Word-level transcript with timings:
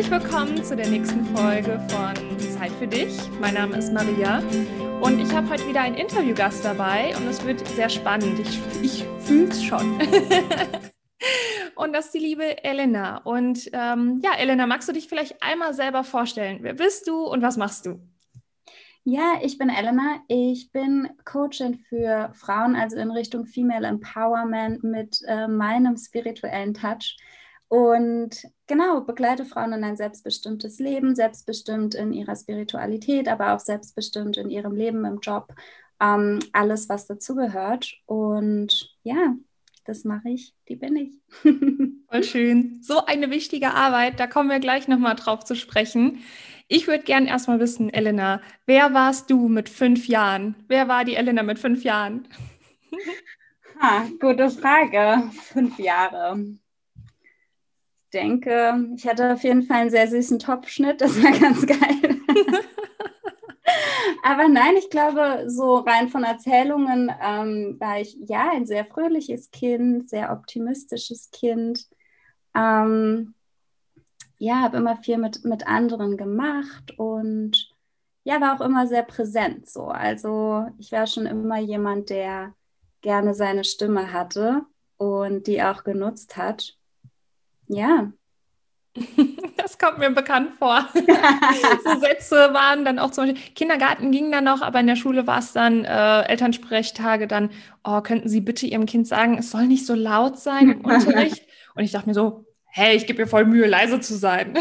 Herzlich 0.00 0.22
willkommen 0.22 0.64
zu 0.64 0.74
der 0.74 0.88
nächsten 0.88 1.26
Folge 1.36 1.78
von 1.90 2.14
Zeit 2.38 2.72
für 2.78 2.86
dich. 2.86 3.20
Mein 3.38 3.52
Name 3.52 3.76
ist 3.76 3.92
Maria 3.92 4.38
und 5.02 5.20
ich 5.20 5.30
habe 5.34 5.50
heute 5.50 5.68
wieder 5.68 5.82
einen 5.82 5.94
Interviewgast 5.94 6.64
dabei 6.64 7.14
und 7.18 7.28
es 7.28 7.44
wird 7.44 7.68
sehr 7.68 7.90
spannend. 7.90 8.38
Ich, 8.38 8.58
ich 8.82 9.04
fühle 9.18 9.48
es 9.48 9.62
schon. 9.62 10.00
und 11.76 11.92
das 11.92 12.06
ist 12.06 12.14
die 12.14 12.18
liebe 12.18 12.64
Elena. 12.64 13.18
Und 13.18 13.68
ähm, 13.74 14.22
ja, 14.24 14.38
Elena, 14.38 14.66
magst 14.66 14.88
du 14.88 14.94
dich 14.94 15.06
vielleicht 15.06 15.42
einmal 15.42 15.74
selber 15.74 16.02
vorstellen? 16.02 16.60
Wer 16.62 16.72
bist 16.72 17.06
du 17.06 17.26
und 17.26 17.42
was 17.42 17.58
machst 17.58 17.84
du? 17.84 18.00
Ja, 19.04 19.34
ich 19.42 19.58
bin 19.58 19.68
Elena. 19.68 20.22
Ich 20.28 20.72
bin 20.72 21.10
Coachin 21.26 21.74
für 21.74 22.32
Frauen, 22.32 22.74
also 22.74 22.96
in 22.96 23.10
Richtung 23.10 23.44
Female 23.44 23.86
Empowerment 23.86 24.82
mit 24.82 25.20
äh, 25.26 25.46
meinem 25.46 25.98
spirituellen 25.98 26.72
Touch. 26.72 27.18
Und 27.68 28.42
genau, 28.70 29.00
begleite 29.00 29.44
Frauen 29.44 29.72
in 29.72 29.82
ein 29.82 29.96
selbstbestimmtes 29.96 30.78
Leben, 30.78 31.16
selbstbestimmt 31.16 31.96
in 31.96 32.12
ihrer 32.12 32.36
Spiritualität, 32.36 33.26
aber 33.26 33.52
auch 33.52 33.58
selbstbestimmt 33.58 34.36
in 34.36 34.48
ihrem 34.48 34.76
Leben, 34.76 35.04
im 35.04 35.18
Job, 35.18 35.52
ähm, 36.00 36.38
alles, 36.52 36.88
was 36.88 37.08
dazugehört. 37.08 37.92
Und 38.06 38.96
ja, 39.02 39.34
das 39.84 40.04
mache 40.04 40.30
ich, 40.30 40.54
die 40.68 40.76
bin 40.76 40.94
ich. 40.94 41.18
Voll 42.10 42.22
schön. 42.22 42.78
So 42.80 43.04
eine 43.04 43.30
wichtige 43.32 43.72
Arbeit, 43.72 44.20
da 44.20 44.28
kommen 44.28 44.48
wir 44.48 44.60
gleich 44.60 44.86
nochmal 44.86 45.16
drauf 45.16 45.44
zu 45.44 45.56
sprechen. 45.56 46.20
Ich 46.68 46.86
würde 46.86 47.02
gerne 47.02 47.28
erstmal 47.28 47.58
wissen, 47.58 47.92
Elena, 47.92 48.40
wer 48.66 48.94
warst 48.94 49.30
du 49.32 49.48
mit 49.48 49.68
fünf 49.68 50.06
Jahren? 50.06 50.54
Wer 50.68 50.86
war 50.86 51.04
die 51.04 51.16
Elena 51.16 51.42
mit 51.42 51.58
fünf 51.58 51.82
Jahren? 51.82 52.28
Ha, 53.82 54.04
gute 54.20 54.50
Frage. 54.50 55.30
Fünf 55.32 55.78
Jahre 55.78 56.36
denke, 58.10 58.88
ich 58.96 59.06
hatte 59.06 59.32
auf 59.32 59.42
jeden 59.42 59.62
Fall 59.62 59.82
einen 59.82 59.90
sehr 59.90 60.08
süßen 60.08 60.38
Topfschnitt, 60.38 61.00
das 61.00 61.22
war 61.22 61.32
ganz 61.32 61.66
geil. 61.66 62.20
Aber 64.22 64.48
nein, 64.48 64.76
ich 64.76 64.90
glaube, 64.90 65.44
so 65.46 65.78
rein 65.78 66.08
von 66.08 66.24
Erzählungen 66.24 67.10
ähm, 67.22 67.76
war 67.78 68.00
ich 68.00 68.16
ja 68.26 68.50
ein 68.52 68.66
sehr 68.66 68.84
fröhliches 68.84 69.50
Kind, 69.50 70.08
sehr 70.08 70.32
optimistisches 70.32 71.30
Kind. 71.30 71.86
Ähm, 72.54 73.34
ja, 74.38 74.60
habe 74.60 74.78
immer 74.78 74.96
viel 74.96 75.18
mit, 75.18 75.44
mit 75.44 75.66
anderen 75.66 76.16
gemacht 76.16 76.98
und 76.98 77.74
ja, 78.24 78.40
war 78.40 78.56
auch 78.56 78.64
immer 78.64 78.86
sehr 78.86 79.02
präsent 79.02 79.68
so. 79.68 79.86
Also 79.86 80.66
ich 80.78 80.92
war 80.92 81.06
schon 81.06 81.26
immer 81.26 81.58
jemand, 81.58 82.10
der 82.10 82.54
gerne 83.00 83.34
seine 83.34 83.64
Stimme 83.64 84.12
hatte 84.12 84.62
und 84.96 85.46
die 85.46 85.62
auch 85.62 85.84
genutzt 85.84 86.36
hat. 86.36 86.78
Ja. 87.70 88.12
Das 89.56 89.78
kommt 89.78 89.98
mir 89.98 90.10
bekannt 90.10 90.52
vor. 90.58 90.88
so 90.94 92.00
Sätze 92.00 92.34
waren 92.52 92.84
dann 92.84 92.98
auch 92.98 93.10
zum 93.10 93.26
Beispiel, 93.26 93.52
Kindergarten 93.54 94.10
ging 94.10 94.32
dann 94.32 94.44
noch, 94.44 94.62
aber 94.62 94.80
in 94.80 94.86
der 94.86 94.96
Schule 94.96 95.26
war 95.26 95.38
es 95.38 95.52
dann 95.52 95.84
äh, 95.84 96.22
Elternsprechtage, 96.22 97.26
dann, 97.26 97.50
oh, 97.84 98.00
könnten 98.00 98.28
Sie 98.28 98.40
bitte 98.40 98.66
Ihrem 98.66 98.86
Kind 98.86 99.06
sagen, 99.06 99.36
es 99.38 99.50
soll 99.50 99.66
nicht 99.66 99.86
so 99.86 99.94
laut 99.94 100.38
sein 100.38 100.70
im 100.70 100.80
Unterricht? 100.84 101.46
Und 101.74 101.84
ich 101.84 101.92
dachte 101.92 102.08
mir 102.08 102.14
so, 102.14 102.46
hey, 102.64 102.96
ich 102.96 103.06
gebe 103.06 103.22
mir 103.22 103.28
voll 103.28 103.44
Mühe, 103.44 103.66
leise 103.66 104.00
zu 104.00 104.14
sein. 104.14 104.58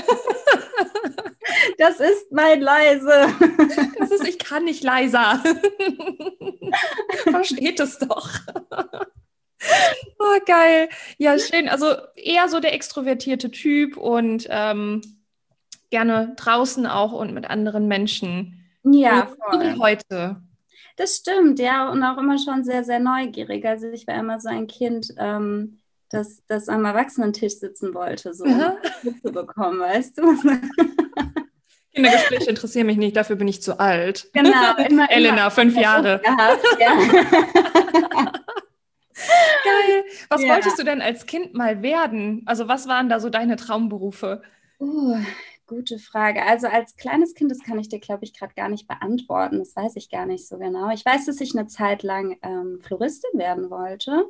Das 1.78 2.00
ist 2.00 2.32
mein 2.32 2.62
leise. 2.62 3.28
Das 3.98 4.12
ist, 4.12 4.28
ich 4.28 4.38
kann 4.38 4.66
nicht 4.66 4.84
leiser. 4.84 5.42
Versteht 7.24 7.80
es 7.80 7.98
doch. 8.00 8.30
Oh, 10.20 10.40
geil. 10.46 10.90
Ja, 11.18 11.38
schön. 11.40 11.70
Also 11.70 11.96
eher 12.16 12.50
so 12.50 12.60
der 12.60 12.74
extrovertierte 12.74 13.52
Typ 13.52 13.96
und 13.96 14.48
ähm, 14.50 15.02
gerne 15.90 16.34
draußen 16.36 16.86
auch 16.86 17.14
und 17.14 17.34
mit 17.34 17.50
anderen 17.50 17.88
Menschen. 17.88 18.66
Ja, 18.84 19.28
voll. 19.28 19.62
Wie 19.62 19.80
heute. 19.80 20.42
Das 20.98 21.16
stimmt, 21.16 21.60
ja, 21.60 21.90
und 21.90 22.04
auch 22.04 22.18
immer 22.18 22.38
schon 22.38 22.66
sehr, 22.66 22.84
sehr 22.84 23.00
neugierig. 23.00 23.66
Also 23.66 23.88
ich 23.90 24.06
war 24.06 24.16
immer 24.16 24.42
so 24.42 24.50
ein 24.50 24.68
Kind, 24.68 25.14
ähm, 25.18 25.80
das, 26.10 26.44
das 26.48 26.68
am 26.68 26.84
Erwachsenentisch 26.84 27.54
sitzen 27.54 27.94
wollte, 27.94 28.34
so 28.34 28.46
zu 28.46 29.32
bekommen, 29.32 29.80
weißt 29.80 30.18
du? 30.18 30.24
Kindergespräche 31.94 32.50
interessieren 32.50 32.88
mich 32.88 32.98
nicht, 32.98 33.16
dafür 33.16 33.36
bin 33.36 33.48
ich 33.48 33.62
zu 33.62 33.80
alt. 33.80 34.30
Genau, 34.34 34.76
immer. 34.88 35.10
Elena, 35.12 35.42
immer. 35.42 35.52
fünf 35.52 35.78
Jahre. 35.78 36.22
Gehabt, 36.24 36.66
ja. 36.80 38.32
Geil. 39.64 40.04
Was 40.30 40.42
ja. 40.42 40.50
wolltest 40.50 40.80
du 40.80 40.84
denn 40.84 41.02
als 41.02 41.26
Kind 41.26 41.54
mal 41.54 41.82
werden? 41.82 42.44
Also 42.46 42.68
was 42.68 42.88
waren 42.88 43.10
da 43.10 43.20
so 43.20 43.30
deine 43.30 43.56
Traumberufe? 43.56 44.42
Uh, 44.80 45.18
gute 45.68 46.00
Frage. 46.00 46.44
Also 46.46 46.68
als 46.68 46.96
kleines 46.96 47.34
Kind, 47.34 47.52
das 47.52 47.60
kann 47.60 47.80
ich 47.80 47.90
dir, 47.90 48.00
glaube 48.00 48.24
ich, 48.24 48.34
gerade 48.34 48.54
gar 48.54 48.70
nicht 48.70 48.88
beantworten. 48.88 49.60
Das 49.60 49.76
weiß 49.76 49.96
ich 49.96 50.10
gar 50.10 50.26
nicht 50.26 50.48
so 50.48 50.58
genau. 50.58 50.90
Ich 50.92 51.06
weiß, 51.06 51.26
dass 51.26 51.42
ich 51.42 51.58
eine 51.58 51.68
Zeit 51.68 52.04
lang 52.04 52.38
ähm, 52.42 52.80
Floristin 52.82 53.38
werden 53.40 53.70
wollte. 53.70 54.30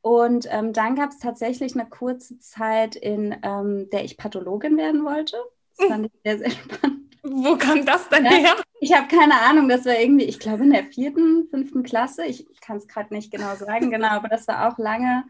Und 0.00 0.46
ähm, 0.50 0.72
dann 0.72 0.94
gab 0.94 1.10
es 1.10 1.18
tatsächlich 1.18 1.74
eine 1.74 1.88
kurze 1.88 2.38
Zeit, 2.38 2.94
in 2.94 3.36
ähm, 3.42 3.90
der 3.90 4.04
ich 4.04 4.16
Pathologin 4.16 4.76
werden 4.76 5.04
wollte. 5.04 5.36
Das 5.76 5.88
fand 5.88 6.06
ich 6.06 6.12
sehr, 6.24 6.38
sehr 6.38 6.50
spannend. 6.50 7.05
Wo 7.28 7.56
kam 7.56 7.84
das 7.84 8.08
denn 8.08 8.24
her? 8.24 8.54
Ich 8.80 8.92
habe 8.92 9.08
keine 9.08 9.40
Ahnung, 9.40 9.68
das 9.68 9.84
war 9.84 9.98
irgendwie, 9.98 10.26
ich 10.26 10.38
glaube 10.38 10.62
in 10.62 10.72
der 10.72 10.84
vierten, 10.84 11.48
fünften 11.50 11.82
Klasse, 11.82 12.24
ich 12.24 12.46
kann 12.60 12.76
es 12.76 12.86
gerade 12.86 13.12
nicht 13.12 13.32
genau 13.32 13.56
sagen, 13.56 13.90
genau, 13.90 14.08
aber 14.08 14.28
das 14.28 14.46
war 14.46 14.68
auch 14.68 14.78
lange 14.78 15.24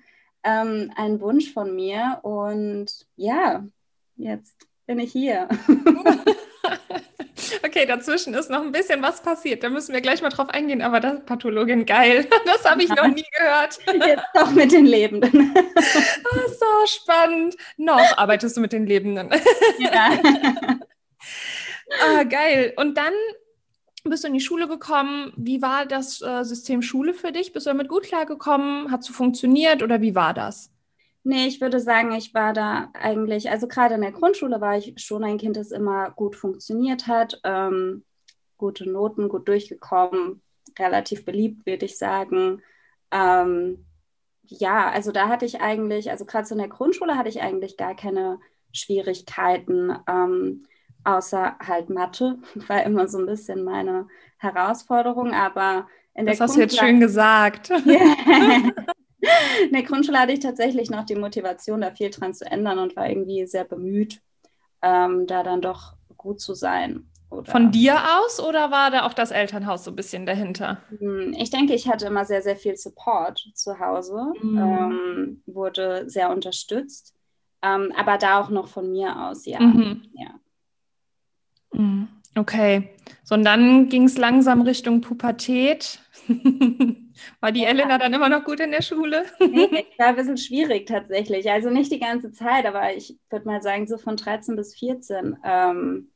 ähm, 0.45 0.93
ein 0.97 1.21
Wunsch 1.21 1.53
von 1.53 1.75
mir 1.75 2.19
und 2.23 3.07
ja, 3.17 3.65
jetzt 4.17 4.57
bin 4.87 4.99
ich 4.99 5.13
hier. 5.13 5.49
okay, 7.65 7.87
dazwischen 7.87 8.35
ist 8.35 8.51
noch 8.51 8.63
ein 8.63 8.73
bisschen 8.73 9.01
was 9.01 9.23
passiert, 9.23 9.63
da 9.63 9.71
müssen 9.71 9.95
wir 9.95 10.01
gleich 10.01 10.23
mal 10.23 10.31
drauf 10.31 10.51
eingehen, 10.51 10.83
aber 10.83 11.01
das 11.01 11.25
Pathologin, 11.25 11.87
geil, 11.87 12.27
das 12.45 12.65
habe 12.69 12.83
ich 12.83 12.91
noch 12.91 13.09
nie 13.09 13.25
gehört. 13.39 13.79
Jetzt 13.87 14.25
doch 14.35 14.51
mit 14.51 14.73
den 14.73 14.87
Lebenden. 14.87 15.55
oh, 15.57 16.49
so 16.49 16.87
spannend. 16.87 17.57
Noch 17.77 18.19
arbeitest 18.19 18.57
du 18.57 18.61
mit 18.61 18.73
den 18.73 18.87
Lebenden. 18.87 19.31
ja. 19.79 20.19
Ah, 21.91 22.23
geil. 22.25 22.73
Und 22.77 22.97
dann 22.97 23.13
bist 24.05 24.25
du 24.25 24.29
in 24.29 24.35
die 24.35 24.41
Schule 24.41 24.69
gekommen. 24.69 25.33
Wie 25.37 25.63
war 25.63 25.87
das 25.87 26.23
äh, 26.23 26.45
System 26.45 26.83
Schule 26.83 27.15
für 27.15 27.33
dich? 27.33 27.53
Bist 27.53 27.67
du 27.67 27.71
damit 27.71 27.89
gut 27.89 28.05
klargekommen? 28.05 28.91
Hat 28.91 29.01
es 29.01 29.09
funktioniert 29.09 29.83
oder 29.83 30.01
wie 30.01 30.15
war 30.15 30.35
das? 30.35 30.71
Nee, 31.25 31.49
ich 31.49 31.61
würde 31.61 31.81
sagen, 31.81 32.13
ich 32.13 32.35
war 32.35 32.53
da 32.53 32.91
eigentlich, 32.95 33.51
also 33.51 33.67
gerade 33.67 33.97
in 33.97 34.01
der 34.01 34.13
Grundschule 34.13 34.61
war 34.61 34.79
ich 34.79 34.95
schon 34.97 35.25
ein 35.25 35.39
Kind, 35.39 35.57
das 35.57 35.73
immer 35.73 36.13
gut 36.13 36.37
funktioniert 36.37 37.09
hat. 37.09 37.41
Ähm, 37.43 38.05
gute 38.57 38.89
Noten, 38.89 39.29
gut 39.29 39.49
durchgekommen, 39.49 40.41
relativ 40.79 41.25
beliebt, 41.25 41.67
würde 41.67 41.87
ich 41.87 41.99
sagen. 41.99 42.63
Ähm, 43.11 43.87
ja, 44.45 44.89
also 44.91 45.11
da 45.11 45.29
hatte 45.29 45.45
ich 45.47 45.61
eigentlich, 45.61 46.11
also 46.11 46.25
gerade 46.25 46.47
so 46.47 46.55
in 46.55 46.61
der 46.61 46.69
Grundschule 46.69 47.19
hatte 47.19 47.29
ich 47.29 47.43
eigentlich 47.43 47.77
gar 47.77 47.97
keine 47.97 48.39
Schwierigkeiten. 48.73 49.97
Ähm, 50.09 50.65
außer 51.07 51.57
halt 51.65 51.91
Mathe, 51.91 52.39
war 52.69 52.83
immer 52.83 53.09
so 53.09 53.19
ein 53.19 53.27
bisschen 53.27 53.65
meine 53.65 54.09
Herausforderung, 54.39 55.33
aber 55.33 55.87
in 56.15 56.27
der 56.27 56.35
Das 56.35 56.41
hast 56.41 56.57
du 56.57 56.61
jetzt 56.61 56.79
schön 56.79 57.01
gesagt. 57.01 57.71
in 59.65 59.73
der 59.73 59.83
Grundschule 59.83 60.19
hatte 60.19 60.33
ich 60.33 60.41
tatsächlich 60.41 60.91
noch 60.91 61.05
die 61.05 61.15
Motivation, 61.15 61.81
da 61.81 61.91
viel 61.91 62.11
dran 62.11 62.35
zu 62.35 62.45
ändern 62.45 62.79
und 62.79 62.97
war 62.97 63.09
irgendwie 63.09 63.47
sehr 63.47 63.65
bemüht, 63.65 64.21
ähm, 64.83 65.27
da 65.27 65.43
dann 65.43 65.61
doch 65.61 65.95
gut 66.17 66.41
zu 66.41 66.55
sein. 66.55 67.07
Oder 67.29 67.51
Von 67.51 67.73
dir 67.73 67.97
aus 67.97 68.41
oder 68.41 68.71
war 68.71 68.91
da 68.91 69.05
auch 69.05 69.13
das 69.13 69.33
Elternhaus 69.33 69.85
so 69.85 69.91
ein 69.91 69.97
bisschen 69.97 70.27
dahinter? 70.27 70.79
Hm, 70.99 71.35
ich 71.37 71.51
denke, 71.51 71.75
ich 71.75 71.89
hatte 71.89 72.07
immer 72.07 72.25
sehr, 72.25 72.41
sehr 72.41 72.57
viel 72.57 72.77
Support 72.77 73.51
zu 73.55 73.81
Hause, 73.81 74.33
mhm. 74.41 74.59
ähm, 74.59 75.43
wurde 75.47 76.09
sehr 76.09 76.31
unterstützt, 76.31 77.15
ähm, 77.63 77.93
aber 77.97 78.17
da 78.17 78.41
auch 78.41 78.51
noch 78.51 78.69
von 78.69 78.93
mir 78.93 79.27
aus, 79.29 79.45
ja. 79.45 79.61
Mhm. 79.61 80.03
ja. 80.15 80.31
Mhm. 81.73 82.09
Okay. 82.37 82.91
So, 83.25 83.35
und 83.35 83.45
dann 83.45 83.89
ging 83.89 84.05
es 84.05 84.19
langsam 84.19 84.63
Richtung 84.63 85.01
Pubertät. 85.01 86.01
War 87.41 87.51
die 87.51 87.63
ja. 87.63 87.69
Elena 87.69 87.99
dann 87.99 88.13
immer 88.13 88.29
noch 88.29 88.45
gut 88.45 88.61
in 88.61 88.73
der 88.73 88.83
Schule? 88.83 89.25
nee, 89.41 89.87
war 89.99 90.09
ein 90.09 90.17
bisschen 90.17 90.37
schwierig 90.37 90.87
tatsächlich. 90.87 91.51
Also 91.51 91.71
nicht 91.71 91.91
die 91.91 91.99
ganze 91.99 92.31
Zeit, 92.33 92.67
aber 92.67 92.95
ich 92.95 93.19
würde 93.31 93.47
mal 93.47 93.63
sagen, 93.63 93.87
so 93.87 93.97
von 93.97 94.17
13 94.17 94.55
bis 94.55 94.77
14 94.77 95.39
ähm, 95.45 96.11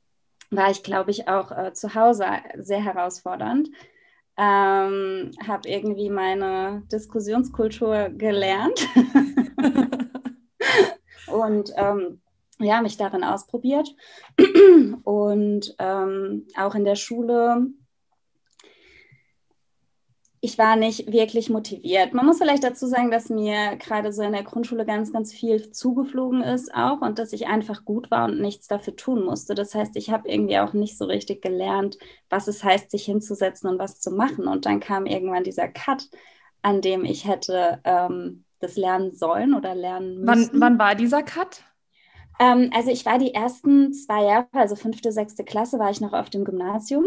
war 0.50 0.70
ich, 0.70 0.82
glaube 0.82 1.10
ich, 1.10 1.28
auch 1.28 1.56
äh, 1.56 1.72
zu 1.72 1.94
Hause 1.94 2.26
sehr 2.58 2.84
herausfordernd. 2.84 3.70
Ähm, 4.36 5.30
habe 5.46 5.68
irgendwie 5.68 6.10
meine 6.10 6.82
Diskussionskultur 6.90 8.10
gelernt 8.10 8.86
und 11.26 11.72
ähm, 11.76 12.20
ja, 12.60 12.82
mich 12.82 12.96
darin 12.96 13.24
ausprobiert. 13.24 13.94
Und 15.04 15.74
ähm, 15.78 16.46
auch 16.56 16.74
in 16.74 16.84
der 16.84 16.96
Schule 16.96 17.72
ich 20.42 20.56
war 20.56 20.76
nicht 20.76 21.12
wirklich 21.12 21.50
motiviert. 21.50 22.14
Man 22.14 22.24
muss 22.24 22.38
vielleicht 22.38 22.64
dazu 22.64 22.86
sagen, 22.86 23.10
dass 23.10 23.28
mir 23.28 23.76
gerade 23.76 24.10
so 24.10 24.22
in 24.22 24.32
der 24.32 24.42
Grundschule 24.42 24.86
ganz, 24.86 25.12
ganz 25.12 25.34
viel 25.34 25.70
zugeflogen 25.70 26.42
ist 26.42 26.74
auch 26.74 27.02
und 27.02 27.18
dass 27.18 27.34
ich 27.34 27.46
einfach 27.46 27.84
gut 27.84 28.10
war 28.10 28.24
und 28.24 28.40
nichts 28.40 28.66
dafür 28.66 28.96
tun 28.96 29.24
musste. 29.24 29.54
Das 29.54 29.74
heißt, 29.74 29.96
ich 29.96 30.10
habe 30.10 30.30
irgendwie 30.30 30.58
auch 30.58 30.72
nicht 30.72 30.96
so 30.96 31.04
richtig 31.04 31.42
gelernt, 31.42 31.98
was 32.30 32.48
es 32.48 32.64
heißt, 32.64 32.90
sich 32.90 33.04
hinzusetzen 33.04 33.68
und 33.68 33.78
was 33.78 34.00
zu 34.00 34.10
machen. 34.10 34.48
Und 34.48 34.64
dann 34.64 34.80
kam 34.80 35.04
irgendwann 35.04 35.44
dieser 35.44 35.68
Cut, 35.68 36.08
an 36.62 36.80
dem 36.80 37.04
ich 37.04 37.26
hätte 37.26 37.80
ähm, 37.84 38.44
das 38.60 38.76
lernen 38.76 39.14
sollen 39.14 39.52
oder 39.52 39.74
lernen 39.74 40.20
müssen. 40.22 40.50
Wann, 40.54 40.60
wann 40.60 40.78
war 40.78 40.94
dieser 40.94 41.22
Cut? 41.22 41.64
Ähm, 42.40 42.70
also 42.74 42.90
ich 42.90 43.06
war 43.06 43.18
die 43.18 43.34
ersten 43.34 43.92
zwei 43.92 44.24
Jahre, 44.24 44.48
also 44.52 44.74
fünfte, 44.74 45.12
sechste 45.12 45.44
Klasse, 45.44 45.78
war 45.78 45.90
ich 45.90 46.00
noch 46.00 46.14
auf 46.14 46.30
dem 46.30 46.44
Gymnasium. 46.44 47.04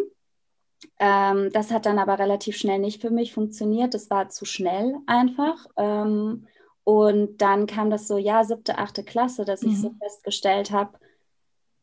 Ähm, 0.99 1.49
das 1.51 1.71
hat 1.71 1.85
dann 1.85 1.97
aber 1.99 2.19
relativ 2.19 2.55
schnell 2.55 2.79
nicht 2.79 3.01
für 3.01 3.09
mich 3.09 3.33
funktioniert. 3.33 3.93
Das 3.93 4.09
war 4.09 4.29
zu 4.29 4.45
schnell 4.45 4.95
einfach. 5.07 5.65
Ähm, 5.75 6.45
und 6.83 7.41
dann 7.41 7.65
kam 7.65 7.89
das 7.89 8.07
so, 8.07 8.17
ja, 8.17 8.43
siebte, 8.43 8.77
achte 8.77 9.03
Klasse, 9.03 9.43
dass 9.43 9.63
mhm. 9.63 9.69
ich 9.71 9.81
so 9.81 9.89
mhm. 9.89 9.97
festgestellt 9.97 10.71
habe, 10.71 10.99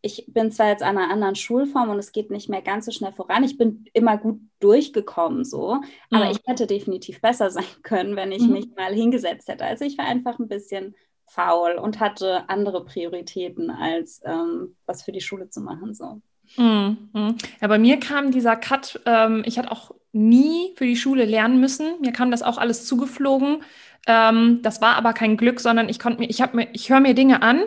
ich 0.03 0.25
bin 0.29 0.50
zwar 0.50 0.69
jetzt 0.69 0.82
an 0.82 0.96
einer 0.96 1.12
anderen 1.12 1.35
Schulform 1.35 1.91
und 1.91 1.99
es 1.99 2.12
geht 2.12 2.31
nicht 2.31 2.49
mehr 2.49 2.62
ganz 2.62 2.87
so 2.87 2.91
schnell 2.91 3.12
voran. 3.12 3.44
Ich 3.44 3.58
bin 3.58 3.85
immer 3.93 4.17
gut 4.17 4.41
durchgekommen 4.61 5.44
so, 5.44 5.79
aber 6.11 6.26
mhm. 6.26 6.31
ich 6.31 6.38
hätte 6.46 6.67
definitiv 6.67 7.20
besser 7.20 7.50
sein 7.50 7.64
können, 7.82 8.17
wenn 8.17 8.32
ich 8.32 8.43
mhm. 8.43 8.53
mich 8.53 8.69
mal 8.76 8.94
hingesetzt 8.94 9.49
hätte. 9.49 9.64
Also 9.64 9.85
ich 9.85 9.99
war 9.99 10.06
einfach 10.06 10.38
ein 10.38 10.49
bisschen 10.49 10.94
faul 11.31 11.79
und 11.79 12.00
hatte 12.00 12.49
andere 12.49 12.85
Prioritäten, 12.85 13.71
als 13.71 14.21
ähm, 14.25 14.75
was 14.87 15.05
für 15.05 15.12
die 15.12 15.21
Schule 15.21 15.49
zu 15.49 15.61
machen. 15.61 15.94
So. 15.94 16.21
Mhm. 16.56 17.37
Ja, 17.61 17.69
bei 17.69 17.79
mir 17.79 18.00
kam 18.00 18.32
dieser 18.32 18.56
Cut, 18.56 19.00
ähm, 19.06 19.44
ich 19.47 19.56
hatte 19.56 19.71
auch 19.71 19.93
nie 20.12 20.75
für 20.77 20.87
die 20.87 20.97
Schule 20.97 21.25
lernen 21.25 21.61
müssen. 21.61 22.00
Mir 22.00 22.12
kam 22.12 22.32
das 22.32 22.43
auch 22.43 22.59
alles 22.59 22.85
zugeflogen. 22.85 23.62
Ähm, 24.09 24.61
das 24.62 24.81
war 24.81 24.97
aber 24.97 25.12
kein 25.12 25.37
Glück, 25.37 25.61
sondern 25.61 25.88
ich 25.88 26.00
konnte 26.00 26.19
mir, 26.19 26.29
ich 26.29 26.43
habe 26.43 26.56
mir, 26.56 26.69
ich 26.73 26.91
höre 26.91 27.00
mir 27.00 27.15
Dinge 27.15 27.43
an. 27.43 27.62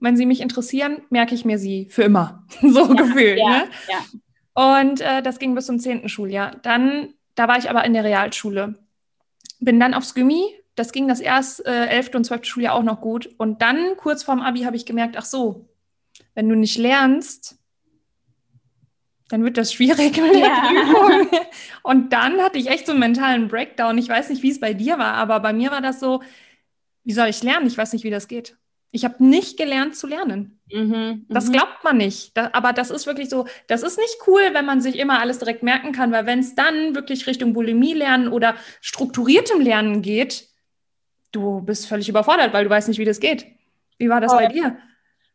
Wenn 0.00 0.16
sie 0.16 0.26
mich 0.26 0.40
interessieren, 0.40 1.00
merke 1.08 1.34
ich 1.34 1.44
mir 1.44 1.58
sie 1.58 1.86
für 1.88 2.02
immer. 2.02 2.44
so 2.60 2.88
ja, 2.88 2.94
gefühlt. 2.94 3.38
Ja, 3.38 3.48
ne? 3.50 3.64
ja. 3.88 4.78
Und 4.80 5.00
äh, 5.00 5.22
das 5.22 5.38
ging 5.38 5.54
bis 5.54 5.66
zum 5.66 5.78
zehnten 5.78 6.08
Schuljahr. 6.08 6.56
Dann, 6.62 7.14
da 7.36 7.46
war 7.46 7.56
ich 7.56 7.70
aber 7.70 7.84
in 7.84 7.92
der 7.92 8.04
Realschule. 8.04 8.74
Bin 9.60 9.78
dann 9.78 9.94
aufs 9.94 10.14
Gymi. 10.14 10.42
Das 10.76 10.92
ging 10.92 11.08
das 11.08 11.20
erst 11.20 11.66
äh, 11.66 11.86
11. 11.86 12.14
und 12.14 12.24
12. 12.24 12.44
Schuljahr 12.44 12.74
auch 12.74 12.82
noch 12.82 13.00
gut. 13.00 13.28
Und 13.38 13.62
dann, 13.62 13.96
kurz 13.96 14.22
vorm 14.22 14.40
Abi, 14.40 14.60
habe 14.60 14.76
ich 14.76 14.86
gemerkt, 14.86 15.16
ach 15.16 15.24
so, 15.24 15.68
wenn 16.34 16.48
du 16.48 16.54
nicht 16.54 16.78
lernst, 16.78 17.58
dann 19.28 19.42
wird 19.42 19.56
das 19.56 19.72
schwierig 19.72 20.16
mit 20.20 20.34
der 20.34 20.48
Prüfung. 20.48 21.28
Und 21.82 22.12
dann 22.12 22.40
hatte 22.40 22.58
ich 22.58 22.68
echt 22.68 22.86
so 22.86 22.92
einen 22.92 23.00
mentalen 23.00 23.48
Breakdown. 23.48 23.98
Ich 23.98 24.08
weiß 24.08 24.28
nicht, 24.28 24.42
wie 24.42 24.50
es 24.50 24.60
bei 24.60 24.72
dir 24.72 24.98
war, 24.98 25.14
aber 25.14 25.40
bei 25.40 25.52
mir 25.52 25.70
war 25.72 25.80
das 25.80 25.98
so, 25.98 26.22
wie 27.02 27.12
soll 27.12 27.28
ich 27.28 27.42
lernen? 27.42 27.66
Ich 27.66 27.76
weiß 27.76 27.92
nicht, 27.92 28.04
wie 28.04 28.10
das 28.10 28.28
geht. 28.28 28.56
Ich 28.92 29.04
habe 29.04 29.24
nicht 29.24 29.56
gelernt 29.56 29.96
zu 29.96 30.06
lernen. 30.06 30.60
Mhm, 30.70 31.26
das 31.28 31.48
mhm. 31.48 31.52
glaubt 31.52 31.84
man 31.84 31.96
nicht. 31.96 32.36
Da, 32.36 32.50
aber 32.52 32.72
das 32.72 32.90
ist 32.90 33.06
wirklich 33.06 33.28
so, 33.28 33.46
das 33.66 33.82
ist 33.82 33.98
nicht 33.98 34.16
cool, 34.26 34.42
wenn 34.52 34.64
man 34.64 34.80
sich 34.80 34.96
immer 34.96 35.20
alles 35.20 35.38
direkt 35.38 35.62
merken 35.62 35.92
kann, 35.92 36.12
weil 36.12 36.26
wenn 36.26 36.38
es 36.38 36.54
dann 36.54 36.94
wirklich 36.94 37.26
Richtung 37.26 37.52
Bulimie 37.52 37.94
lernen 37.94 38.28
oder 38.28 38.54
strukturiertem 38.80 39.60
Lernen 39.60 40.02
geht, 40.02 40.48
du 41.36 41.60
bist 41.60 41.86
völlig 41.86 42.08
überfordert, 42.08 42.52
weil 42.52 42.64
du 42.64 42.70
weißt 42.70 42.88
nicht, 42.88 42.98
wie 42.98 43.04
das 43.04 43.20
geht. 43.20 43.46
Wie 43.98 44.08
war 44.08 44.20
das 44.20 44.32
oh. 44.32 44.36
bei 44.36 44.46
dir? 44.46 44.76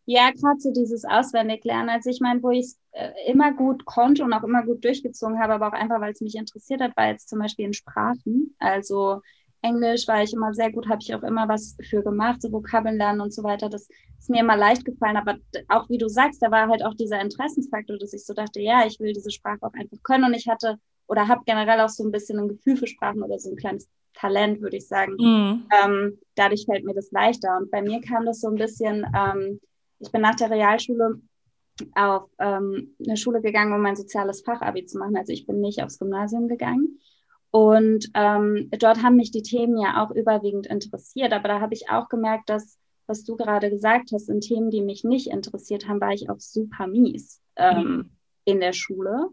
Ja, 0.05 0.31
gerade 0.31 0.59
so 0.59 0.71
dieses 0.71 1.05
Auswendiglernen. 1.05 1.89
Also 1.89 2.09
ich 2.09 2.19
meine, 2.19 2.41
wo 2.41 2.49
ich 2.49 2.65
es 2.65 2.79
äh, 2.91 3.11
immer 3.27 3.53
gut 3.53 3.85
konnte 3.85 4.23
und 4.23 4.33
auch 4.33 4.43
immer 4.43 4.63
gut 4.63 4.83
durchgezogen 4.83 5.39
habe, 5.39 5.53
aber 5.53 5.67
auch 5.69 5.79
einfach, 5.79 6.01
weil 6.01 6.11
es 6.11 6.21
mich 6.21 6.35
interessiert 6.35 6.81
hat, 6.81 6.97
war 6.97 7.09
jetzt 7.09 7.29
zum 7.29 7.39
Beispiel 7.39 7.65
in 7.65 7.73
Sprachen. 7.73 8.55
Also 8.59 9.21
Englisch 9.61 10.07
war 10.07 10.23
ich 10.23 10.33
immer 10.33 10.53
sehr 10.53 10.71
gut, 10.71 10.89
habe 10.89 11.01
ich 11.01 11.13
auch 11.13 11.21
immer 11.21 11.47
was 11.47 11.77
für 11.87 12.01
gemacht, 12.01 12.41
so 12.41 12.51
Vokabeln 12.51 12.97
lernen 12.97 13.21
und 13.21 13.33
so 13.33 13.43
weiter. 13.43 13.69
Das 13.69 13.87
ist 14.17 14.29
mir 14.29 14.41
immer 14.41 14.57
leicht 14.57 14.85
gefallen, 14.85 15.17
aber 15.17 15.37
auch 15.69 15.87
wie 15.89 15.99
du 15.99 16.09
sagst, 16.09 16.41
da 16.41 16.49
war 16.49 16.67
halt 16.67 16.83
auch 16.83 16.95
dieser 16.95 17.21
Interessensfaktor, 17.21 17.97
dass 17.99 18.13
ich 18.13 18.25
so 18.25 18.33
dachte, 18.33 18.59
ja, 18.59 18.85
ich 18.87 18.99
will 18.99 19.13
diese 19.13 19.31
Sprache 19.31 19.59
auch 19.61 19.73
einfach 19.73 19.97
können 20.03 20.25
und 20.25 20.33
ich 20.33 20.47
hatte 20.47 20.77
oder 21.11 21.27
habe 21.27 21.41
generell 21.45 21.81
auch 21.81 21.89
so 21.89 22.03
ein 22.03 22.11
bisschen 22.11 22.39
ein 22.39 22.47
Gefühl 22.47 22.77
für 22.77 22.87
Sprachen 22.87 23.21
oder 23.21 23.37
so 23.37 23.51
ein 23.51 23.57
kleines 23.57 23.89
Talent, 24.13 24.61
würde 24.61 24.77
ich 24.77 24.87
sagen. 24.87 25.13
Mhm. 25.19 25.67
Ähm, 25.83 26.19
dadurch 26.35 26.65
fällt 26.65 26.85
mir 26.85 26.93
das 26.93 27.11
leichter 27.11 27.57
und 27.59 27.69
bei 27.69 27.81
mir 27.81 28.01
kam 28.01 28.25
das 28.25 28.39
so 28.39 28.47
ein 28.47 28.55
bisschen 28.55 29.05
ähm, 29.15 29.59
ich 30.01 30.11
bin 30.11 30.21
nach 30.21 30.35
der 30.35 30.49
Realschule 30.49 31.21
auf 31.95 32.29
ähm, 32.39 32.95
eine 33.03 33.17
Schule 33.17 33.41
gegangen, 33.41 33.73
um 33.73 33.81
mein 33.81 33.95
soziales 33.95 34.41
Fachabi 34.41 34.85
zu 34.85 34.97
machen. 34.97 35.15
Also 35.15 35.31
ich 35.31 35.45
bin 35.45 35.61
nicht 35.61 35.81
aufs 35.81 35.99
Gymnasium 35.99 36.47
gegangen. 36.47 36.99
Und 37.51 38.09
ähm, 38.13 38.69
dort 38.71 39.03
haben 39.03 39.15
mich 39.15 39.31
die 39.31 39.41
Themen 39.41 39.77
ja 39.77 40.03
auch 40.03 40.11
überwiegend 40.11 40.67
interessiert. 40.67 41.33
Aber 41.33 41.47
da 41.47 41.59
habe 41.59 41.73
ich 41.73 41.89
auch 41.89 42.07
gemerkt, 42.07 42.49
dass, 42.49 42.77
was 43.07 43.23
du 43.23 43.35
gerade 43.35 43.69
gesagt 43.69 44.11
hast, 44.13 44.29
in 44.29 44.41
Themen, 44.41 44.69
die 44.69 44.81
mich 44.81 45.03
nicht 45.03 45.27
interessiert 45.27 45.87
haben, 45.87 46.01
war 46.01 46.13
ich 46.13 46.29
auch 46.29 46.39
super 46.39 46.87
mies 46.87 47.41
ähm, 47.55 47.77
mhm. 47.77 48.09
in 48.45 48.59
der 48.59 48.73
Schule. 48.73 49.29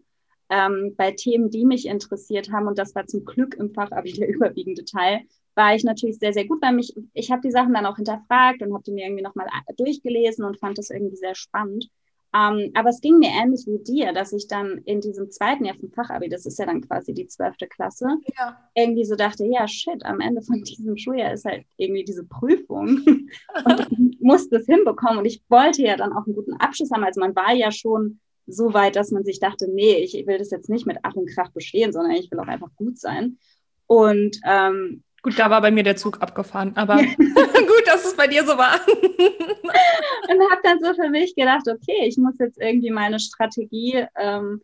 Ähm, 0.50 0.94
bei 0.96 1.12
Themen, 1.12 1.50
die 1.50 1.64
mich 1.64 1.86
interessiert 1.86 2.50
haben, 2.50 2.66
und 2.66 2.78
das 2.78 2.94
war 2.94 3.06
zum 3.06 3.24
Glück 3.24 3.54
im 3.54 3.72
Fachabi 3.72 4.12
der 4.12 4.28
überwiegende 4.34 4.84
Teil, 4.84 5.20
war 5.54 5.74
ich 5.74 5.84
natürlich 5.84 6.18
sehr, 6.18 6.32
sehr 6.32 6.46
gut, 6.46 6.62
weil 6.62 6.72
mich, 6.72 6.94
ich 7.14 7.30
habe 7.30 7.42
die 7.42 7.50
Sachen 7.50 7.74
dann 7.74 7.84
auch 7.84 7.96
hinterfragt 7.96 8.62
und 8.62 8.72
habe 8.72 8.84
die 8.84 8.92
mir 8.92 9.06
irgendwie 9.06 9.24
nochmal 9.24 9.48
durchgelesen 9.76 10.44
und 10.44 10.58
fand 10.58 10.78
das 10.78 10.90
irgendwie 10.90 11.16
sehr 11.16 11.34
spannend. 11.34 11.90
Ähm, 12.34 12.72
aber 12.74 12.90
es 12.90 13.00
ging 13.00 13.18
mir 13.18 13.30
ähnlich 13.30 13.64
wie 13.66 13.82
dir, 13.82 14.12
dass 14.12 14.32
ich 14.32 14.48
dann 14.48 14.82
in 14.84 15.00
diesem 15.00 15.30
zweiten 15.30 15.64
Jahr 15.64 15.76
vom 15.76 15.90
Fachabi, 15.90 16.28
das 16.28 16.44
ist 16.44 16.58
ja 16.58 16.66
dann 16.66 16.82
quasi 16.82 17.14
die 17.14 17.26
zwölfte 17.26 17.66
Klasse, 17.66 18.06
ja. 18.36 18.58
irgendwie 18.74 19.04
so 19.04 19.16
dachte, 19.16 19.46
ja, 19.46 19.66
shit, 19.66 20.04
am 20.04 20.20
Ende 20.20 20.42
von 20.42 20.62
diesem 20.62 20.96
Schuljahr 20.96 21.32
ist 21.32 21.46
halt 21.46 21.64
irgendwie 21.76 22.04
diese 22.04 22.24
Prüfung 22.24 23.00
und 23.64 23.88
ich 23.90 24.20
muss 24.20 24.48
das 24.50 24.66
hinbekommen 24.66 25.18
und 25.18 25.24
ich 25.24 25.42
wollte 25.48 25.82
ja 25.82 25.96
dann 25.96 26.12
auch 26.12 26.26
einen 26.26 26.34
guten 26.34 26.54
Abschluss 26.54 26.90
haben. 26.90 27.04
Also 27.04 27.20
man 27.20 27.34
war 27.34 27.54
ja 27.54 27.72
schon 27.72 28.20
so 28.48 28.72
weit, 28.74 28.96
dass 28.96 29.10
man 29.10 29.24
sich 29.24 29.40
dachte, 29.40 29.68
nee, 29.70 29.96
ich 29.96 30.14
will 30.26 30.38
das 30.38 30.50
jetzt 30.50 30.68
nicht 30.68 30.86
mit 30.86 30.98
Ach 31.02 31.14
und 31.14 31.28
Krach 31.30 31.50
bestehen, 31.50 31.92
sondern 31.92 32.12
ich 32.12 32.30
will 32.30 32.40
auch 32.40 32.46
einfach 32.46 32.74
gut 32.76 32.98
sein. 32.98 33.38
Und 33.86 34.40
ähm, 34.44 35.02
Gut, 35.22 35.38
da 35.38 35.50
war 35.50 35.60
bei 35.60 35.70
mir 35.70 35.82
der 35.82 35.96
Zug 35.96 36.22
abgefahren, 36.22 36.72
aber 36.76 36.96
gut, 37.16 37.86
dass 37.86 38.04
es 38.04 38.16
bei 38.16 38.26
dir 38.26 38.44
so 38.44 38.56
war. 38.56 38.74
und 38.86 40.50
habe 40.50 40.60
dann 40.62 40.80
so 40.80 40.94
für 40.94 41.10
mich 41.10 41.34
gedacht, 41.34 41.68
okay, 41.68 42.06
ich 42.06 42.16
muss 42.16 42.38
jetzt 42.38 42.58
irgendwie 42.58 42.90
meine 42.90 43.20
Strategie 43.20 44.06
ähm, 44.16 44.62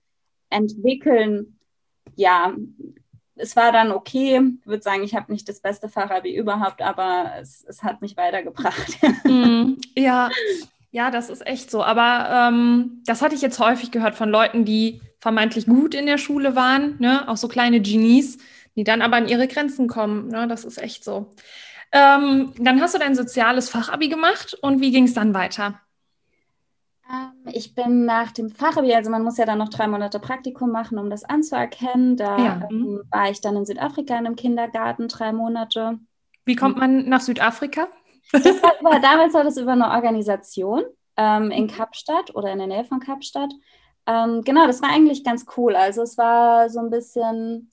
entwickeln. 0.50 1.58
Ja, 2.16 2.54
es 3.36 3.56
war 3.56 3.72
dann 3.72 3.90
okay. 3.90 4.40
Ich 4.60 4.66
würde 4.66 4.82
sagen, 4.82 5.02
ich 5.02 5.14
habe 5.14 5.32
nicht 5.32 5.48
das 5.48 5.60
beste 5.60 5.88
Fachabi 5.88 6.34
überhaupt, 6.34 6.80
aber 6.80 7.32
es, 7.40 7.64
es 7.68 7.82
hat 7.82 8.00
mich 8.00 8.16
weitergebracht. 8.16 8.98
mm, 9.24 9.74
ja, 9.96 10.30
ja, 10.94 11.10
das 11.10 11.28
ist 11.28 11.46
echt 11.46 11.70
so. 11.70 11.82
Aber 11.82 12.28
ähm, 12.30 13.02
das 13.04 13.20
hatte 13.20 13.34
ich 13.34 13.42
jetzt 13.42 13.58
häufig 13.58 13.90
gehört 13.90 14.14
von 14.14 14.28
Leuten, 14.28 14.64
die 14.64 15.00
vermeintlich 15.18 15.66
gut 15.66 15.94
in 15.94 16.06
der 16.06 16.18
Schule 16.18 16.54
waren, 16.54 16.96
ne? 16.98 17.28
auch 17.28 17.36
so 17.36 17.48
kleine 17.48 17.80
Genies 17.80 18.38
die 18.76 18.84
dann 18.84 19.02
aber 19.02 19.16
an 19.16 19.28
ihre 19.28 19.48
Grenzen 19.48 19.88
kommen. 19.88 20.28
Ne? 20.28 20.48
Das 20.48 20.64
ist 20.64 20.78
echt 20.78 21.04
so. 21.04 21.30
Ähm, 21.92 22.52
dann 22.58 22.80
hast 22.80 22.94
du 22.94 22.98
dein 22.98 23.14
soziales 23.14 23.70
Fachabi 23.70 24.08
gemacht 24.08 24.54
und 24.60 24.80
wie 24.80 24.90
ging 24.90 25.04
es 25.04 25.14
dann 25.14 25.32
weiter? 25.32 25.80
Ähm, 27.08 27.52
ich 27.52 27.74
bin 27.74 28.04
nach 28.04 28.32
dem 28.32 28.50
Fachabi, 28.50 28.92
also 28.94 29.10
man 29.10 29.22
muss 29.22 29.38
ja 29.38 29.46
dann 29.46 29.58
noch 29.58 29.68
drei 29.68 29.86
Monate 29.86 30.18
Praktikum 30.18 30.72
machen, 30.72 30.98
um 30.98 31.08
das 31.08 31.24
anzuerkennen. 31.24 32.16
Da 32.16 32.38
ja. 32.38 32.68
ähm, 32.68 32.78
mhm. 32.78 33.00
war 33.10 33.30
ich 33.30 33.40
dann 33.40 33.56
in 33.56 33.64
Südafrika 33.64 34.18
in 34.18 34.26
einem 34.26 34.36
Kindergarten 34.36 35.06
drei 35.06 35.32
Monate. 35.32 36.00
Wie 36.44 36.56
kommt 36.56 36.78
man 36.78 37.08
nach 37.08 37.20
Südafrika? 37.20 37.88
Das 38.32 38.62
war, 38.62 39.00
damals 39.00 39.34
war 39.34 39.44
das 39.44 39.56
über 39.56 39.72
eine 39.72 39.90
Organisation 39.90 40.84
ähm, 41.16 41.50
in 41.50 41.64
mhm. 41.64 41.68
Kapstadt 41.68 42.34
oder 42.34 42.52
in 42.52 42.58
der 42.58 42.66
Nähe 42.66 42.84
von 42.84 43.00
Kapstadt. 43.00 43.52
Ähm, 44.06 44.42
genau, 44.42 44.66
das 44.66 44.82
war 44.82 44.90
eigentlich 44.90 45.24
ganz 45.24 45.46
cool. 45.56 45.76
Also 45.76 46.02
es 46.02 46.18
war 46.18 46.68
so 46.68 46.80
ein 46.80 46.90
bisschen 46.90 47.70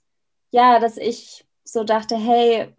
ja, 0.51 0.79
dass 0.79 0.97
ich 0.97 1.45
so 1.63 1.83
dachte, 1.83 2.15
hey, 2.15 2.73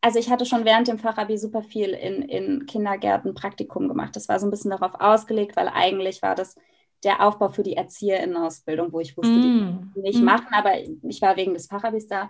also 0.00 0.18
ich 0.18 0.30
hatte 0.30 0.46
schon 0.46 0.64
während 0.64 0.88
dem 0.88 0.98
Fachabi 0.98 1.36
super 1.36 1.62
viel 1.62 1.90
in, 1.90 2.22
in 2.22 2.66
Kindergärten 2.66 3.34
Praktikum 3.34 3.86
gemacht. 3.88 4.16
Das 4.16 4.28
war 4.28 4.40
so 4.40 4.46
ein 4.46 4.50
bisschen 4.50 4.70
darauf 4.70 4.92
ausgelegt, 4.98 5.56
weil 5.56 5.68
eigentlich 5.68 6.22
war 6.22 6.34
das 6.34 6.56
der 7.04 7.24
Aufbau 7.24 7.50
für 7.50 7.62
die 7.62 7.76
Erzieherinnenausbildung, 7.76 8.92
wo 8.92 9.00
ich 9.00 9.16
wusste, 9.16 9.32
mm. 9.32 9.92
die 9.96 10.00
nicht 10.00 10.20
mm. 10.20 10.24
machen, 10.24 10.48
aber 10.52 10.72
ich 10.78 11.22
war 11.22 11.36
wegen 11.36 11.54
des 11.54 11.66
Fachabis 11.66 12.08
da. 12.08 12.28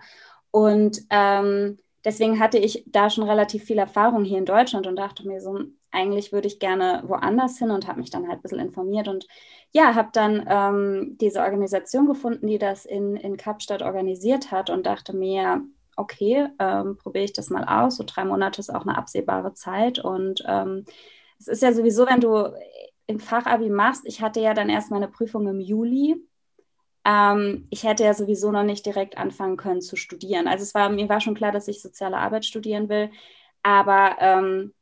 Und 0.49 1.01
ähm, 1.09 1.77
deswegen 2.05 2.39
hatte 2.39 2.57
ich 2.57 2.83
da 2.87 3.09
schon 3.09 3.23
relativ 3.27 3.63
viel 3.63 3.77
Erfahrung 3.77 4.23
hier 4.23 4.37
in 4.37 4.45
Deutschland 4.45 4.87
und 4.87 4.95
dachte 4.95 5.27
mir 5.27 5.41
so, 5.41 5.59
eigentlich 5.91 6.31
würde 6.31 6.47
ich 6.47 6.59
gerne 6.59 7.03
woanders 7.05 7.57
hin 7.57 7.71
und 7.71 7.87
habe 7.87 7.99
mich 7.99 8.09
dann 8.09 8.27
halt 8.27 8.39
ein 8.39 8.41
bisschen 8.41 8.59
informiert 8.59 9.07
und 9.07 9.27
ja, 9.71 9.95
habe 9.95 10.09
dann 10.13 10.45
ähm, 10.47 11.17
diese 11.19 11.41
Organisation 11.41 12.07
gefunden, 12.07 12.47
die 12.47 12.57
das 12.57 12.85
in, 12.85 13.15
in 13.15 13.37
Kapstadt 13.37 13.81
organisiert 13.81 14.51
hat 14.51 14.69
und 14.69 14.85
dachte 14.85 15.15
mir, 15.15 15.61
okay, 15.97 16.47
ähm, 16.59 16.97
probiere 16.97 17.25
ich 17.25 17.33
das 17.33 17.49
mal 17.49 17.65
aus. 17.65 17.97
So 17.97 18.03
drei 18.05 18.25
Monate 18.25 18.59
ist 18.59 18.73
auch 18.73 18.83
eine 18.85 18.97
absehbare 18.97 19.53
Zeit 19.53 19.99
und 19.99 20.43
ähm, 20.47 20.85
es 21.39 21.47
ist 21.47 21.63
ja 21.63 21.73
sowieso, 21.73 22.05
wenn 22.07 22.21
du 22.21 22.53
im 23.07 23.19
Fachabi 23.19 23.69
machst, 23.69 24.03
ich 24.05 24.21
hatte 24.21 24.39
ja 24.39 24.53
dann 24.53 24.69
erst 24.69 24.91
meine 24.91 25.07
Prüfung 25.07 25.47
im 25.47 25.59
Juli 25.59 26.15
ähm, 27.05 27.67
ich 27.69 27.83
hätte 27.83 28.03
ja 28.03 28.13
sowieso 28.13 28.51
noch 28.51 28.63
nicht 28.63 28.85
direkt 28.85 29.17
anfangen 29.17 29.57
können 29.57 29.81
zu 29.81 29.95
studieren. 29.95 30.47
Also 30.47 30.63
es 30.63 30.73
war, 30.73 30.89
mir 30.89 31.09
war 31.09 31.21
schon 31.21 31.35
klar, 31.35 31.51
dass 31.51 31.67
ich 31.67 31.81
soziale 31.81 32.17
Arbeit 32.17 32.45
studieren 32.45 32.89
will, 32.89 33.09
aber 33.63 34.17
ähm, 34.19 34.73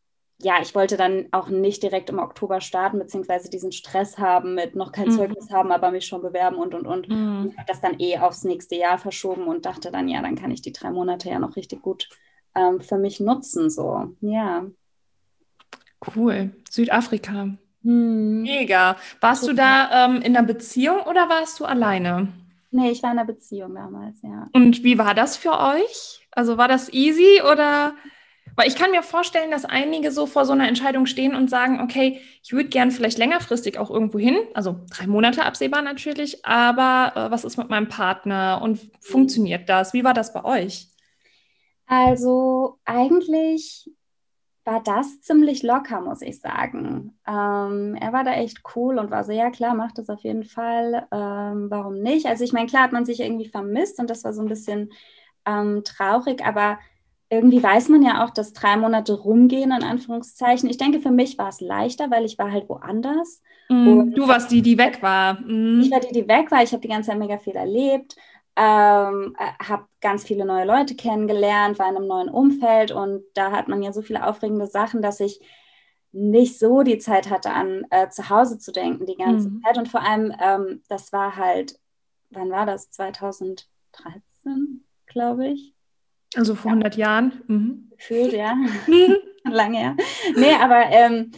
ja, 0.42 0.62
ich 0.62 0.74
wollte 0.74 0.96
dann 0.96 1.28
auch 1.32 1.50
nicht 1.50 1.84
direkt 1.84 2.10
im 2.10 2.20
Oktober 2.20 2.62
starten, 2.62 2.98
beziehungsweise 2.98 3.50
diesen 3.50 3.74
Stress 3.74 4.18
haben 4.18 4.56
mit 4.56 4.74
noch 4.74 4.94
kein 4.94 5.10
mhm. 5.10 5.18
Zeugnis 5.18 5.52
haben, 5.52 5.72
aber 5.72 5.92
mich 5.92 6.06
schon 6.06 6.22
bewerben 6.22 6.56
und 6.56 6.74
und 6.74 6.88
und. 6.88 7.10
Mhm. 7.10 7.42
Und 7.42 7.58
habe 7.58 7.68
das 7.68 7.82
dann 7.82 8.00
eh 8.00 8.18
aufs 8.18 8.46
nächste 8.46 8.76
Jahr 8.76 8.98
verschoben 8.98 9.48
und 9.48 9.66
dachte 9.66 9.92
dann, 9.92 10.08
ja, 10.08 10.22
dann 10.22 10.36
kann 10.36 10.52
ich 10.52 10.62
die 10.62 10.72
drei 10.72 10.92
Monate 10.92 11.30
ja 11.30 11.40
noch 11.40 11.58
richtig 11.58 11.82
gut 11.82 12.08
ähm, 12.56 12.80
für 12.80 12.98
mich 12.98 13.20
nutzen. 13.20 13.70
So, 13.70 14.16
ja. 14.22 14.66
Cool. 16.16 16.52
Südafrika. 16.70 17.50
Hm. 17.83 18.41
Mega. 18.41 18.98
Warst 19.21 19.48
du 19.48 19.53
da 19.53 20.05
ähm, 20.05 20.21
in 20.21 20.36
einer 20.36 20.45
Beziehung 20.45 21.01
oder 21.01 21.29
warst 21.29 21.59
du 21.59 21.65
alleine? 21.65 22.27
Nee, 22.71 22.91
ich 22.91 23.01
war 23.01 23.12
in 23.12 23.17
einer 23.17 23.27
Beziehung 23.27 23.74
damals, 23.74 24.21
ja. 24.21 24.48
Und 24.53 24.83
wie 24.83 24.98
war 24.98 25.15
das 25.15 25.38
für 25.38 25.59
euch? 25.59 26.27
Also 26.31 26.57
war 26.57 26.67
das 26.67 26.91
easy 26.93 27.41
oder? 27.41 27.93
Weil 28.55 28.67
ich 28.67 28.75
kann 28.75 28.91
mir 28.91 29.03
vorstellen, 29.03 29.51
dass 29.51 29.63
einige 29.63 30.12
so 30.12 30.25
vor 30.25 30.45
so 30.45 30.51
einer 30.51 30.67
Entscheidung 30.67 31.05
stehen 31.05 31.33
und 31.33 31.50
sagen, 31.50 31.79
okay, 31.81 32.19
ich 32.43 32.51
würde 32.51 32.69
gern 32.69 32.91
vielleicht 32.91 33.17
längerfristig 33.17 33.77
auch 33.77 33.89
irgendwo 33.89 34.19
hin, 34.19 34.38
also 34.53 34.81
drei 34.89 35.07
Monate 35.07 35.45
absehbar 35.45 35.81
natürlich, 35.81 36.45
aber 36.45 37.13
äh, 37.15 37.31
was 37.31 37.45
ist 37.45 37.57
mit 37.57 37.69
meinem 37.69 37.88
Partner 37.88 38.59
und 38.62 38.79
funktioniert 39.00 39.69
das? 39.69 39.93
Wie 39.93 40.03
war 40.03 40.13
das 40.13 40.33
bei 40.33 40.43
euch? 40.43 40.88
Also 41.88 42.79
eigentlich 42.86 43.89
war 44.70 44.84
das 44.84 45.22
ziemlich 45.22 45.64
locker, 45.64 46.00
muss 46.02 46.22
ich 46.22 46.40
sagen. 46.40 47.18
Ähm, 47.28 47.96
er 48.00 48.14
war 48.14 48.24
da 48.24 48.34
echt 48.34 48.62
cool 48.76 49.00
und 49.00 49.10
war 49.10 49.24
so, 49.24 49.32
ja 49.32 49.50
klar, 49.50 49.74
macht 49.74 49.98
das 49.98 50.10
auf 50.10 50.22
jeden 50.22 50.44
Fall. 50.44 51.08
Ähm, 51.12 51.68
warum 51.70 52.02
nicht? 52.02 52.28
Also 52.28 52.44
ich 52.44 52.54
meine, 52.54 52.68
klar 52.68 52.84
hat 52.84 52.92
man 52.92 53.06
sich 53.06 53.20
irgendwie 53.20 53.48
vermisst 53.48 54.00
und 54.00 54.10
das 54.10 54.24
war 54.24 54.34
so 54.34 54.42
ein 54.42 54.48
bisschen 54.48 54.92
ähm, 55.46 55.84
traurig, 55.84 56.46
aber 56.46 56.78
irgendwie 57.32 57.62
weiß 57.62 57.90
man 57.90 58.04
ja 58.04 58.24
auch, 58.24 58.30
dass 58.32 58.54
drei 58.54 58.78
Monate 58.78 59.14
rumgehen, 59.14 59.72
in 59.72 59.84
Anführungszeichen. 59.84 60.70
Ich 60.70 60.78
denke, 60.78 61.00
für 61.00 61.12
mich 61.12 61.38
war 61.38 61.50
es 61.50 61.62
leichter, 61.62 62.12
weil 62.12 62.26
ich 62.26 62.38
war 62.38 62.52
halt 62.52 62.70
woanders. 62.70 63.42
Mm, 63.70 64.14
du 64.14 64.28
warst 64.28 64.52
die, 64.52 64.62
die 64.62 64.78
weg 64.78 65.02
war. 65.02 65.40
Mm. 65.42 65.82
Ich 65.82 65.92
war 65.92 66.00
die, 66.00 66.12
die 66.12 66.28
weg 66.28 66.52
war. 66.52 66.64
Ich 66.64 66.72
habe 66.72 66.82
die 66.82 66.88
ganze 66.88 67.10
Zeit 67.10 67.20
mega 67.20 67.38
viel 67.38 67.56
erlebt, 67.56 68.16
ähm, 68.60 69.36
äh, 69.39 69.63
habe 69.63 69.86
ganz 70.01 70.25
viele 70.25 70.44
neue 70.44 70.66
Leute 70.66 70.96
kennengelernt, 70.96 71.80
war 71.80 71.89
in 71.89 71.96
einem 71.96 72.08
neuen 72.08 72.30
Umfeld 72.30 72.92
und 72.92 73.24
da 73.34 73.51
hat 73.51 73.70
man 73.70 73.82
ja 73.82 73.94
so 73.94 74.01
viele 74.01 74.28
aufregende 74.28 74.68
Sachen, 74.68 75.01
dass 75.01 75.22
ich 75.22 75.39
nicht 76.12 76.60
so 76.60 76.84
die 76.84 76.98
Zeit 76.98 77.30
hatte, 77.30 77.51
an 77.51 77.86
äh, 77.89 78.10
zu 78.10 78.30
Hause 78.30 78.60
zu 78.60 78.74
denken 78.74 79.06
die 79.06 79.16
ganze 79.16 79.48
mm. 79.50 79.62
Zeit. 79.63 79.78
Und 79.78 79.88
vor 79.88 80.01
allem, 80.01 80.34
ähm, 80.44 80.82
das 80.89 81.13
war 81.13 81.38
halt, 81.38 81.80
wann 82.32 82.50
war 82.50 82.66
das? 82.66 82.89
2013, 82.89 83.68
glaube 85.06 85.48
ich. 85.50 85.74
Also 86.36 86.56
vor 86.56 86.72
ja. 86.72 86.74
100 86.74 86.96
Jahren. 86.98 87.44
Mhm. 87.48 87.92
Gefühlt, 87.92 88.34
ja. 88.34 88.58
Lange 89.44 89.78
her. 89.78 89.96
Nee, 90.36 90.54
aber 90.60 90.88
ähm, 90.89 91.32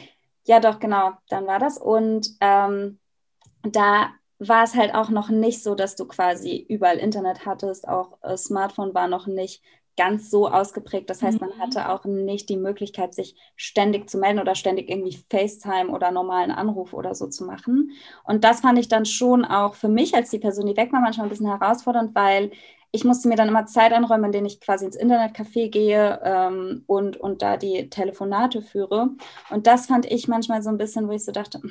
ja, 0.46 0.60
doch, 0.60 0.80
genau, 0.80 1.12
dann 1.30 1.46
war 1.46 1.60
das. 1.60 1.78
Und 1.78 2.30
ähm, 2.40 3.00
da 3.64 4.10
war 4.48 4.64
es 4.64 4.76
halt 4.76 4.96
auch 4.96 5.10
noch 5.10 5.30
nicht 5.30 5.62
so, 5.62 5.76
dass 5.76 5.96
du 5.96 6.06
quasi 6.06 6.66
überall 6.68 6.98
Internet 6.98 7.46
hattest. 7.46 7.88
Auch 7.88 8.18
äh, 8.24 8.36
Smartphone 8.38 8.94
war 8.96 9.08
noch 9.08 9.28
nicht 9.28 9.62
ganz 9.98 10.32
so 10.32 10.48
ausgeprägt. 10.48 11.10
Das 11.12 11.22
heißt, 11.22 11.40
man 11.42 11.60
hatte 11.60 11.82
mhm. 11.82 11.86
auch 11.86 12.06
nicht 12.06 12.50
die 12.50 12.58
Möglichkeit, 12.58 13.14
sich 13.14 13.36
ständig 13.56 14.10
zu 14.10 14.18
melden 14.18 14.40
oder 14.40 14.56
ständig 14.56 14.90
irgendwie 14.90 15.20
FaceTime 15.30 15.92
oder 15.92 16.10
normalen 16.10 16.50
Anruf 16.50 16.94
oder 16.94 17.14
so 17.14 17.28
zu 17.28 17.46
machen. 17.46 17.92
Und 18.24 18.44
das 18.44 18.62
fand 18.62 18.80
ich 18.80 18.88
dann 18.88 19.06
schon 19.06 19.46
auch 19.46 19.76
für 19.76 19.90
mich 19.90 20.16
als 20.16 20.32
die 20.32 20.40
Person, 20.40 20.66
die 20.66 20.78
weg 20.78 20.92
war, 20.92 21.02
manchmal 21.02 21.28
ein 21.28 21.30
bisschen 21.30 21.56
herausfordernd, 21.60 22.16
weil 22.16 22.52
ich 22.92 23.04
musste 23.04 23.28
mir 23.28 23.36
dann 23.36 23.50
immer 23.50 23.68
Zeit 23.68 23.94
einräumen, 23.94 24.26
in 24.26 24.32
denen 24.32 24.48
ich 24.48 24.60
quasi 24.60 24.86
ins 24.86 24.98
Internetcafé 25.00 25.70
gehe 25.70 26.20
ähm, 26.24 26.84
und, 26.88 27.18
und 27.18 27.44
da 27.44 27.58
die 27.58 27.90
Telefonate 27.90 28.64
führe. 28.64 29.12
Und 29.52 29.68
das 29.68 29.86
fand 29.86 30.12
ich 30.12 30.28
manchmal 30.28 30.64
so 30.64 30.70
ein 30.70 30.78
bisschen, 30.78 31.08
wo 31.08 31.12
ich 31.12 31.24
so 31.24 31.32
dachte, 31.32 31.62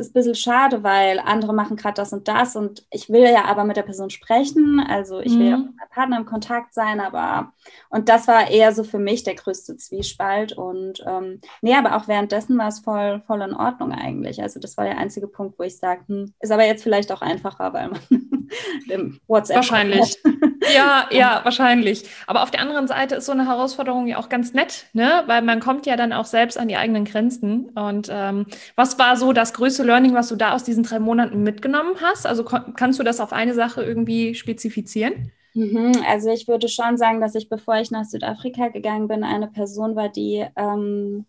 es 0.00 0.06
ist 0.08 0.10
ein 0.10 0.20
bisschen 0.20 0.34
schade, 0.34 0.82
weil 0.82 1.18
andere 1.18 1.52
machen 1.52 1.76
gerade 1.76 1.94
das 1.94 2.12
und 2.12 2.26
das 2.26 2.56
und 2.56 2.86
ich 2.90 3.10
will 3.10 3.22
ja 3.22 3.44
aber 3.44 3.64
mit 3.64 3.76
der 3.76 3.82
Person 3.82 4.10
sprechen. 4.10 4.80
Also 4.80 5.20
ich 5.20 5.38
will 5.38 5.50
ja 5.50 5.56
mhm. 5.58 5.64
mit 5.64 5.76
meinem 5.76 5.88
Partner 5.90 6.16
im 6.16 6.24
Kontakt 6.24 6.74
sein, 6.74 7.00
aber 7.00 7.52
und 7.90 8.08
das 8.08 8.26
war 8.26 8.50
eher 8.50 8.72
so 8.72 8.82
für 8.82 8.98
mich 8.98 9.22
der 9.22 9.34
größte 9.34 9.76
Zwiespalt. 9.76 10.52
Und 10.52 11.04
ähm, 11.06 11.40
nee, 11.60 11.74
aber 11.74 11.96
auch 11.96 12.08
währenddessen 12.08 12.56
war 12.58 12.68
es 12.68 12.80
voll, 12.80 13.22
voll 13.26 13.42
in 13.42 13.54
Ordnung 13.54 13.92
eigentlich. 13.92 14.42
Also 14.42 14.58
das 14.58 14.76
war 14.76 14.84
der 14.84 14.98
einzige 14.98 15.28
Punkt, 15.28 15.58
wo 15.58 15.62
ich 15.62 15.76
sage, 15.76 16.02
hm, 16.06 16.32
ist 16.40 16.50
aber 16.50 16.66
jetzt 16.66 16.82
vielleicht 16.82 17.12
auch 17.12 17.20
einfacher, 17.20 17.72
weil 17.72 17.90
man 17.90 18.00
im 18.88 19.20
WhatsApp. 19.26 19.56
Wahrscheinlich. 19.56 20.16
ja, 20.66 21.06
ja, 21.10 21.40
wahrscheinlich. 21.44 22.04
Aber 22.26 22.42
auf 22.42 22.50
der 22.50 22.60
anderen 22.60 22.86
Seite 22.86 23.16
ist 23.16 23.26
so 23.26 23.32
eine 23.32 23.46
Herausforderung 23.46 24.06
ja 24.06 24.18
auch 24.18 24.28
ganz 24.28 24.52
nett, 24.54 24.86
ne? 24.92 25.24
Weil 25.26 25.42
man 25.42 25.60
kommt 25.60 25.86
ja 25.86 25.96
dann 25.96 26.12
auch 26.12 26.24
selbst 26.26 26.58
an 26.58 26.68
die 26.68 26.76
eigenen 26.76 27.04
Grenzen. 27.04 27.70
Und 27.70 28.08
ähm, 28.10 28.46
was 28.76 28.98
war 28.98 29.16
so 29.16 29.32
das 29.32 29.52
größte 29.54 29.82
Learning, 29.82 30.14
was 30.14 30.28
du 30.28 30.36
da 30.36 30.52
aus 30.52 30.64
diesen 30.64 30.84
drei 30.84 30.98
Monaten 30.98 31.42
mitgenommen 31.42 31.96
hast? 32.02 32.26
Also 32.26 32.44
kannst 32.44 32.98
du 32.98 33.02
das 33.02 33.20
auf 33.20 33.32
eine 33.32 33.54
Sache 33.54 33.82
irgendwie 33.82 34.34
spezifizieren? 34.34 35.32
Mhm, 35.54 35.92
also 36.06 36.30
ich 36.30 36.46
würde 36.46 36.68
schon 36.68 36.96
sagen, 36.96 37.20
dass 37.20 37.34
ich, 37.34 37.48
bevor 37.48 37.76
ich 37.80 37.90
nach 37.90 38.04
Südafrika 38.04 38.68
gegangen 38.68 39.08
bin, 39.08 39.24
eine 39.24 39.48
Person 39.48 39.96
war, 39.96 40.08
die 40.08 40.46
ähm, 40.56 41.26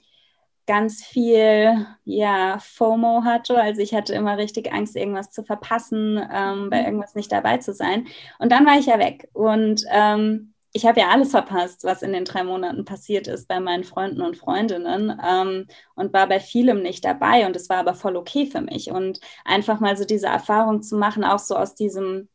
ganz 0.68 1.04
viel 1.04 1.86
ja, 2.06 2.60
FOMO 2.60 3.24
hatte. 3.24 3.60
Also 3.60 3.82
ich 3.82 3.94
hatte 3.94 4.14
immer 4.14 4.38
richtig 4.38 4.72
Angst, 4.72 4.96
irgendwas 4.96 5.32
zu 5.32 5.44
verpassen, 5.44 6.18
ähm, 6.18 6.70
bei 6.70 6.82
mhm. 6.82 6.86
irgendwas 6.86 7.16
nicht 7.16 7.32
dabei 7.32 7.58
zu 7.58 7.74
sein. 7.74 8.08
Und 8.40 8.52
dann 8.52 8.66
war 8.66 8.78
ich 8.78 8.86
ja 8.86 9.00
weg. 9.00 9.30
Und 9.34 9.84
ähm, 9.92 10.54
ich 10.74 10.86
habe 10.86 11.02
ja 11.02 11.10
alles 11.10 11.32
verpasst, 11.32 11.84
was 11.84 12.02
in 12.02 12.14
den 12.14 12.26
drei 12.26 12.44
Monaten 12.44 12.86
passiert 12.86 13.28
ist 13.28 13.48
bei 13.48 13.60
meinen 13.60 13.84
Freunden 13.84 14.22
und 14.22 14.38
Freundinnen 14.38 15.20
ähm, 15.28 15.68
und 15.96 16.14
war 16.14 16.28
bei 16.28 16.40
vielem 16.40 16.82
nicht 16.82 17.04
dabei. 17.04 17.46
Und 17.46 17.56
es 17.56 17.70
war 17.70 17.78
aber 17.78 17.94
voll 17.94 18.16
okay 18.16 18.46
für 18.46 18.62
mich. 18.62 18.92
Und 18.92 19.20
einfach 19.44 19.80
mal 19.80 19.98
so 19.98 20.06
diese 20.06 20.28
Erfahrung 20.28 20.82
zu 20.82 20.98
machen, 20.98 21.26
auch 21.26 21.40
so 21.40 21.56
aus 21.56 21.76
diesem 21.76 22.30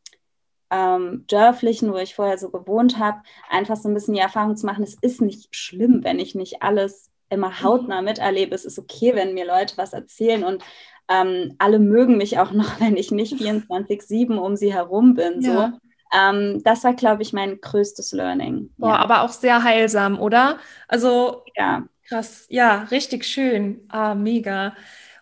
ähm, 0.71 1.25
dörflichen, 1.29 1.93
wo 1.93 1.97
ich 1.97 2.15
vorher 2.15 2.39
so 2.39 2.51
gewohnt 2.51 2.99
habe, 2.99 3.23
einfach 3.49 3.77
so 3.77 3.89
ein 3.89 3.95
bisschen 3.95 4.15
die 4.15 4.21
Erfahrung 4.21 4.57
zu 4.57 4.67
machen, 4.67 4.85
es 4.85 4.97
ist 5.01 5.21
nicht 5.23 5.55
schlimm, 5.55 6.03
wenn 6.03 6.19
ich 6.19 6.35
nicht 6.35 6.63
alles 6.63 7.11
immer 7.31 7.49
mhm. 7.49 7.63
hautnah 7.63 8.03
miterlebe. 8.03 8.55
Es 8.55 8.65
ist 8.65 8.79
okay, 8.79 9.15
wenn 9.15 9.35
mir 9.35 9.47
Leute 9.47 9.77
was 9.77 9.93
erzählen 9.93 10.45
und 10.45 10.63
ähm, 11.09 11.55
alle 11.59 11.79
mögen 11.79 12.17
mich 12.17 12.39
auch 12.39 12.51
noch, 12.53 12.81
wenn 12.81 12.97
ich 12.97 13.11
nicht 13.11 13.35
24-7 13.35 14.37
um 14.37 14.57
sie 14.57 14.73
herum 14.73 15.15
bin. 15.15 15.43
So. 15.43 15.51
Ja. 15.51 15.73
Ähm, 16.15 16.63
das 16.65 16.85
war, 16.85 16.95
glaube 16.95 17.23
ich, 17.23 17.33
mein 17.33 17.61
größtes 17.61 18.13
Learning. 18.13 18.71
Boah, 18.79 18.91
ja. 18.91 18.97
aber 18.97 19.23
auch 19.23 19.31
sehr 19.31 19.63
heilsam, 19.63 20.21
oder? 20.21 20.59
Also, 20.89 21.43
ja. 21.57 21.85
Krass, 22.09 22.47
ja, 22.49 22.85
richtig 22.91 23.25
schön. 23.25 23.81
Ah, 23.89 24.15
mega. 24.15 24.75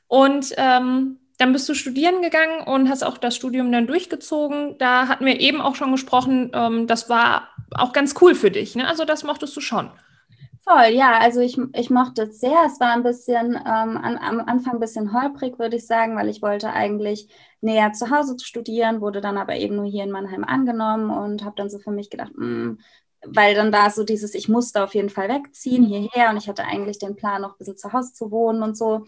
Und 0.06 0.52
ähm, 0.58 1.18
dann 1.38 1.52
bist 1.52 1.68
du 1.68 1.74
studieren 1.74 2.22
gegangen 2.22 2.60
und 2.66 2.88
hast 2.88 3.02
auch 3.02 3.18
das 3.18 3.34
Studium 3.34 3.72
dann 3.72 3.86
durchgezogen. 3.86 4.76
Da 4.78 5.08
hatten 5.08 5.24
wir 5.24 5.40
eben 5.40 5.60
auch 5.60 5.74
schon 5.74 5.92
gesprochen, 5.92 6.50
ähm, 6.54 6.86
das 6.86 7.08
war 7.08 7.48
auch 7.74 7.92
ganz 7.92 8.14
cool 8.20 8.34
für 8.34 8.50
dich. 8.50 8.76
Ne? 8.76 8.86
Also 8.86 9.04
das 9.04 9.24
mochtest 9.24 9.56
du 9.56 9.60
schon. 9.60 9.90
Voll, 10.66 10.94
ja, 10.94 11.18
also 11.18 11.40
ich, 11.40 11.58
ich 11.74 11.90
mochte 11.90 12.22
es 12.22 12.40
sehr. 12.40 12.64
Es 12.66 12.80
war 12.80 12.92
ein 12.92 13.02
bisschen 13.02 13.52
ähm, 13.54 13.98
an, 13.98 14.16
am 14.16 14.40
Anfang 14.40 14.74
ein 14.74 14.80
bisschen 14.80 15.12
holprig, 15.12 15.58
würde 15.58 15.76
ich 15.76 15.86
sagen, 15.86 16.16
weil 16.16 16.30
ich 16.30 16.40
wollte 16.40 16.72
eigentlich 16.72 17.28
näher 17.60 17.92
zu 17.92 18.08
Hause 18.10 18.36
studieren, 18.42 19.02
wurde 19.02 19.20
dann 19.20 19.36
aber 19.36 19.56
eben 19.56 19.76
nur 19.76 19.84
hier 19.84 20.04
in 20.04 20.10
Mannheim 20.10 20.42
angenommen 20.42 21.10
und 21.10 21.44
habe 21.44 21.54
dann 21.56 21.68
so 21.68 21.78
für 21.78 21.90
mich 21.90 22.08
gedacht, 22.08 22.32
mh, 22.34 22.46
hm, 22.46 22.78
weil 23.26 23.54
dann 23.54 23.72
war 23.72 23.90
so 23.90 24.04
dieses, 24.04 24.34
ich 24.34 24.48
musste 24.48 24.82
auf 24.82 24.94
jeden 24.94 25.10
Fall 25.10 25.28
wegziehen 25.28 25.84
hierher 25.84 26.30
und 26.30 26.38
ich 26.38 26.48
hatte 26.48 26.64
eigentlich 26.64 26.98
den 26.98 27.16
Plan, 27.16 27.42
noch 27.42 27.52
ein 27.52 27.58
bisschen 27.58 27.76
zu 27.76 27.92
Hause 27.92 28.12
zu 28.14 28.30
wohnen 28.30 28.62
und 28.62 28.76
so. 28.76 29.04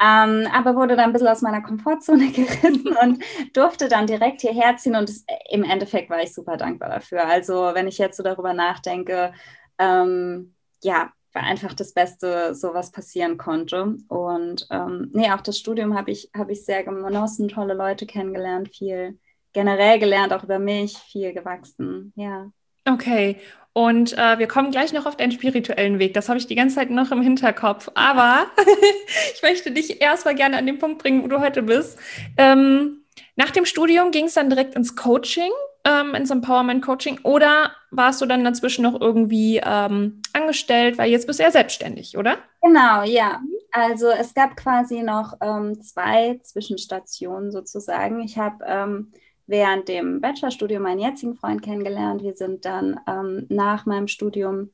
Ähm, 0.00 0.48
aber 0.52 0.74
wurde 0.76 0.96
dann 0.96 1.06
ein 1.06 1.12
bisschen 1.12 1.28
aus 1.28 1.42
meiner 1.42 1.62
Komfortzone 1.62 2.30
gerissen 2.32 2.96
und 3.02 3.22
durfte 3.54 3.88
dann 3.88 4.06
direkt 4.06 4.40
hierher 4.40 4.76
ziehen 4.76 4.96
und 4.96 5.08
es, 5.10 5.24
im 5.50 5.64
Endeffekt 5.64 6.10
war 6.10 6.22
ich 6.22 6.34
super 6.34 6.56
dankbar 6.56 6.90
dafür. 6.90 7.26
Also 7.26 7.70
wenn 7.74 7.88
ich 7.88 7.98
jetzt 7.98 8.16
so 8.16 8.22
darüber 8.22 8.52
nachdenke, 8.54 9.32
ähm, 9.78 10.54
ja, 10.82 11.12
war 11.32 11.42
einfach 11.42 11.72
das 11.72 11.94
Beste, 11.94 12.54
so 12.54 12.74
was 12.74 12.92
passieren 12.92 13.38
konnte. 13.38 13.96
Und 14.08 14.66
ähm, 14.70 15.10
nee, 15.12 15.30
auch 15.30 15.40
das 15.40 15.58
Studium 15.58 15.96
habe 15.96 16.10
ich, 16.10 16.30
hab 16.36 16.50
ich 16.50 16.64
sehr 16.64 16.84
genossen, 16.84 17.48
tolle 17.48 17.74
Leute 17.74 18.06
kennengelernt, 18.06 18.74
viel 18.74 19.18
generell 19.52 19.98
gelernt, 19.98 20.32
auch 20.32 20.44
über 20.44 20.58
mich, 20.58 20.96
viel 20.98 21.32
gewachsen, 21.32 22.12
ja. 22.16 22.50
Okay, 22.88 23.38
und 23.74 24.16
äh, 24.18 24.38
wir 24.38 24.48
kommen 24.48 24.70
gleich 24.70 24.92
noch 24.92 25.06
auf 25.06 25.16
deinen 25.16 25.32
spirituellen 25.32 25.98
Weg. 25.98 26.14
Das 26.14 26.28
habe 26.28 26.38
ich 26.38 26.46
die 26.46 26.54
ganze 26.54 26.76
Zeit 26.76 26.90
noch 26.90 27.10
im 27.10 27.22
Hinterkopf. 27.22 27.88
Aber 27.94 28.46
ich 29.34 29.42
möchte 29.42 29.70
dich 29.70 30.02
erstmal 30.02 30.34
gerne 30.34 30.58
an 30.58 30.66
den 30.66 30.78
Punkt 30.78 31.00
bringen, 31.00 31.22
wo 31.22 31.28
du 31.28 31.40
heute 31.40 31.62
bist. 31.62 31.98
Ähm, 32.36 33.04
nach 33.36 33.50
dem 33.50 33.64
Studium 33.64 34.10
ging 34.10 34.26
es 34.26 34.34
dann 34.34 34.50
direkt 34.50 34.74
ins 34.74 34.94
Coaching 34.94 35.50
ähm, 35.84 36.14
ins 36.14 36.30
Empowerment 36.30 36.84
Coaching 36.84 37.20
oder 37.24 37.72
warst 37.90 38.20
du 38.20 38.26
dann 38.26 38.44
dazwischen 38.44 38.82
noch 38.82 39.00
irgendwie 39.00 39.60
ähm, 39.64 40.22
angestellt, 40.32 40.98
weil 40.98 41.10
jetzt 41.10 41.26
bist 41.26 41.38
du 41.38 41.44
ja 41.44 41.50
selbstständig, 41.50 42.16
oder? 42.16 42.38
Genau, 42.62 43.02
ja. 43.02 43.40
Also 43.72 44.08
es 44.08 44.34
gab 44.34 44.56
quasi 44.56 45.02
noch 45.02 45.34
ähm, 45.40 45.80
zwei 45.82 46.38
Zwischenstationen 46.42 47.50
sozusagen. 47.50 48.20
Ich 48.20 48.38
habe 48.38 48.64
ähm, 48.66 49.12
während 49.46 49.88
dem 49.88 50.20
Bachelorstudium 50.20 50.82
meinen 50.82 51.00
jetzigen 51.00 51.34
Freund 51.34 51.62
kennengelernt. 51.62 52.22
Wir 52.22 52.34
sind 52.34 52.64
dann 52.64 53.00
ähm, 53.08 53.46
nach 53.48 53.86
meinem 53.86 54.08
Studium 54.08 54.70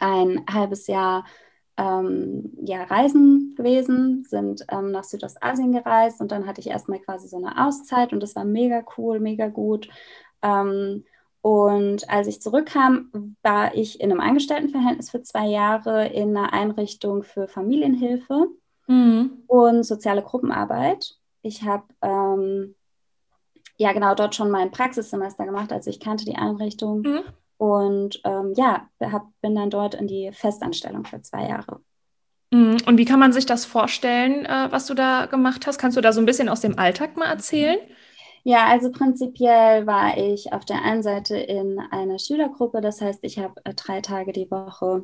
ein 0.00 0.44
halbes 0.50 0.86
Jahr 0.86 1.24
ähm, 1.78 2.52
ja, 2.64 2.84
reisen 2.84 3.54
gewesen, 3.56 4.24
sind 4.24 4.64
ähm, 4.70 4.90
nach 4.90 5.04
Südostasien 5.04 5.72
gereist 5.72 6.20
und 6.20 6.32
dann 6.32 6.46
hatte 6.46 6.60
ich 6.60 6.68
erstmal 6.68 7.00
quasi 7.00 7.28
so 7.28 7.36
eine 7.36 7.66
Auszeit 7.66 8.12
und 8.12 8.20
das 8.20 8.34
war 8.34 8.44
mega 8.44 8.82
cool, 8.96 9.20
mega 9.20 9.48
gut. 9.48 9.88
Ähm, 10.42 11.04
und 11.42 12.10
als 12.10 12.26
ich 12.26 12.42
zurückkam, 12.42 13.36
war 13.42 13.74
ich 13.74 14.00
in 14.00 14.10
einem 14.10 14.20
Angestelltenverhältnis 14.20 15.10
für 15.10 15.22
zwei 15.22 15.46
Jahre 15.46 16.08
in 16.08 16.36
einer 16.36 16.52
Einrichtung 16.52 17.22
für 17.22 17.46
Familienhilfe 17.46 18.48
mhm. 18.88 19.44
und 19.46 19.84
soziale 19.84 20.22
Gruppenarbeit. 20.22 21.14
Ich 21.42 21.62
habe 21.62 21.84
ähm, 22.02 22.74
ja 23.76 23.92
genau 23.92 24.16
dort 24.16 24.34
schon 24.34 24.50
mein 24.50 24.72
Praxissemester 24.72 25.44
gemacht, 25.44 25.72
also 25.72 25.88
ich 25.88 26.00
kannte 26.00 26.24
die 26.24 26.34
Einrichtung. 26.34 27.02
Mhm. 27.02 27.20
Und 27.58 28.20
ähm, 28.24 28.52
ja, 28.56 28.88
hab, 29.00 29.28
bin 29.40 29.54
dann 29.54 29.70
dort 29.70 29.94
in 29.94 30.08
die 30.08 30.30
Festanstellung 30.32 31.04
für 31.04 31.22
zwei 31.22 31.48
Jahre. 31.48 31.80
Mhm. 32.50 32.78
Und 32.86 32.98
wie 32.98 33.04
kann 33.04 33.20
man 33.20 33.32
sich 33.32 33.46
das 33.46 33.64
vorstellen, 33.64 34.44
äh, 34.46 34.68
was 34.70 34.86
du 34.86 34.94
da 34.94 35.26
gemacht 35.26 35.66
hast? 35.66 35.78
Kannst 35.78 35.96
du 35.96 36.00
da 36.00 36.12
so 36.12 36.20
ein 36.20 36.26
bisschen 36.26 36.48
aus 36.48 36.60
dem 36.60 36.78
Alltag 36.78 37.16
mal 37.16 37.26
erzählen? 37.26 37.78
Ja, 38.48 38.68
also 38.68 38.92
prinzipiell 38.92 39.88
war 39.88 40.16
ich 40.16 40.52
auf 40.52 40.64
der 40.64 40.80
einen 40.82 41.02
Seite 41.02 41.36
in 41.36 41.80
einer 41.80 42.20
Schülergruppe. 42.20 42.80
Das 42.80 43.00
heißt, 43.00 43.24
ich 43.24 43.40
habe 43.40 43.54
äh, 43.64 43.74
drei 43.74 44.00
Tage 44.00 44.32
die 44.32 44.48
Woche 44.52 45.02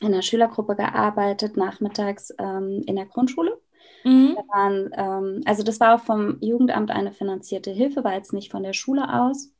in 0.00 0.12
der 0.12 0.22
Schülergruppe 0.22 0.74
gearbeitet, 0.76 1.58
nachmittags 1.58 2.32
ähm, 2.38 2.82
in 2.86 2.96
der 2.96 3.04
Grundschule. 3.04 3.60
Mhm. 4.04 4.36
Da 4.36 4.42
waren, 4.56 4.90
ähm, 4.96 5.42
also 5.44 5.62
das 5.62 5.80
war 5.80 5.96
auch 5.96 6.00
vom 6.00 6.38
Jugendamt 6.40 6.90
eine 6.90 7.12
finanzierte 7.12 7.70
Hilfe, 7.70 8.04
war 8.04 8.14
jetzt 8.14 8.32
nicht 8.32 8.50
von 8.50 8.62
der 8.62 8.72
Schule 8.72 9.20
aus. 9.20 9.52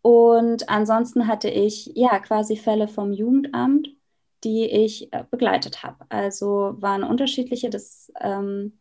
Und 0.00 0.70
ansonsten 0.70 1.26
hatte 1.26 1.50
ich 1.50 1.92
ja 1.94 2.18
quasi 2.20 2.56
Fälle 2.56 2.88
vom 2.88 3.12
Jugendamt, 3.12 3.90
die 4.44 4.64
ich 4.64 5.12
äh, 5.12 5.24
begleitet 5.30 5.82
habe. 5.82 6.06
Also 6.08 6.76
waren 6.78 7.04
unterschiedliche. 7.04 7.68
Das 7.68 8.10
ähm, 8.18 8.78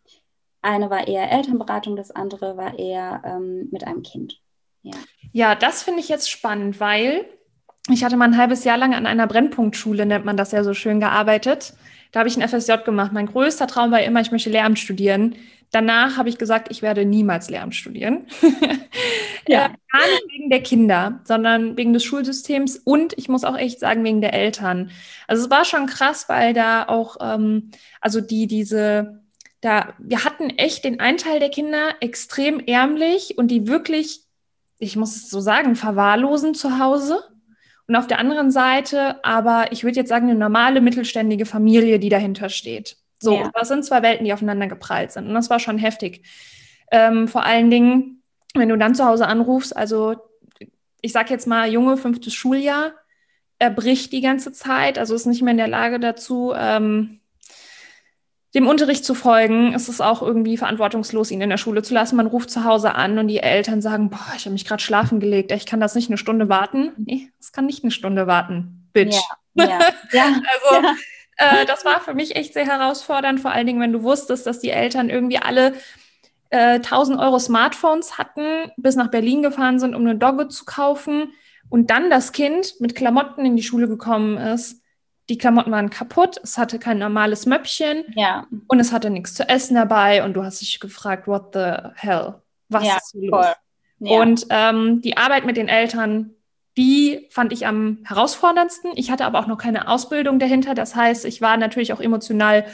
eine 0.65 0.89
war 0.89 1.07
eher 1.07 1.31
Elternberatung, 1.31 1.95
das 1.95 2.11
andere 2.11 2.57
war 2.57 2.77
eher 2.77 3.21
ähm, 3.25 3.69
mit 3.71 3.85
einem 3.85 4.03
Kind. 4.03 4.41
Ja, 4.81 4.93
ja 5.31 5.55
das 5.55 5.83
finde 5.83 6.01
ich 6.01 6.09
jetzt 6.09 6.29
spannend, 6.29 6.79
weil 6.79 7.25
ich 7.89 8.03
hatte 8.03 8.17
mal 8.17 8.25
ein 8.25 8.37
halbes 8.37 8.63
Jahr 8.63 8.77
lang 8.77 8.95
an 8.95 9.05
einer 9.05 9.27
Brennpunktschule, 9.27 10.05
nennt 10.05 10.25
man 10.25 10.37
das 10.37 10.51
ja 10.51 10.63
so 10.63 10.73
schön, 10.73 10.99
gearbeitet. 10.99 11.73
Da 12.11 12.19
habe 12.19 12.29
ich 12.29 12.37
ein 12.37 12.47
FSJ 12.47 12.77
gemacht. 12.83 13.11
Mein 13.13 13.27
größter 13.27 13.67
Traum 13.67 13.91
war 13.91 14.01
immer, 14.01 14.21
ich 14.21 14.31
möchte 14.31 14.49
Lehramt 14.49 14.79
studieren. 14.79 15.35
Danach 15.71 16.17
habe 16.17 16.29
ich 16.29 16.37
gesagt, 16.37 16.71
ich 16.71 16.81
werde 16.81 17.05
niemals 17.05 17.49
Lehramt 17.49 17.75
studieren. 17.75 18.27
ja. 19.47 19.65
Äh, 19.65 19.69
gar 19.69 20.07
nicht 20.07 20.25
wegen 20.29 20.49
der 20.49 20.63
Kinder, 20.63 21.19
sondern 21.25 21.77
wegen 21.77 21.93
des 21.93 22.03
Schulsystems 22.03 22.77
und 22.77 23.13
ich 23.17 23.29
muss 23.29 23.43
auch 23.43 23.57
echt 23.57 23.79
sagen, 23.79 24.03
wegen 24.03 24.21
der 24.21 24.33
Eltern. 24.33 24.91
Also 25.27 25.43
es 25.43 25.49
war 25.51 25.65
schon 25.65 25.85
krass, 25.85 26.29
weil 26.29 26.53
da 26.53 26.87
auch, 26.87 27.17
ähm, 27.19 27.71
also 28.01 28.21
die, 28.21 28.47
diese, 28.47 29.24
da, 29.65 29.95
wir 29.97 30.23
hatten 30.23 30.51
echt 30.51 30.83
den 30.83 30.99
einen 30.99 31.17
Teil 31.17 31.39
der 31.39 31.49
Kinder 31.49 31.95
extrem 31.99 32.59
ärmlich 32.59 33.37
und 33.37 33.49
die 33.49 33.67
wirklich, 33.67 34.21
ich 34.77 34.95
muss 34.95 35.15
es 35.15 35.29
so 35.29 35.39
sagen, 35.39 35.75
verwahrlosen 35.75 36.53
zu 36.53 36.77
Hause. 36.77 37.19
Und 37.87 37.95
auf 37.95 38.05
der 38.05 38.19
anderen 38.19 38.51
Seite 38.51 39.23
aber, 39.25 39.71
ich 39.71 39.83
würde 39.83 39.99
jetzt 39.99 40.09
sagen, 40.09 40.29
eine 40.29 40.37
normale 40.37 40.81
mittelständige 40.81 41.47
Familie, 41.47 41.97
die 41.97 42.09
dahinter 42.09 42.49
steht. 42.49 42.97
So, 43.19 43.37
ja. 43.37 43.51
das 43.55 43.67
sind 43.67 43.83
zwei 43.83 44.03
Welten, 44.03 44.25
die 44.25 44.33
aufeinander 44.33 44.67
geprallt 44.67 45.11
sind. 45.11 45.27
Und 45.27 45.33
das 45.33 45.49
war 45.49 45.59
schon 45.59 45.79
heftig. 45.79 46.23
Ähm, 46.91 47.27
vor 47.27 47.43
allen 47.43 47.71
Dingen, 47.71 48.21
wenn 48.53 48.69
du 48.69 48.77
dann 48.77 48.93
zu 48.93 49.05
Hause 49.05 49.25
anrufst, 49.25 49.75
also 49.75 50.15
ich 51.01 51.11
sag 51.11 51.31
jetzt 51.31 51.47
mal, 51.47 51.71
Junge, 51.71 51.97
fünftes 51.97 52.35
Schuljahr, 52.35 52.93
er 53.57 53.71
bricht 53.71 54.11
die 54.11 54.21
ganze 54.21 54.51
Zeit, 54.51 54.99
also 54.99 55.15
ist 55.15 55.25
nicht 55.25 55.41
mehr 55.41 55.51
in 55.51 55.57
der 55.57 55.67
Lage 55.67 55.99
dazu, 55.99 56.53
ähm, 56.55 57.21
dem 58.55 58.67
Unterricht 58.67 59.03
zu 59.03 59.13
folgen, 59.13 59.73
ist 59.73 59.89
es 59.89 59.99
auch 59.99 60.21
irgendwie 60.21 60.57
verantwortungslos, 60.57 61.29
ihn 61.29 61.41
in 61.41 61.49
der 61.49 61.57
Schule 61.57 61.83
zu 61.83 61.93
lassen. 61.93 62.15
Man 62.15 62.27
ruft 62.27 62.49
zu 62.49 62.63
Hause 62.63 62.95
an 62.95 63.19
und 63.19 63.27
die 63.27 63.39
Eltern 63.39 63.81
sagen, 63.81 64.09
boah, 64.09 64.33
ich 64.37 64.45
habe 64.45 64.53
mich 64.53 64.65
gerade 64.65 64.81
schlafen 64.81 65.19
gelegt, 65.19 65.51
ich 65.51 65.65
kann 65.65 65.81
das 65.81 65.93
nicht 65.93 66.09
eine 66.09 66.17
Stunde 66.17 66.47
warten. 66.47 66.91
Nee, 66.97 67.29
es 67.39 67.51
kann 67.51 67.65
nicht 67.65 67.83
eine 67.83 67.91
Stunde 67.91 68.27
warten, 68.27 68.89
Bitch. 68.93 69.17
Ja, 69.53 69.65
ja, 69.65 69.79
ja 70.13 70.23
also 70.71 70.87
ja. 70.87 70.95
Äh, 71.37 71.65
das 71.65 71.83
war 71.83 71.99
für 71.99 72.13
mich 72.13 72.37
echt 72.37 72.53
sehr 72.53 72.65
herausfordernd, 72.65 73.41
vor 73.41 73.51
allen 73.51 73.67
Dingen, 73.67 73.81
wenn 73.81 73.91
du 73.91 74.03
wusstest, 74.03 74.47
dass 74.47 74.59
die 74.59 74.69
Eltern 74.69 75.09
irgendwie 75.09 75.37
alle 75.37 75.73
äh, 76.49 76.75
1000 76.75 77.19
Euro 77.19 77.39
Smartphones 77.39 78.17
hatten, 78.17 78.71
bis 78.77 78.95
nach 78.95 79.11
Berlin 79.11 79.43
gefahren 79.43 79.79
sind, 79.79 79.95
um 79.95 80.01
eine 80.01 80.15
Dogge 80.15 80.47
zu 80.47 80.63
kaufen 80.63 81.33
und 81.69 81.89
dann 81.89 82.09
das 82.09 82.31
Kind 82.31 82.75
mit 82.79 82.95
Klamotten 82.95 83.45
in 83.45 83.57
die 83.57 83.63
Schule 83.63 83.89
gekommen 83.89 84.37
ist. 84.37 84.81
Die 85.29 85.37
Klamotten 85.37 85.71
waren 85.71 85.89
kaputt, 85.89 86.39
es 86.43 86.57
hatte 86.57 86.77
kein 86.77 86.99
normales 86.99 87.45
Möppchen 87.45 88.03
ja. 88.15 88.45
und 88.67 88.79
es 88.79 88.91
hatte 88.91 89.09
nichts 89.09 89.33
zu 89.33 89.49
essen 89.49 89.75
dabei 89.75 90.23
und 90.23 90.33
du 90.33 90.43
hast 90.43 90.61
dich 90.61 90.79
gefragt, 90.79 91.27
what 91.27 91.53
the 91.53 91.89
hell, 91.95 92.35
was 92.69 92.85
ja, 92.85 92.97
ist 92.97 93.11
hier 93.11 93.31
los? 93.31 93.45
Ja. 93.99 94.21
Und 94.21 94.45
ähm, 94.49 95.01
die 95.01 95.17
Arbeit 95.17 95.45
mit 95.45 95.57
den 95.57 95.67
Eltern, 95.67 96.31
die 96.77 97.27
fand 97.31 97.53
ich 97.53 97.65
am 97.65 97.99
herausforderndsten. 98.03 98.91
Ich 98.95 99.09
hatte 99.09 99.25
aber 99.25 99.39
auch 99.39 99.47
noch 99.47 99.57
keine 99.57 99.87
Ausbildung 99.87 100.37
dahinter. 100.37 100.75
Das 100.75 100.95
heißt, 100.95 101.25
ich 101.25 101.41
war 101.41 101.57
natürlich 101.57 101.93
auch 101.93 102.01
emotional 102.01 102.65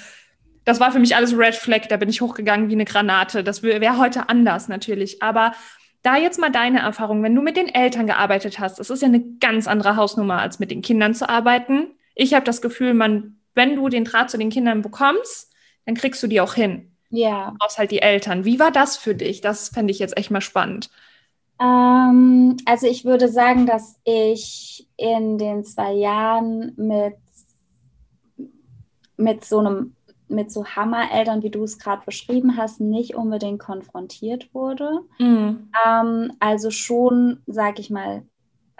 das 0.65 0.79
war 0.79 0.91
für 0.91 0.99
mich 0.99 1.15
alles 1.15 1.37
Red 1.37 1.55
Flag, 1.55 1.87
da 1.89 1.97
bin 1.97 2.09
ich 2.09 2.21
hochgegangen 2.21 2.69
wie 2.69 2.73
eine 2.73 2.85
Granate. 2.85 3.43
Das 3.43 3.63
wäre 3.63 3.97
heute 3.97 4.29
anders 4.29 4.67
natürlich. 4.67 5.23
Aber 5.23 5.53
da 6.03 6.17
jetzt 6.17 6.39
mal 6.39 6.51
deine 6.51 6.79
Erfahrung, 6.79 7.23
wenn 7.23 7.35
du 7.35 7.41
mit 7.41 7.57
den 7.57 7.67
Eltern 7.67 8.07
gearbeitet 8.07 8.59
hast, 8.59 8.79
das 8.79 8.89
ist 8.89 9.01
ja 9.01 9.07
eine 9.07 9.23
ganz 9.39 9.67
andere 9.67 9.95
Hausnummer, 9.95 10.39
als 10.39 10.59
mit 10.59 10.71
den 10.71 10.81
Kindern 10.81 11.15
zu 11.15 11.27
arbeiten. 11.29 11.87
Ich 12.15 12.33
habe 12.33 12.45
das 12.45 12.61
Gefühl, 12.61 12.93
man, 12.93 13.37
wenn 13.53 13.75
du 13.75 13.89
den 13.89 14.05
Draht 14.05 14.29
zu 14.29 14.37
den 14.37 14.49
Kindern 14.49 14.81
bekommst, 14.81 15.53
dann 15.85 15.95
kriegst 15.95 16.21
du 16.21 16.27
die 16.27 16.41
auch 16.41 16.53
hin. 16.53 16.95
Ja. 17.09 17.51
Du 17.51 17.57
brauchst 17.57 17.77
halt 17.77 17.91
die 17.91 18.01
Eltern. 18.01 18.45
Wie 18.45 18.59
war 18.59 18.71
das 18.71 18.97
für 18.97 19.15
dich? 19.15 19.41
Das 19.41 19.69
fände 19.69 19.91
ich 19.91 19.99
jetzt 19.99 20.17
echt 20.17 20.31
mal 20.31 20.41
spannend. 20.41 20.89
Ähm, 21.59 22.57
also 22.65 22.87
ich 22.87 23.05
würde 23.05 23.27
sagen, 23.27 23.65
dass 23.65 23.99
ich 24.03 24.87
in 24.97 25.37
den 25.37 25.63
zwei 25.63 25.93
Jahren 25.93 26.73
mit, 26.77 27.17
mit 29.17 29.45
so 29.45 29.59
einem 29.59 29.95
mit 30.31 30.49
so 30.49 30.65
Hammereltern, 30.65 31.43
wie 31.43 31.49
du 31.49 31.63
es 31.63 31.77
gerade 31.77 32.05
beschrieben 32.05 32.55
hast, 32.57 32.79
nicht 32.79 33.15
unbedingt 33.15 33.59
konfrontiert 33.59 34.53
wurde. 34.53 35.01
Mhm. 35.19 35.69
Ähm, 35.85 36.31
also 36.39 36.71
schon, 36.71 37.41
sag 37.45 37.79
ich 37.79 37.89
mal, 37.89 38.23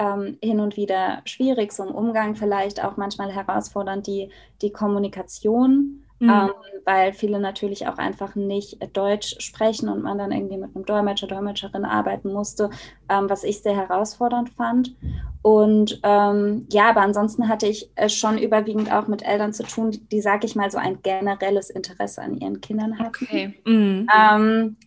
ähm, 0.02 0.38
hin 0.42 0.60
und 0.60 0.78
wieder 0.78 1.22
schwierig, 1.26 1.72
so 1.72 1.84
im 1.84 1.94
Umgang 1.94 2.36
vielleicht 2.36 2.84
auch 2.84 2.98
manchmal 2.98 3.32
herausfordernd, 3.32 4.08
die, 4.08 4.30
die 4.62 4.72
Kommunikation 4.72 6.04
mhm. 6.22 6.30
ähm, 6.30 6.52
weil 6.86 7.14
viele 7.14 7.40
natürlich 7.40 7.88
auch 7.88 7.98
einfach 7.98 8.36
nicht 8.36 8.78
Deutsch 8.96 9.36
sprechen 9.40 9.90
und 9.90 10.04
man 10.04 10.18
dann 10.18 10.32
irgendwie 10.32 10.58
mit 10.58 10.76
einem 10.76 10.86
Dolmetscher, 10.86 11.28
Dolmetscherin 11.28 11.84
arbeiten 11.84 12.32
musste, 12.32 12.70
ähm, 13.10 13.30
was 13.30 13.44
ich 13.44 13.62
sehr 13.62 13.76
herausfordernd 13.76 14.52
fand. 14.52 14.96
Und 15.42 16.00
ähm, 16.04 16.68
ja, 16.72 16.90
aber 16.90 17.02
ansonsten 17.02 17.50
hatte 17.50 17.68
ich 17.68 17.90
es 17.96 18.14
schon 18.14 18.38
überwiegend 18.38 18.92
auch 18.92 19.08
mit 19.08 19.24
Eltern 19.24 19.54
zu 19.54 19.64
tun, 19.64 19.92
die, 19.92 20.08
die 20.08 20.22
sag 20.22 20.44
ich 20.44 20.56
mal, 20.56 20.70
so 20.70 20.78
ein 20.78 21.02
generelles 21.02 21.70
Interesse 21.70 22.22
an 22.22 22.38
ihren 22.38 22.62
Kindern 22.62 23.00
hatten. 23.00 23.26
Okay. 23.26 23.60
Mhm. 23.66 24.08
Ähm, 24.16 24.78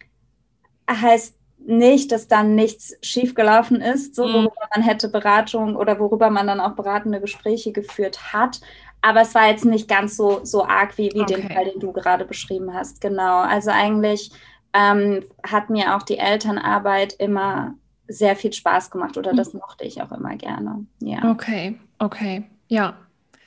heißt 0.89 1.37
nicht, 1.67 2.13
dass 2.13 2.29
dann 2.29 2.55
nichts 2.55 2.97
schiefgelaufen 3.03 3.81
ist, 3.81 4.15
so 4.15 4.27
mhm. 4.27 4.35
worüber 4.35 4.69
man 4.75 4.85
hätte 4.85 5.09
Beratung 5.09 5.77
oder 5.77 5.99
worüber 5.99 6.31
man 6.31 6.47
dann 6.47 6.61
auch 6.61 6.73
beratende 6.73 7.21
Gespräche 7.21 7.73
geführt 7.73 8.33
hat. 8.33 8.61
Aber 9.01 9.21
es 9.21 9.35
war 9.35 9.49
jetzt 9.49 9.65
nicht 9.65 9.89
ganz 9.89 10.17
so, 10.17 10.45
so 10.45 10.65
arg 10.65 10.97
wie, 10.97 11.11
wie 11.13 11.23
okay. 11.23 11.35
den 11.35 11.51
Fall, 11.51 11.65
den 11.67 11.81
du 11.81 11.93
gerade 11.93 12.25
beschrieben 12.25 12.73
hast. 12.73 13.01
Genau. 13.01 13.41
Also 13.41 13.71
eigentlich 13.71 14.31
ähm, 14.73 15.25
hat 15.47 15.71
mir 15.71 15.95
auch 15.97 16.03
die 16.03 16.19
Elternarbeit 16.19 17.15
immer 17.15 17.75
sehr 18.09 18.37
viel 18.37 18.53
Spaß 18.53 18.91
gemacht 18.91 19.17
oder 19.17 19.33
das 19.33 19.55
mochte 19.55 19.85
ich 19.85 20.03
auch 20.03 20.13
immer 20.13 20.37
gerne. 20.37 20.87
Ja. 21.01 21.31
Okay, 21.31 21.79
okay. 21.99 22.45
Ja, 22.69 22.97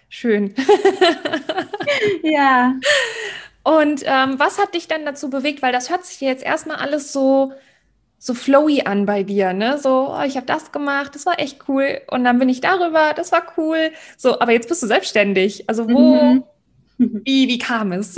schön. 0.09 0.55
ja. 2.23 2.73
Und 3.63 4.03
ähm, 4.05 4.39
was 4.39 4.59
hat 4.59 4.73
dich 4.73 4.87
dann 4.87 5.05
dazu 5.05 5.29
bewegt? 5.29 5.61
Weil 5.61 5.73
das 5.73 5.89
hört 5.89 6.05
sich 6.05 6.21
jetzt 6.21 6.43
erstmal 6.43 6.77
alles 6.77 7.11
so 7.11 7.51
so 8.19 8.33
flowy 8.33 8.81
an 8.83 9.05
bei 9.05 9.23
dir, 9.23 9.53
ne? 9.53 9.77
So, 9.77 10.09
oh, 10.11 10.23
ich 10.25 10.35
habe 10.35 10.45
das 10.45 10.71
gemacht, 10.71 11.13
das 11.13 11.25
war 11.25 11.39
echt 11.39 11.67
cool. 11.67 12.01
Und 12.09 12.23
dann 12.23 12.39
bin 12.39 12.49
ich 12.49 12.61
darüber, 12.61 13.13
das 13.13 13.31
war 13.31 13.43
cool. 13.57 13.91
So, 14.17 14.39
aber 14.39 14.51
jetzt 14.51 14.69
bist 14.69 14.81
du 14.83 14.87
selbstständig. 14.87 15.69
Also 15.69 15.87
wo, 15.87 16.15
mhm. 16.15 16.43
wie, 16.97 17.47
wie 17.47 17.59
kam 17.59 17.91
es? 17.91 18.15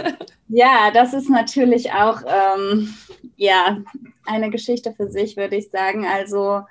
ja, 0.48 0.90
das 0.92 1.14
ist 1.14 1.30
natürlich 1.30 1.92
auch, 1.92 2.22
ähm, 2.26 2.94
ja, 3.36 3.78
eine 4.26 4.50
Geschichte 4.50 4.92
für 4.92 5.10
sich, 5.10 5.36
würde 5.36 5.56
ich 5.56 5.70
sagen. 5.70 6.06
Also 6.06 6.62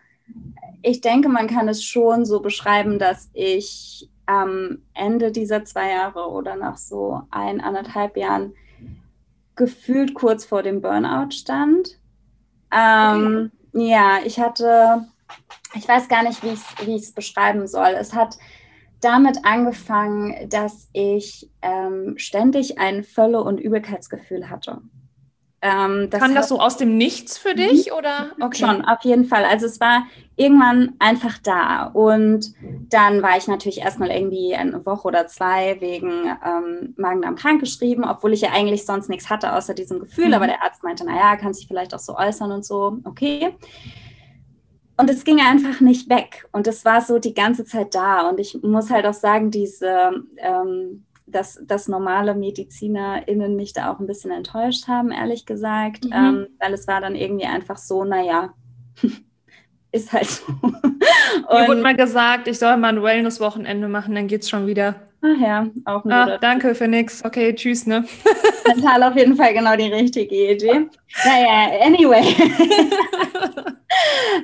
ich 0.84 1.02
denke, 1.02 1.30
man 1.30 1.48
kann 1.48 1.68
es 1.68 1.84
schon 1.84 2.26
so 2.26 2.42
beschreiben, 2.42 3.00
dass 3.00 3.30
ich 3.34 4.08
am 4.28 4.80
Ende 4.94 5.32
dieser 5.32 5.66
zwei 5.66 5.90
Jahre 5.90 6.30
oder 6.30 6.56
nach 6.56 6.78
so 6.78 7.22
ein, 7.32 7.60
anderthalb 7.60 8.18
Jahren 8.18 8.54
gefühlt 9.56 10.14
kurz 10.14 10.46
vor 10.46 10.62
dem 10.62 10.82
Burnout 10.82 11.32
stand 11.32 11.98
ähm, 12.72 13.52
okay. 13.74 13.90
ja, 13.90 14.20
ich 14.26 14.40
hatte, 14.40 15.08
ich 15.74 15.88
weiß 15.88 16.08
gar 16.08 16.24
nicht, 16.24 16.44
wie 16.44 16.96
ich 16.96 17.04
es 17.04 17.12
beschreiben 17.12 17.68
soll. 17.68 17.90
Es 18.00 18.14
hat 18.14 18.38
damit 19.02 19.46
angefangen, 19.46 20.50
dass 20.50 20.90
ich 20.94 21.50
ähm, 21.62 22.16
ständig 22.18 22.80
ein 22.80 23.04
Völle- 23.04 23.44
und 23.44 23.60
Übelkeitsgefühl 23.60 24.50
hatte. 24.50 24.82
Ähm, 25.60 26.10
das 26.12 26.22
Kann 26.22 26.36
das 26.36 26.50
so 26.50 26.60
aus 26.60 26.78
dem 26.78 26.98
Nichts 26.98 27.38
für 27.38 27.56
dich 27.56 27.92
oder? 27.92 28.28
Okay. 28.40 28.60
Schon, 28.60 28.86
auf 28.86 29.02
jeden 29.02 29.26
Fall. 29.26 29.44
Also 29.44 29.66
es 29.66 29.80
war 29.80 30.04
irgendwann 30.36 30.94
einfach 31.00 31.40
da 31.40 31.88
und 31.88 32.54
dann 32.90 33.24
war 33.24 33.38
ich 33.38 33.48
natürlich 33.48 33.80
erstmal 33.80 34.12
irgendwie 34.12 34.54
eine 34.54 34.86
Woche 34.86 35.08
oder 35.08 35.26
zwei 35.26 35.82
wegen 35.82 36.28
ähm, 36.46 36.94
Magen-Darm 36.96 37.36
krank 37.36 37.60
geschrieben, 37.60 38.04
obwohl 38.04 38.34
ich 38.34 38.42
ja 38.42 38.52
eigentlich 38.52 38.86
sonst 38.86 39.10
nichts 39.10 39.32
hatte 39.32 39.54
außer 39.54 39.74
diesem 39.74 40.00
Gefühl. 40.00 40.28
Mhm. 40.28 40.34
Aber 40.36 40.46
der 40.46 40.62
Arzt 40.62 40.84
meinte, 40.84 41.06
naja, 41.06 41.36
kann 41.38 41.56
sich 41.56 41.68
vielleicht 41.68 41.96
auch 41.96 42.00
so 42.00 42.16
äußern 42.16 42.52
und 42.52 42.64
so. 42.64 43.00
Okay. 43.04 43.56
Und 45.00 45.10
es 45.10 45.24
ging 45.24 45.40
einfach 45.40 45.80
nicht 45.80 46.10
weg. 46.10 46.48
Und 46.52 46.68
es 46.68 46.86
war 46.86 47.02
so 47.02 47.18
die 47.18 47.34
ganze 47.34 47.66
Zeit 47.66 47.96
da. 47.96 48.30
Und 48.30 48.40
ich 48.40 48.60
muss 48.62 48.92
halt 48.92 49.06
auch 49.06 49.14
sagen, 49.14 49.50
diese 49.50 50.12
ähm, 50.38 51.06
dass, 51.28 51.60
dass 51.66 51.88
normale 51.88 52.34
MedizinerInnen 52.34 53.56
mich 53.56 53.74
da 53.74 53.92
auch 53.92 54.00
ein 54.00 54.08
bisschen 54.08 54.32
enttäuscht 54.32 54.88
haben, 54.88 55.12
ehrlich 55.12 55.46
gesagt. 55.46 56.06
Mhm. 56.06 56.14
Ähm, 56.14 56.48
weil 56.60 56.74
es 56.74 56.88
war 56.88 57.02
dann 57.02 57.16
irgendwie 57.16 57.46
einfach 57.46 57.78
so, 57.78 58.04
naja, 58.04 58.54
ist 59.92 60.14
halt 60.14 60.28
so. 60.28 60.52
Mir 60.62 61.68
wurde 61.68 61.82
mal 61.82 61.96
gesagt, 61.96 62.48
ich 62.48 62.58
soll 62.58 62.78
mal 62.78 62.90
ein 62.90 63.04
Wellness-Wochenende 63.04 63.88
machen, 63.88 64.16
dann 64.16 64.28
geht's 64.28 64.50
schon 64.50 64.68
wieder. 64.68 64.96
Ach 65.22 65.42
ja, 65.42 65.68
auch 65.86 66.06
ein 66.06 66.12
ah, 66.12 66.38
Danke 66.38 66.76
für 66.76 66.88
nix. 66.88 67.26
Okay, 67.26 67.54
tschüss, 67.54 67.88
ne? 67.88 68.06
Mental 68.68 69.04
auf 69.04 69.16
jeden 69.16 69.36
Fall 69.36 69.54
genau 69.54 69.76
die 69.76 69.92
richtige 69.92 70.54
Idee. 70.54 70.88
Naja, 71.26 71.82
anyway. 71.82 72.24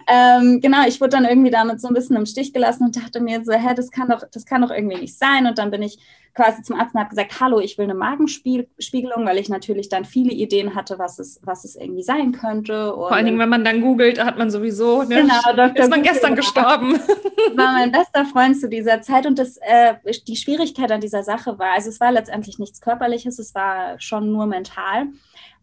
Ähm, 0.07 0.59
genau, 0.61 0.87
ich 0.87 0.99
wurde 1.01 1.11
dann 1.11 1.25
irgendwie 1.25 1.51
damit 1.51 1.81
so 1.81 1.87
ein 1.87 1.93
bisschen 1.93 2.15
im 2.15 2.25
Stich 2.25 2.53
gelassen 2.53 2.85
und 2.85 2.95
dachte 2.95 3.19
mir 3.19 3.43
so, 3.43 3.53
hä, 3.53 3.73
das 3.75 3.91
kann 3.91 4.09
doch, 4.09 4.23
das 4.31 4.45
kann 4.45 4.61
doch 4.61 4.71
irgendwie 4.71 4.97
nicht 4.97 5.17
sein. 5.17 5.45
Und 5.45 5.57
dann 5.57 5.71
bin 5.71 5.81
ich 5.81 5.99
quasi 6.33 6.63
zum 6.63 6.79
Arzt 6.79 6.95
und 6.95 6.99
habe 6.99 7.09
gesagt, 7.09 7.39
hallo, 7.39 7.59
ich 7.59 7.77
will 7.77 7.83
eine 7.83 7.93
Magenspiegelung, 7.93 9.25
weil 9.25 9.37
ich 9.37 9.49
natürlich 9.49 9.89
dann 9.89 10.03
viele 10.03 10.31
Ideen 10.31 10.73
hatte, 10.73 10.97
was 10.97 11.19
es, 11.19 11.39
was 11.43 11.63
es 11.63 11.75
irgendwie 11.75 12.01
sein 12.01 12.31
könnte. 12.31 12.93
Und 12.93 13.07
Vor 13.07 13.11
allen 13.11 13.25
Dingen, 13.25 13.39
wenn 13.39 13.49
man 13.49 13.63
dann 13.63 13.81
googelt, 13.81 14.23
hat 14.23 14.37
man 14.37 14.49
sowieso, 14.49 15.03
ne? 15.03 15.21
genau, 15.21 15.41
Dr. 15.55 15.83
ist 15.83 15.89
man 15.89 16.01
gestern 16.01 16.35
gestorben. 16.35 16.93
War 17.55 17.73
mein 17.73 17.91
bester 17.91 18.25
Freund 18.25 18.59
zu 18.59 18.67
dieser 18.67 19.01
Zeit 19.01 19.27
und 19.27 19.37
das, 19.37 19.57
äh, 19.57 19.93
die 20.27 20.35
Schwierigkeit 20.35 20.91
an 20.91 21.01
dieser 21.01 21.23
Sache 21.23 21.59
war, 21.59 21.73
also 21.73 21.89
es 21.89 21.99
war 21.99 22.11
letztendlich 22.11 22.57
nichts 22.57 22.81
Körperliches, 22.81 23.37
es 23.37 23.53
war 23.53 23.99
schon 23.99 24.31
nur 24.31 24.47
mental. 24.47 25.07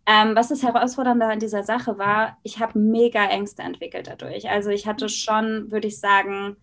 Ähm, 0.06 0.34
was 0.34 0.48
das 0.48 0.62
Herausfordernde 0.62 1.26
an 1.26 1.38
dieser 1.38 1.62
Sache 1.62 1.98
war, 1.98 2.38
ich 2.42 2.58
habe 2.58 2.78
mega 2.78 3.24
Ängste 3.26 3.62
entwickelt 3.62 4.06
dadurch. 4.06 4.48
Also 4.48 4.70
ich 4.70 4.86
hatte 4.86 5.08
schon, 5.08 5.70
würde 5.70 5.88
ich 5.88 6.00
sagen, 6.00 6.56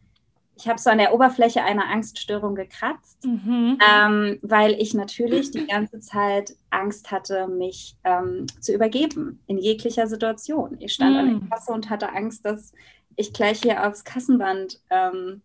ich 0.57 0.67
habe 0.67 0.79
so 0.79 0.89
an 0.89 0.97
der 0.97 1.13
Oberfläche 1.13 1.63
einer 1.63 1.87
Angststörung 1.87 2.55
gekratzt, 2.55 3.23
mhm. 3.23 3.77
ähm, 3.87 4.39
weil 4.41 4.73
ich 4.73 4.93
natürlich 4.93 5.51
die 5.51 5.67
ganze 5.67 5.99
Zeit 5.99 6.55
Angst 6.71 7.11
hatte, 7.11 7.47
mich 7.47 7.95
ähm, 8.03 8.47
zu 8.59 8.73
übergeben 8.73 9.39
in 9.45 9.57
jeglicher 9.59 10.07
Situation. 10.07 10.77
Ich 10.79 10.93
stand 10.93 11.13
mhm. 11.13 11.19
an 11.19 11.25
der 11.27 11.35
mhm. 11.35 11.49
Kasse 11.49 11.71
und 11.71 11.89
hatte 11.89 12.09
Angst, 12.09 12.43
dass 12.45 12.73
ich 13.15 13.33
gleich 13.33 13.61
hier 13.61 13.87
aufs 13.87 14.03
Kassenband 14.03 14.79
ähm, 14.89 15.41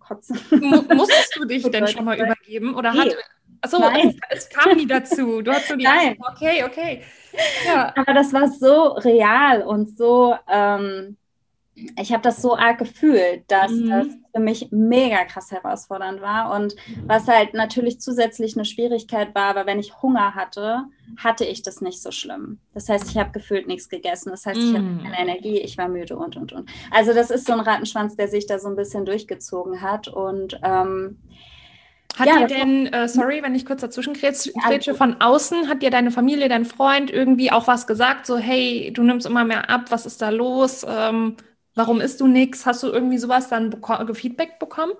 kotze. 0.00 0.34
musstest 0.94 1.36
du 1.36 1.44
dich 1.46 1.68
denn 1.70 1.86
schon 1.86 2.04
mal 2.04 2.18
übergeben 2.18 2.74
oder 2.74 2.92
nee. 2.92 2.98
hat 2.98 3.16
Achso, 3.64 3.78
es, 3.78 4.16
es, 4.30 4.48
kam 4.48 4.76
nie 4.76 4.86
dazu. 4.86 5.42
Du 5.42 5.52
hast 5.52 5.68
so 5.68 5.76
die 5.76 5.84
Nein. 5.84 6.16
Angst, 6.20 6.20
okay, 6.30 6.64
okay. 6.64 7.02
Ja. 7.66 7.92
Aber 7.96 8.12
das 8.12 8.32
war 8.32 8.48
so 8.48 8.92
real 8.92 9.62
und 9.62 9.96
so 9.96 10.34
ähm, 10.48 11.16
ich 11.96 12.12
habe 12.12 12.22
das 12.22 12.40
so 12.40 12.56
arg 12.56 12.78
gefühlt, 12.78 13.44
dass 13.48 13.72
mhm. 13.72 13.88
das 13.88 14.06
für 14.32 14.40
mich 14.40 14.68
mega 14.70 15.24
krass 15.24 15.50
herausfordernd 15.50 16.20
war. 16.20 16.54
Und 16.54 16.76
was 17.06 17.26
halt 17.26 17.54
natürlich 17.54 18.00
zusätzlich 18.00 18.56
eine 18.56 18.64
Schwierigkeit 18.64 19.34
war, 19.34 19.46
aber 19.46 19.66
wenn 19.66 19.80
ich 19.80 20.00
Hunger 20.00 20.34
hatte, 20.34 20.84
hatte 21.16 21.44
ich 21.44 21.62
das 21.62 21.80
nicht 21.80 22.00
so 22.00 22.12
schlimm. 22.12 22.58
Das 22.74 22.88
heißt, 22.88 23.10
ich 23.10 23.16
habe 23.16 23.32
gefühlt 23.32 23.66
nichts 23.66 23.88
gegessen. 23.88 24.30
Das 24.30 24.46
heißt, 24.46 24.58
ich 24.58 24.72
hatte 24.72 24.82
mhm. 24.82 25.02
keine 25.02 25.18
Energie, 25.18 25.58
ich 25.58 25.76
war 25.76 25.88
müde 25.88 26.16
und, 26.16 26.36
und, 26.36 26.52
und. 26.52 26.70
Also 26.92 27.12
das 27.12 27.30
ist 27.30 27.46
so 27.46 27.52
ein 27.52 27.60
Rattenschwanz, 27.60 28.16
der 28.16 28.28
sich 28.28 28.46
da 28.46 28.58
so 28.58 28.68
ein 28.68 28.76
bisschen 28.76 29.04
durchgezogen 29.04 29.82
hat. 29.82 30.06
Und 30.06 30.60
ähm, 30.62 31.18
hat 32.18 32.26
ja, 32.28 32.38
dir 32.38 32.46
denn, 32.46 32.86
äh, 32.86 33.08
sorry, 33.08 33.42
wenn 33.42 33.54
ich 33.54 33.66
kurz 33.66 33.80
dazwischen 33.80 34.14
grätsche, 34.14 34.94
von 34.94 35.20
außen, 35.20 35.68
hat 35.68 35.82
dir 35.82 35.90
deine 35.90 36.10
Familie, 36.10 36.48
dein 36.48 36.64
Freund 36.64 37.10
irgendwie 37.10 37.50
auch 37.50 37.66
was 37.66 37.86
gesagt? 37.86 38.26
So, 38.26 38.36
hey, 38.36 38.92
du 38.92 39.02
nimmst 39.02 39.26
immer 39.26 39.44
mehr 39.44 39.68
ab, 39.70 39.86
was 39.90 40.06
ist 40.06 40.22
da 40.22 40.30
los? 40.30 40.86
Ähm, 40.88 41.36
Warum 41.74 42.00
isst 42.00 42.20
du 42.20 42.26
nichts? 42.26 42.66
Hast 42.66 42.82
du 42.82 42.88
irgendwie 42.88 43.18
sowas 43.18 43.48
dann 43.48 43.70
beko 43.70 44.14
Feedback 44.14 44.58
bekommen? 44.58 44.92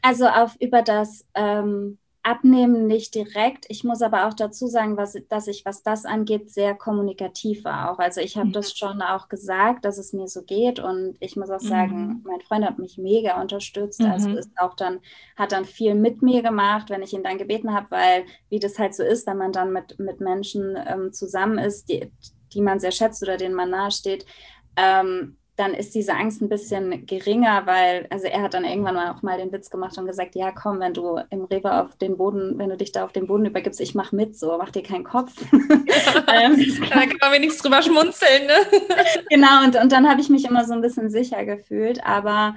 Also 0.00 0.26
auf 0.26 0.56
über 0.60 0.82
das 0.82 1.26
ähm, 1.34 1.98
Abnehmen 2.24 2.86
nicht 2.86 3.16
direkt. 3.16 3.64
Ich 3.68 3.82
muss 3.82 4.00
aber 4.00 4.28
auch 4.28 4.34
dazu 4.34 4.68
sagen, 4.68 4.96
was, 4.96 5.16
dass 5.28 5.48
ich, 5.48 5.64
was 5.64 5.82
das 5.82 6.04
angeht, 6.04 6.50
sehr 6.50 6.74
kommunikativ 6.74 7.64
war 7.64 7.90
auch. 7.90 7.98
Also 7.98 8.20
ich 8.20 8.36
habe 8.36 8.48
mhm. 8.48 8.52
das 8.52 8.76
schon 8.76 9.02
auch 9.02 9.28
gesagt, 9.28 9.84
dass 9.84 9.98
es 9.98 10.12
mir 10.12 10.28
so 10.28 10.42
geht. 10.42 10.78
Und 10.78 11.16
ich 11.18 11.34
muss 11.34 11.50
auch 11.50 11.60
sagen, 11.60 12.06
mhm. 12.06 12.20
mein 12.24 12.40
Freund 12.40 12.64
hat 12.64 12.78
mich 12.78 12.96
mega 12.96 13.40
unterstützt. 13.40 14.00
Also 14.00 14.28
mhm. 14.28 14.36
Also 14.36 14.48
ist 14.48 14.58
auch 14.58 14.74
dann, 14.76 15.00
hat 15.36 15.52
dann 15.52 15.64
viel 15.64 15.94
mit 15.94 16.22
mir 16.22 16.42
gemacht, 16.42 16.90
wenn 16.90 17.02
ich 17.02 17.12
ihn 17.12 17.24
dann 17.24 17.38
gebeten 17.38 17.74
habe, 17.74 17.86
weil 17.90 18.24
wie 18.50 18.60
das 18.60 18.78
halt 18.78 18.94
so 18.94 19.02
ist, 19.02 19.26
wenn 19.26 19.38
man 19.38 19.52
dann 19.52 19.72
mit, 19.72 19.98
mit 19.98 20.20
Menschen 20.20 20.76
ähm, 20.86 21.12
zusammen 21.12 21.58
ist, 21.58 21.88
die, 21.88 22.12
die 22.52 22.60
man 22.60 22.78
sehr 22.78 22.92
schätzt 22.92 23.22
oder 23.22 23.36
denen 23.36 23.54
man 23.54 23.70
nahesteht, 23.70 24.26
ähm, 24.76 25.38
dann 25.56 25.74
ist 25.74 25.94
diese 25.94 26.14
Angst 26.14 26.40
ein 26.40 26.48
bisschen 26.48 27.04
geringer, 27.04 27.66
weil, 27.66 28.06
also 28.08 28.26
er 28.26 28.40
hat 28.42 28.54
dann 28.54 28.64
irgendwann 28.64 28.94
mal 28.94 29.12
auch 29.12 29.22
mal 29.22 29.36
den 29.36 29.52
Witz 29.52 29.68
gemacht 29.68 29.98
und 29.98 30.06
gesagt, 30.06 30.34
ja 30.34 30.50
komm, 30.50 30.80
wenn 30.80 30.94
du 30.94 31.20
im 31.28 31.44
Rewe 31.44 31.82
auf 31.82 31.94
den 31.96 32.16
Boden, 32.16 32.58
wenn 32.58 32.70
du 32.70 32.76
dich 32.76 32.92
da 32.92 33.04
auf 33.04 33.12
den 33.12 33.26
Boden 33.26 33.44
übergibst, 33.44 33.80
ich 33.80 33.94
mach 33.94 34.12
mit, 34.12 34.38
so, 34.38 34.56
mach 34.56 34.70
dir 34.70 34.82
keinen 34.82 35.04
Kopf. 35.04 35.32
ähm, 35.52 36.78
da 36.88 37.00
kann 37.00 37.18
man 37.20 37.32
wenigstens 37.32 37.62
drüber 37.62 37.82
schmunzeln, 37.82 38.46
ne? 38.46 38.54
genau, 39.28 39.64
und, 39.64 39.76
und 39.76 39.92
dann 39.92 40.08
habe 40.08 40.22
ich 40.22 40.30
mich 40.30 40.46
immer 40.46 40.64
so 40.64 40.72
ein 40.72 40.80
bisschen 40.80 41.10
sicher 41.10 41.44
gefühlt, 41.44 42.04
aber 42.04 42.54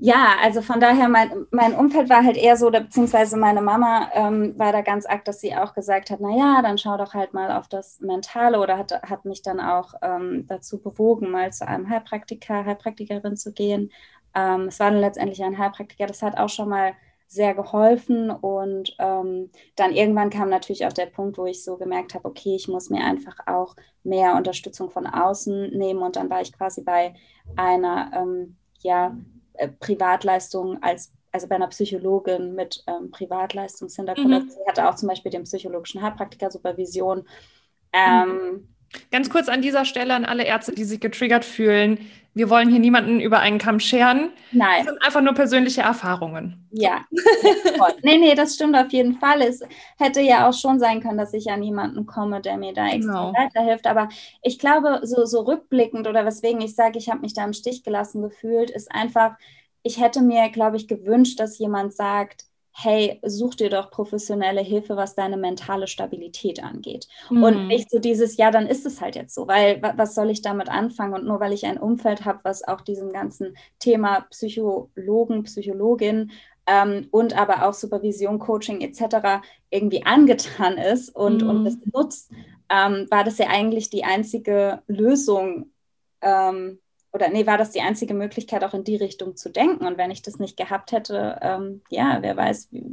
ja, 0.00 0.36
also 0.40 0.62
von 0.62 0.78
daher, 0.78 1.08
mein, 1.08 1.46
mein 1.50 1.74
Umfeld 1.74 2.08
war 2.08 2.24
halt 2.24 2.36
eher 2.36 2.56
so, 2.56 2.70
beziehungsweise 2.70 3.36
meine 3.36 3.60
Mama 3.60 4.08
ähm, 4.14 4.56
war 4.56 4.70
da 4.72 4.80
ganz 4.82 5.06
arg, 5.06 5.24
dass 5.24 5.40
sie 5.40 5.56
auch 5.56 5.74
gesagt 5.74 6.10
hat, 6.10 6.20
naja, 6.20 6.62
dann 6.62 6.78
schau 6.78 6.96
doch 6.96 7.14
halt 7.14 7.34
mal 7.34 7.50
auf 7.50 7.66
das 7.68 7.98
Mentale 8.00 8.60
oder 8.60 8.78
hat, 8.78 8.92
hat 9.02 9.24
mich 9.24 9.42
dann 9.42 9.58
auch 9.60 9.94
ähm, 10.02 10.46
dazu 10.46 10.80
bewogen, 10.80 11.30
mal 11.32 11.52
zu 11.52 11.66
einem 11.66 11.88
Heilpraktiker, 11.90 12.64
Heilpraktikerin 12.64 13.36
zu 13.36 13.52
gehen. 13.52 13.90
Ähm, 14.36 14.68
es 14.68 14.78
war 14.78 14.92
dann 14.92 15.00
letztendlich 15.00 15.42
ein 15.42 15.58
Heilpraktiker, 15.58 16.06
das 16.06 16.22
hat 16.22 16.38
auch 16.38 16.48
schon 16.48 16.68
mal 16.68 16.92
sehr 17.26 17.54
geholfen 17.54 18.30
und 18.30 18.94
ähm, 19.00 19.50
dann 19.76 19.92
irgendwann 19.92 20.30
kam 20.30 20.48
natürlich 20.48 20.86
auch 20.86 20.92
der 20.92 21.06
Punkt, 21.06 21.38
wo 21.38 21.46
ich 21.46 21.64
so 21.64 21.76
gemerkt 21.76 22.14
habe, 22.14 22.24
okay, 22.26 22.54
ich 22.54 22.68
muss 22.68 22.88
mir 22.88 23.04
einfach 23.04 23.36
auch 23.46 23.74
mehr 24.04 24.36
Unterstützung 24.36 24.90
von 24.90 25.06
außen 25.06 25.70
nehmen 25.76 26.02
und 26.02 26.16
dann 26.16 26.30
war 26.30 26.40
ich 26.40 26.52
quasi 26.52 26.82
bei 26.82 27.14
einer, 27.56 28.10
ähm, 28.14 28.56
ja, 28.80 29.16
äh, 29.58 29.68
Privatleistungen 29.68 30.82
als 30.82 31.12
also 31.30 31.46
bei 31.46 31.56
einer 31.56 31.68
Psychologin 31.68 32.54
mit 32.54 32.82
ähm, 32.86 33.10
Privatleistungshintergrund. 33.10 34.46
Mhm. 34.46 34.50
Sie 34.50 34.66
hatte 34.66 34.88
auch 34.88 34.94
zum 34.94 35.08
Beispiel 35.08 35.30
den 35.30 35.44
psychologischen 35.44 36.02
Heilpraktiker 36.02 36.50
Supervision. 36.50 37.28
Ähm, 37.92 38.28
mhm. 38.28 38.68
Ganz 39.10 39.28
kurz 39.28 39.48
an 39.48 39.60
dieser 39.60 39.84
Stelle 39.84 40.14
an 40.14 40.24
alle 40.24 40.44
Ärzte, 40.44 40.72
die 40.72 40.84
sich 40.84 41.00
getriggert 41.00 41.44
fühlen. 41.44 41.98
Wir 42.38 42.50
wollen 42.50 42.70
hier 42.70 42.78
niemanden 42.78 43.18
über 43.18 43.40
einen 43.40 43.58
Kamm 43.58 43.80
scheren. 43.80 44.30
Nein. 44.52 44.84
Das 44.84 44.94
sind 44.94 45.02
einfach 45.02 45.20
nur 45.22 45.34
persönliche 45.34 45.80
Erfahrungen. 45.80 46.68
Ja. 46.70 47.04
nee, 48.04 48.16
nee, 48.16 48.36
das 48.36 48.54
stimmt 48.54 48.76
auf 48.76 48.92
jeden 48.92 49.18
Fall. 49.18 49.42
Es 49.42 49.60
hätte 49.98 50.20
ja 50.20 50.48
auch 50.48 50.52
schon 50.54 50.78
sein 50.78 51.00
können, 51.00 51.18
dass 51.18 51.34
ich 51.34 51.50
an 51.50 51.64
jemanden 51.64 52.06
komme, 52.06 52.40
der 52.40 52.56
mir 52.56 52.72
da 52.72 52.86
extra 52.86 53.30
genau. 53.30 53.32
weiterhilft. 53.36 53.88
Aber 53.88 54.08
ich 54.40 54.60
glaube, 54.60 55.00
so, 55.02 55.24
so 55.24 55.40
rückblickend 55.40 56.06
oder 56.06 56.24
weswegen 56.24 56.60
ich 56.60 56.76
sage, 56.76 56.96
ich 56.96 57.10
habe 57.10 57.22
mich 57.22 57.34
da 57.34 57.44
im 57.44 57.54
Stich 57.54 57.82
gelassen 57.82 58.22
gefühlt, 58.22 58.70
ist 58.70 58.92
einfach, 58.92 59.34
ich 59.82 60.00
hätte 60.00 60.22
mir, 60.22 60.48
glaube 60.50 60.76
ich, 60.76 60.86
gewünscht, 60.86 61.40
dass 61.40 61.58
jemand 61.58 61.92
sagt, 61.92 62.44
hey, 62.80 63.18
such 63.26 63.56
dir 63.56 63.70
doch 63.70 63.90
professionelle 63.90 64.60
Hilfe, 64.60 64.96
was 64.96 65.16
deine 65.16 65.36
mentale 65.36 65.88
Stabilität 65.88 66.62
angeht. 66.62 67.08
Mhm. 67.28 67.42
Und 67.42 67.66
nicht 67.66 67.90
so 67.90 67.98
dieses, 67.98 68.36
ja, 68.36 68.52
dann 68.52 68.68
ist 68.68 68.86
es 68.86 69.00
halt 69.00 69.16
jetzt 69.16 69.34
so, 69.34 69.48
weil 69.48 69.82
was 69.96 70.14
soll 70.14 70.30
ich 70.30 70.42
damit 70.42 70.68
anfangen? 70.68 71.14
Und 71.14 71.26
nur 71.26 71.40
weil 71.40 71.52
ich 71.52 71.66
ein 71.66 71.78
Umfeld 71.78 72.24
habe, 72.24 72.38
was 72.44 72.66
auch 72.66 72.80
diesem 72.80 73.12
ganzen 73.12 73.56
Thema 73.80 74.20
Psychologen, 74.30 75.42
Psychologin 75.42 76.30
ähm, 76.68 77.08
und 77.10 77.36
aber 77.36 77.66
auch 77.66 77.74
Supervision, 77.74 78.38
Coaching 78.38 78.80
etc. 78.80 79.42
irgendwie 79.70 80.06
angetan 80.06 80.78
ist 80.78 81.08
und, 81.10 81.42
mhm. 81.42 81.50
und 81.50 81.94
nutzt, 81.94 82.30
ähm, 82.68 83.08
war 83.10 83.24
das 83.24 83.38
ja 83.38 83.48
eigentlich 83.48 83.90
die 83.90 84.04
einzige 84.04 84.82
Lösung, 84.86 85.72
ähm, 86.20 86.78
oder 87.18 87.28
nee, 87.30 87.46
war 87.46 87.58
das 87.58 87.72
die 87.72 87.80
einzige 87.80 88.14
Möglichkeit, 88.14 88.62
auch 88.62 88.74
in 88.74 88.84
die 88.84 88.94
Richtung 88.94 89.36
zu 89.36 89.50
denken. 89.50 89.86
Und 89.86 89.98
wenn 89.98 90.12
ich 90.12 90.22
das 90.22 90.38
nicht 90.38 90.56
gehabt 90.56 90.92
hätte, 90.92 91.38
ähm, 91.42 91.82
ja, 91.90 92.18
wer 92.20 92.36
weiß, 92.36 92.68
wie, 92.70 92.86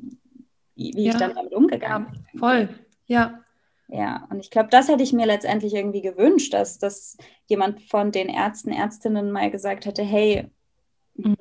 wie 0.75 1.05
ja. 1.05 1.11
ich 1.11 1.17
dann 1.17 1.35
damit 1.35 1.53
umgegangen 1.53 2.11
bin. 2.11 2.25
Ja, 2.33 2.39
voll, 2.39 2.69
ja. 3.05 3.39
Ja, 3.87 4.27
und 4.31 4.39
ich 4.39 4.49
glaube, 4.49 4.69
das 4.69 4.87
hätte 4.87 5.03
ich 5.03 5.13
mir 5.13 5.27
letztendlich 5.27 5.75
irgendwie 5.75 6.01
gewünscht, 6.01 6.55
dass, 6.55 6.79
dass 6.79 7.17
jemand 7.45 7.83
von 7.83 8.11
den 8.11 8.29
Ärzten, 8.29 8.71
Ärztinnen 8.71 9.31
mal 9.31 9.51
gesagt 9.51 9.85
hätte, 9.85 10.01
hey, 10.01 10.49
mhm. 11.13 11.37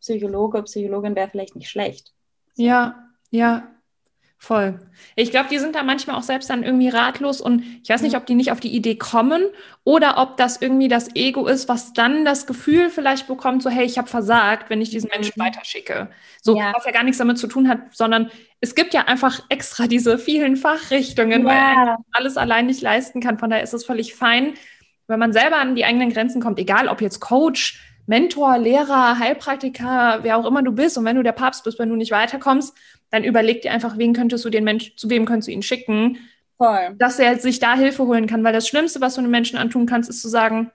Psychologe, 0.00 0.64
Psychologin 0.64 1.14
wäre 1.14 1.28
vielleicht 1.28 1.54
nicht 1.54 1.70
schlecht. 1.70 2.12
Ja, 2.56 3.10
ja, 3.30 3.73
Voll. 4.44 4.78
Ich 5.16 5.30
glaube, 5.30 5.48
die 5.50 5.58
sind 5.58 5.74
da 5.74 5.82
manchmal 5.82 6.16
auch 6.16 6.22
selbst 6.22 6.50
dann 6.50 6.64
irgendwie 6.64 6.90
ratlos 6.90 7.40
und 7.40 7.62
ich 7.82 7.88
weiß 7.88 8.02
nicht, 8.02 8.14
ob 8.14 8.26
die 8.26 8.34
nicht 8.34 8.52
auf 8.52 8.60
die 8.60 8.74
Idee 8.76 8.96
kommen 8.96 9.42
oder 9.84 10.18
ob 10.18 10.36
das 10.36 10.60
irgendwie 10.60 10.88
das 10.88 11.16
Ego 11.16 11.46
ist, 11.46 11.66
was 11.66 11.94
dann 11.94 12.26
das 12.26 12.46
Gefühl 12.46 12.90
vielleicht 12.90 13.26
bekommt, 13.26 13.62
so 13.62 13.70
hey, 13.70 13.86
ich 13.86 13.96
habe 13.96 14.06
versagt, 14.06 14.68
wenn 14.68 14.82
ich 14.82 14.90
diesen 14.90 15.08
Menschen 15.08 15.32
mhm. 15.36 15.44
weiterschicke. 15.44 16.10
So, 16.42 16.58
ja. 16.58 16.74
was 16.74 16.84
ja 16.84 16.90
gar 16.90 17.04
nichts 17.04 17.16
damit 17.16 17.38
zu 17.38 17.46
tun 17.46 17.70
hat, 17.70 17.96
sondern 17.96 18.30
es 18.60 18.74
gibt 18.74 18.92
ja 18.92 19.06
einfach 19.06 19.40
extra 19.48 19.86
diese 19.86 20.18
vielen 20.18 20.56
Fachrichtungen, 20.56 21.46
ja. 21.46 21.48
weil 21.48 21.86
man 21.86 21.96
alles 22.12 22.36
allein 22.36 22.66
nicht 22.66 22.82
leisten 22.82 23.22
kann. 23.22 23.38
Von 23.38 23.48
daher 23.48 23.64
ist 23.64 23.72
es 23.72 23.86
völlig 23.86 24.14
fein, 24.14 24.52
wenn 25.06 25.18
man 25.18 25.32
selber 25.32 25.56
an 25.56 25.74
die 25.74 25.86
eigenen 25.86 26.12
Grenzen 26.12 26.42
kommt, 26.42 26.58
egal 26.58 26.88
ob 26.88 27.00
jetzt 27.00 27.20
Coach, 27.20 27.80
Mentor, 28.06 28.58
Lehrer, 28.58 29.18
Heilpraktiker, 29.18 30.18
wer 30.22 30.36
auch 30.36 30.46
immer 30.46 30.62
du 30.62 30.72
bist 30.72 30.98
und 30.98 31.04
wenn 31.04 31.16
du 31.16 31.22
der 31.22 31.32
Papst 31.32 31.64
bist, 31.64 31.78
wenn 31.78 31.88
du 31.88 31.96
nicht 31.96 32.10
weiterkommst, 32.10 32.76
dann 33.10 33.24
überleg 33.24 33.62
dir 33.62 33.72
einfach, 33.72 33.96
wen 33.96 34.12
könntest 34.12 34.44
du 34.44 34.50
den 34.50 34.64
Menschen, 34.64 34.96
zu 34.96 35.08
wem 35.08 35.24
könntest 35.24 35.48
du 35.48 35.52
ihn 35.52 35.62
schicken, 35.62 36.18
Voll. 36.58 36.94
dass 36.98 37.18
er 37.18 37.38
sich 37.38 37.58
da 37.58 37.74
Hilfe 37.74 38.06
holen 38.06 38.26
kann. 38.26 38.44
Weil 38.44 38.52
das 38.52 38.68
Schlimmste, 38.68 39.00
was 39.00 39.14
du 39.14 39.20
einem 39.20 39.30
Menschen 39.30 39.58
antun 39.58 39.86
kannst, 39.86 40.10
ist 40.10 40.20
zu 40.20 40.28
sagen, 40.28 40.70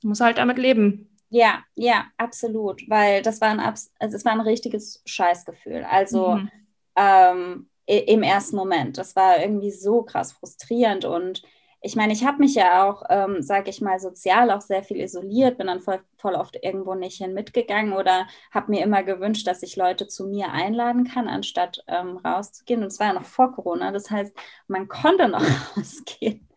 du 0.00 0.08
musst 0.08 0.20
halt 0.20 0.38
damit 0.38 0.58
leben. 0.58 1.08
Ja, 1.28 1.60
ja, 1.74 2.06
absolut. 2.16 2.82
Weil 2.88 3.22
das 3.22 3.40
war 3.40 3.48
ein, 3.48 3.60
also 3.60 3.86
es 3.98 4.24
war 4.24 4.32
ein 4.32 4.40
richtiges 4.40 5.02
Scheißgefühl. 5.06 5.86
Also 5.88 6.36
mhm. 6.36 6.50
ähm, 6.96 7.68
im 7.86 8.22
ersten 8.22 8.56
Moment. 8.56 8.98
Das 8.98 9.16
war 9.16 9.40
irgendwie 9.40 9.70
so 9.70 10.02
krass 10.02 10.32
frustrierend 10.32 11.04
und 11.04 11.42
ich 11.84 11.96
meine, 11.96 12.12
ich 12.12 12.24
habe 12.24 12.38
mich 12.38 12.54
ja 12.54 12.84
auch, 12.84 13.02
ähm, 13.10 13.42
sage 13.42 13.68
ich 13.68 13.80
mal, 13.80 13.98
sozial 13.98 14.52
auch 14.52 14.60
sehr 14.60 14.84
viel 14.84 15.00
isoliert, 15.00 15.58
bin 15.58 15.66
dann 15.66 15.80
voll, 15.80 16.00
voll 16.16 16.34
oft 16.34 16.56
irgendwo 16.62 16.94
nicht 16.94 17.18
hin 17.18 17.34
mitgegangen 17.34 17.92
oder 17.92 18.28
habe 18.52 18.70
mir 18.70 18.84
immer 18.84 19.02
gewünscht, 19.02 19.48
dass 19.48 19.64
ich 19.64 19.74
Leute 19.74 20.06
zu 20.06 20.28
mir 20.28 20.52
einladen 20.52 21.04
kann, 21.04 21.26
anstatt 21.28 21.82
ähm, 21.88 22.18
rauszugehen. 22.18 22.82
Und 22.82 22.86
es 22.86 23.00
war 23.00 23.08
ja 23.08 23.12
noch 23.14 23.24
vor 23.24 23.52
Corona, 23.52 23.90
das 23.90 24.10
heißt, 24.10 24.32
man 24.68 24.86
konnte 24.86 25.28
noch 25.28 25.42
rausgehen. 25.76 26.48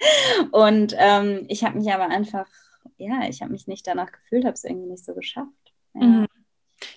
Und 0.52 0.96
ähm, 1.00 1.46
ich 1.48 1.64
habe 1.64 1.80
mich 1.80 1.92
aber 1.92 2.08
einfach, 2.08 2.46
ja, 2.98 3.28
ich 3.28 3.42
habe 3.42 3.52
mich 3.52 3.66
nicht 3.66 3.88
danach 3.88 4.12
gefühlt, 4.12 4.46
habe 4.46 4.54
es 4.54 4.64
irgendwie 4.64 4.92
nicht 4.92 5.06
so 5.06 5.16
geschafft. 5.16 5.50
Ja, 5.96 6.06
mhm. 6.06 6.28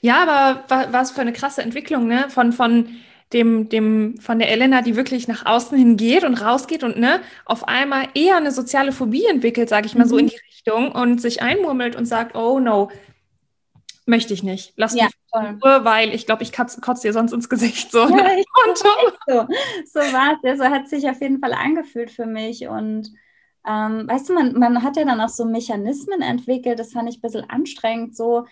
ja 0.02 0.22
aber 0.22 0.92
was 0.92 1.12
für 1.12 1.22
eine 1.22 1.32
krasse 1.32 1.62
Entwicklung, 1.62 2.06
ne? 2.06 2.28
Von, 2.28 2.52
von 2.52 2.94
dem, 3.32 3.68
dem 3.68 4.18
von 4.20 4.38
der 4.38 4.50
Elena, 4.50 4.82
die 4.82 4.96
wirklich 4.96 5.28
nach 5.28 5.44
außen 5.44 5.76
hin 5.76 5.96
geht 5.96 6.24
und 6.24 6.40
rausgeht 6.40 6.82
und 6.82 6.98
ne, 6.98 7.20
auf 7.44 7.68
einmal 7.68 8.08
eher 8.14 8.36
eine 8.36 8.52
soziale 8.52 8.92
Phobie 8.92 9.26
entwickelt, 9.26 9.68
sage 9.68 9.86
ich 9.86 9.94
mal 9.94 10.04
mhm. 10.04 10.08
so 10.08 10.18
in 10.18 10.26
die 10.28 10.40
Richtung 10.50 10.92
und 10.92 11.20
sich 11.20 11.42
einmurmelt 11.42 11.94
und 11.94 12.06
sagt, 12.06 12.36
oh 12.36 12.58
no, 12.58 12.90
möchte 14.06 14.32
ich 14.32 14.42
nicht. 14.42 14.72
Lass 14.76 14.94
ja, 14.94 15.04
mich 15.04 15.14
in 15.34 15.60
Ruhe, 15.62 15.84
weil 15.84 16.14
ich 16.14 16.24
glaube, 16.26 16.42
ich 16.42 16.52
kotze 16.52 16.80
kotz 16.80 17.02
dir 17.02 17.12
sonst 17.12 17.32
ins 17.32 17.48
Gesicht. 17.48 17.92
So, 17.92 18.08
ja, 18.08 18.30
ich, 18.36 18.46
so. 18.74 19.46
so 19.84 20.00
war 20.00 20.38
es. 20.42 20.58
So 20.58 20.64
hat 20.64 20.88
sich 20.88 21.08
auf 21.08 21.20
jeden 21.20 21.40
Fall 21.40 21.52
angefühlt 21.52 22.10
für 22.10 22.26
mich. 22.26 22.66
Und 22.66 23.12
ähm, 23.66 24.08
weißt 24.08 24.30
du, 24.30 24.34
man, 24.34 24.58
man 24.58 24.82
hat 24.82 24.96
ja 24.96 25.04
dann 25.04 25.20
auch 25.20 25.28
so 25.28 25.44
Mechanismen 25.44 26.22
entwickelt, 26.22 26.78
das 26.78 26.92
fand 26.92 27.08
ich 27.10 27.18
ein 27.18 27.20
bisschen 27.20 27.50
anstrengend, 27.50 28.16
so 28.16 28.46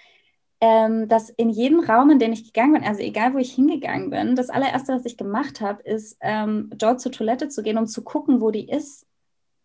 ähm, 0.60 1.08
dass 1.08 1.30
in 1.30 1.50
jedem 1.50 1.80
Raum, 1.80 2.10
in 2.10 2.18
den 2.18 2.32
ich 2.32 2.44
gegangen 2.44 2.74
bin, 2.74 2.84
also 2.84 3.00
egal 3.00 3.34
wo 3.34 3.38
ich 3.38 3.52
hingegangen 3.52 4.10
bin, 4.10 4.36
das 4.36 4.48
allererste, 4.48 4.94
was 4.94 5.04
ich 5.04 5.16
gemacht 5.16 5.60
habe, 5.60 5.82
ist, 5.82 6.16
ähm, 6.20 6.70
dort 6.74 7.00
zur 7.00 7.12
Toilette 7.12 7.48
zu 7.48 7.62
gehen, 7.62 7.78
um 7.78 7.86
zu 7.86 8.02
gucken, 8.02 8.40
wo 8.40 8.50
die 8.50 8.68
ist, 8.68 9.06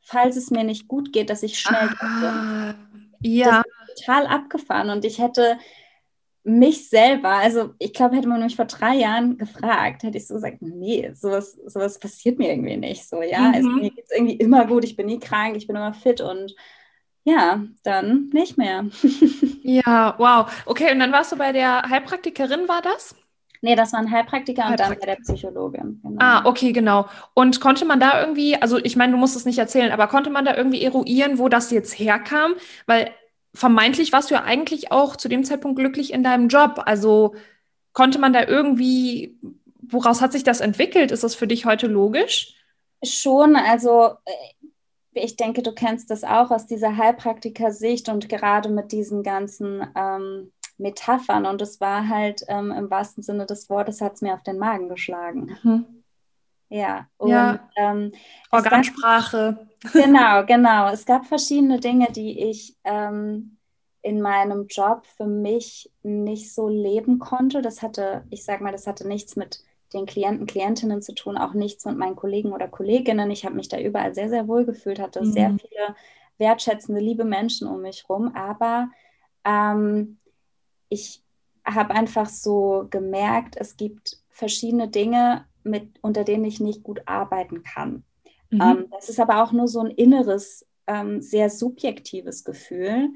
falls 0.02 0.36
es 0.36 0.52
mir 0.52 0.64
nicht 0.64 0.88
gut 0.88 1.14
geht, 1.14 1.30
dass 1.30 1.44
ich 1.44 1.60
schnell 1.60 1.90
ah, 2.00 2.74
Ja. 3.22 3.64
Total 3.96 4.28
abgefahren 4.28 4.90
und 4.90 5.06
ich 5.06 5.20
hätte 5.20 5.58
mich 6.44 6.90
selber, 6.90 7.30
also 7.30 7.74
ich 7.78 7.94
glaube, 7.94 8.16
hätte 8.16 8.28
man 8.28 8.42
mich 8.42 8.56
vor 8.56 8.66
drei 8.66 8.96
Jahren 8.96 9.38
gefragt, 9.38 10.04
hätte 10.04 10.18
ich 10.18 10.28
so 10.28 10.34
gesagt, 10.34 10.62
nee, 10.62 11.12
sowas, 11.14 11.58
sowas 11.68 12.00
passiert 12.00 12.40
mir 12.40 12.50
irgendwie 12.50 12.78
nicht 12.78 13.08
so, 13.08 13.22
ja. 13.22 13.52
Also 13.54 13.70
mhm. 13.70 13.76
Also 13.76 13.84
mir 13.84 13.92
geht 13.92 14.06
es 14.06 14.18
irgendwie 14.18 14.36
immer 14.36 14.66
gut, 14.66 14.84
ich 14.84 14.96
bin 14.96 15.06
nie 15.06 15.20
krank, 15.20 15.56
ich 15.56 15.68
bin 15.68 15.76
immer 15.76 15.94
fit 15.94 16.20
und 16.20 16.56
ja, 17.24 17.64
dann 17.84 18.30
nicht 18.34 18.58
mehr. 18.58 18.86
ja, 19.64 20.16
wow. 20.18 20.52
Okay, 20.66 20.92
und 20.92 21.00
dann 21.00 21.12
warst 21.12 21.32
du 21.32 21.38
bei 21.38 21.52
der 21.52 21.84
Heilpraktikerin, 21.90 22.68
war 22.68 22.82
das? 22.82 23.16
Nee, 23.64 23.76
das 23.76 23.94
war 23.94 24.00
ein 24.00 24.10
Heilpraktiker, 24.12 24.68
Heilpraktiker. 24.68 24.90
und 24.90 25.00
dann 25.00 25.00
bei 25.00 25.06
der 25.06 25.22
Psychologin. 25.22 26.02
Genau. 26.04 26.16
Ah, 26.20 26.46
okay, 26.46 26.72
genau. 26.72 27.08
Und 27.36 27.62
konnte 27.62 27.86
man 27.86 28.00
da 28.00 28.20
irgendwie, 28.20 28.56
also 28.56 28.78
ich 28.80 28.96
meine, 28.96 29.12
du 29.12 29.20
musst 29.20 29.36
es 29.36 29.46
nicht 29.46 29.60
erzählen, 29.60 29.92
aber 29.92 30.08
konnte 30.08 30.32
man 30.32 30.46
da 30.46 30.56
irgendwie 30.56 30.82
eruieren, 30.82 31.38
wo 31.38 31.48
das 31.48 31.70
jetzt 31.70 31.98
herkam? 32.00 32.54
Weil 32.88 33.12
vermeintlich 33.54 34.12
warst 34.14 34.32
du 34.32 34.36
ja 34.36 34.44
eigentlich 34.44 34.92
auch 34.92 35.16
zu 35.16 35.30
dem 35.30 35.44
Zeitpunkt 35.44 35.78
glücklich 35.78 36.12
in 36.12 36.24
deinem 36.24 36.48
Job. 36.48 36.82
Also 36.86 37.36
konnte 37.94 38.18
man 38.18 38.34
da 38.34 38.48
irgendwie, 38.48 39.38
woraus 39.80 40.22
hat 40.22 40.32
sich 40.32 40.44
das 40.44 40.60
entwickelt? 40.60 41.12
Ist 41.12 41.24
das 41.24 41.36
für 41.36 41.48
dich 41.48 41.66
heute 41.66 41.86
logisch? 41.86 42.56
Schon, 43.04 43.56
also 43.56 44.16
äh, 44.26 44.32
ich 45.14 45.36
denke, 45.36 45.62
du 45.62 45.74
kennst 45.74 46.10
das 46.10 46.24
auch 46.24 46.52
aus 46.52 46.66
dieser 46.66 46.98
Heilpraktiker-Sicht 46.98 48.10
und 48.10 48.30
gerade 48.30 48.70
mit 48.70 48.92
diesen 48.92 49.24
ganzen 49.24 49.86
ähm, 49.96 50.52
Metaphern. 50.78 51.46
Und 51.46 51.62
es 51.62 51.82
war 51.82 52.08
halt 52.08 52.44
ähm, 52.48 52.72
im 52.72 52.90
wahrsten 52.90 53.24
Sinne 53.24 53.46
des 53.46 53.70
Wortes, 53.70 54.02
hat 54.02 54.16
es 54.16 54.22
mir 54.22 54.34
auf 54.34 54.44
den 54.44 54.58
Magen 54.58 54.90
geschlagen. 54.90 55.58
Mhm. 55.64 55.86
Ja, 56.70 57.08
und 57.18 57.30
ja. 57.30 57.70
Ähm, 57.76 58.14
Organsprache. 58.50 59.68
Gab, 59.82 59.92
genau, 59.92 60.46
genau. 60.46 60.90
Es 60.90 61.06
gab 61.06 61.26
verschiedene 61.26 61.82
Dinge, 61.82 62.08
die 62.14 62.50
ich 62.50 62.78
ähm, 62.86 63.58
in 64.02 64.22
meinem 64.22 64.68
Job 64.68 65.06
für 65.18 65.26
mich 65.26 65.92
nicht 66.02 66.54
so 66.54 66.70
leben 66.70 67.20
konnte. 67.20 67.62
Das 67.62 67.82
hatte, 67.82 68.24
ich 68.30 68.46
sag 68.46 68.62
mal, 68.62 68.72
das 68.72 68.88
hatte 68.88 69.06
nichts 69.06 69.36
mit 69.36 69.64
den 69.94 70.06
Klienten, 70.06 70.46
Klientinnen 70.46 71.02
zu 71.02 71.14
tun, 71.14 71.38
auch 71.38 71.54
nichts 71.54 71.86
mit 71.86 71.98
meinen 71.98 72.16
Kollegen 72.16 72.54
oder 72.54 72.68
Kolleginnen. 72.68 73.32
Ich 73.32 73.46
habe 73.46 73.56
mich 73.56 73.68
da 73.68 73.80
überall 73.80 74.14
sehr, 74.14 74.30
sehr 74.30 74.48
wohl 74.48 74.66
gefühlt, 74.66 75.00
hatte 75.00 75.22
mhm. 75.22 75.32
sehr 75.32 75.50
viele 75.60 75.96
wertschätzende, 76.38 77.02
liebe 77.02 77.26
Menschen 77.26 77.68
um 77.68 77.82
mich 77.82 78.08
rum. 78.10 78.34
Aber 78.36 78.90
ähm, 79.46 80.18
ich 80.90 81.24
habe 81.66 81.94
einfach 81.94 82.28
so 82.28 82.88
gemerkt, 82.90 83.56
es 83.58 83.78
gibt 83.78 84.18
verschiedene 84.30 84.88
Dinge, 84.88 85.46
mit, 85.64 86.00
unter 86.02 86.24
denen 86.24 86.46
ich 86.46 86.60
nicht 86.60 86.84
gut 86.84 87.02
arbeiten 87.06 87.64
kann. 87.64 88.04
Mhm. 88.50 88.62
Ähm, 88.62 88.86
das 88.92 89.10
ist 89.10 89.20
aber 89.20 89.44
auch 89.44 89.52
nur 89.52 89.68
so 89.68 89.82
ein 89.82 89.92
inneres, 89.92 90.66
ähm, 90.88 91.22
sehr 91.22 91.50
subjektives 91.50 92.44
Gefühl. 92.44 93.10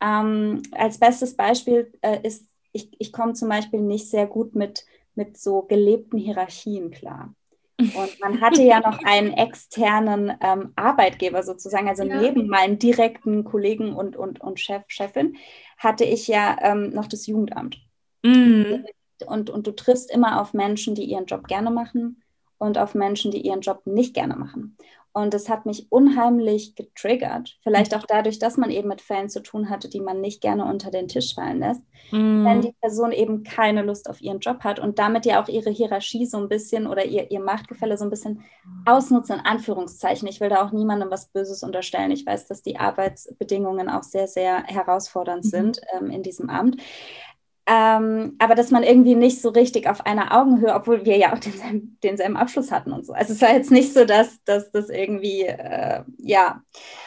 Ähm, 0.00 0.62
als 0.72 0.98
bestes 0.98 1.34
Beispiel 1.34 1.92
äh, 2.02 2.18
ist, 2.22 2.46
ich, 2.72 2.90
ich 2.98 3.12
komme 3.12 3.32
zum 3.32 3.48
Beispiel 3.48 3.80
nicht 3.80 4.10
sehr 4.10 4.26
gut 4.26 4.54
mit 4.54 4.84
mit 5.16 5.36
so 5.36 5.62
gelebten 5.62 6.18
Hierarchien 6.18 6.90
klar. 6.90 7.34
Und 7.78 8.20
man 8.20 8.40
hatte 8.40 8.62
ja 8.62 8.80
noch 8.80 9.00
einen 9.04 9.32
externen 9.34 10.32
ähm, 10.40 10.72
Arbeitgeber 10.76 11.42
sozusagen, 11.42 11.88
also 11.88 12.04
ja. 12.04 12.20
neben 12.20 12.46
meinen 12.46 12.78
direkten 12.78 13.44
Kollegen 13.44 13.94
und, 13.94 14.16
und, 14.16 14.40
und 14.40 14.60
Chef, 14.60 14.84
Chefin, 14.88 15.36
hatte 15.76 16.04
ich 16.04 16.26
ja 16.26 16.56
ähm, 16.62 16.90
noch 16.90 17.06
das 17.06 17.26
Jugendamt. 17.26 17.78
Mhm. 18.22 18.86
Und, 19.26 19.50
und 19.50 19.66
du 19.66 19.72
triffst 19.72 20.10
immer 20.10 20.40
auf 20.40 20.54
Menschen, 20.54 20.94
die 20.94 21.04
ihren 21.04 21.26
Job 21.26 21.48
gerne 21.48 21.70
machen 21.70 22.22
und 22.58 22.78
auf 22.78 22.94
Menschen, 22.94 23.30
die 23.30 23.40
ihren 23.40 23.60
Job 23.60 23.82
nicht 23.84 24.14
gerne 24.14 24.36
machen. 24.36 24.76
Und 25.16 25.32
es 25.32 25.48
hat 25.48 25.64
mich 25.64 25.90
unheimlich 25.90 26.74
getriggert. 26.74 27.56
Vielleicht 27.62 27.96
auch 27.96 28.04
dadurch, 28.06 28.38
dass 28.38 28.58
man 28.58 28.70
eben 28.70 28.88
mit 28.88 29.00
Fällen 29.00 29.30
zu 29.30 29.42
tun 29.42 29.70
hatte, 29.70 29.88
die 29.88 30.02
man 30.02 30.20
nicht 30.20 30.42
gerne 30.42 30.66
unter 30.66 30.90
den 30.90 31.08
Tisch 31.08 31.34
fallen 31.34 31.60
lässt. 31.60 31.80
Mm. 32.10 32.44
Wenn 32.44 32.60
die 32.60 32.74
Person 32.82 33.12
eben 33.12 33.42
keine 33.42 33.80
Lust 33.80 34.10
auf 34.10 34.20
ihren 34.20 34.40
Job 34.40 34.62
hat 34.62 34.78
und 34.78 34.98
damit 34.98 35.24
ja 35.24 35.42
auch 35.42 35.48
ihre 35.48 35.70
Hierarchie 35.70 36.26
so 36.26 36.36
ein 36.36 36.50
bisschen 36.50 36.86
oder 36.86 37.06
ihr, 37.06 37.30
ihr 37.30 37.40
Machtgefälle 37.40 37.96
so 37.96 38.04
ein 38.04 38.10
bisschen 38.10 38.44
ausnutzen, 38.84 39.36
in 39.36 39.46
Anführungszeichen. 39.46 40.28
Ich 40.28 40.42
will 40.42 40.50
da 40.50 40.62
auch 40.62 40.72
niemandem 40.72 41.10
was 41.10 41.32
Böses 41.32 41.62
unterstellen. 41.62 42.10
Ich 42.10 42.26
weiß, 42.26 42.46
dass 42.46 42.60
die 42.60 42.76
Arbeitsbedingungen 42.76 43.88
auch 43.88 44.02
sehr, 44.02 44.28
sehr 44.28 44.64
herausfordernd 44.64 45.46
mhm. 45.46 45.48
sind 45.48 45.80
ähm, 45.96 46.10
in 46.10 46.22
diesem 46.22 46.50
Amt. 46.50 46.76
Ähm, 47.68 48.36
aber 48.38 48.54
dass 48.54 48.70
man 48.70 48.84
irgendwie 48.84 49.16
nicht 49.16 49.42
so 49.42 49.48
richtig 49.48 49.88
auf 49.88 50.06
einer 50.06 50.32
Augenhöhe, 50.38 50.72
obwohl 50.72 51.04
wir 51.04 51.16
ja 51.16 51.32
auch 51.32 51.38
denselben, 51.40 51.98
denselben 52.02 52.36
Abschluss 52.36 52.70
hatten 52.70 52.92
und 52.92 53.04
so. 53.04 53.12
Also 53.12 53.32
es 53.32 53.42
war 53.42 53.52
jetzt 53.52 53.72
nicht 53.72 53.92
so, 53.92 54.04
dass, 54.04 54.42
dass 54.44 54.70
das 54.70 54.88
irgendwie, 54.88 55.42
äh, 55.42 56.02
ja. 56.18 56.62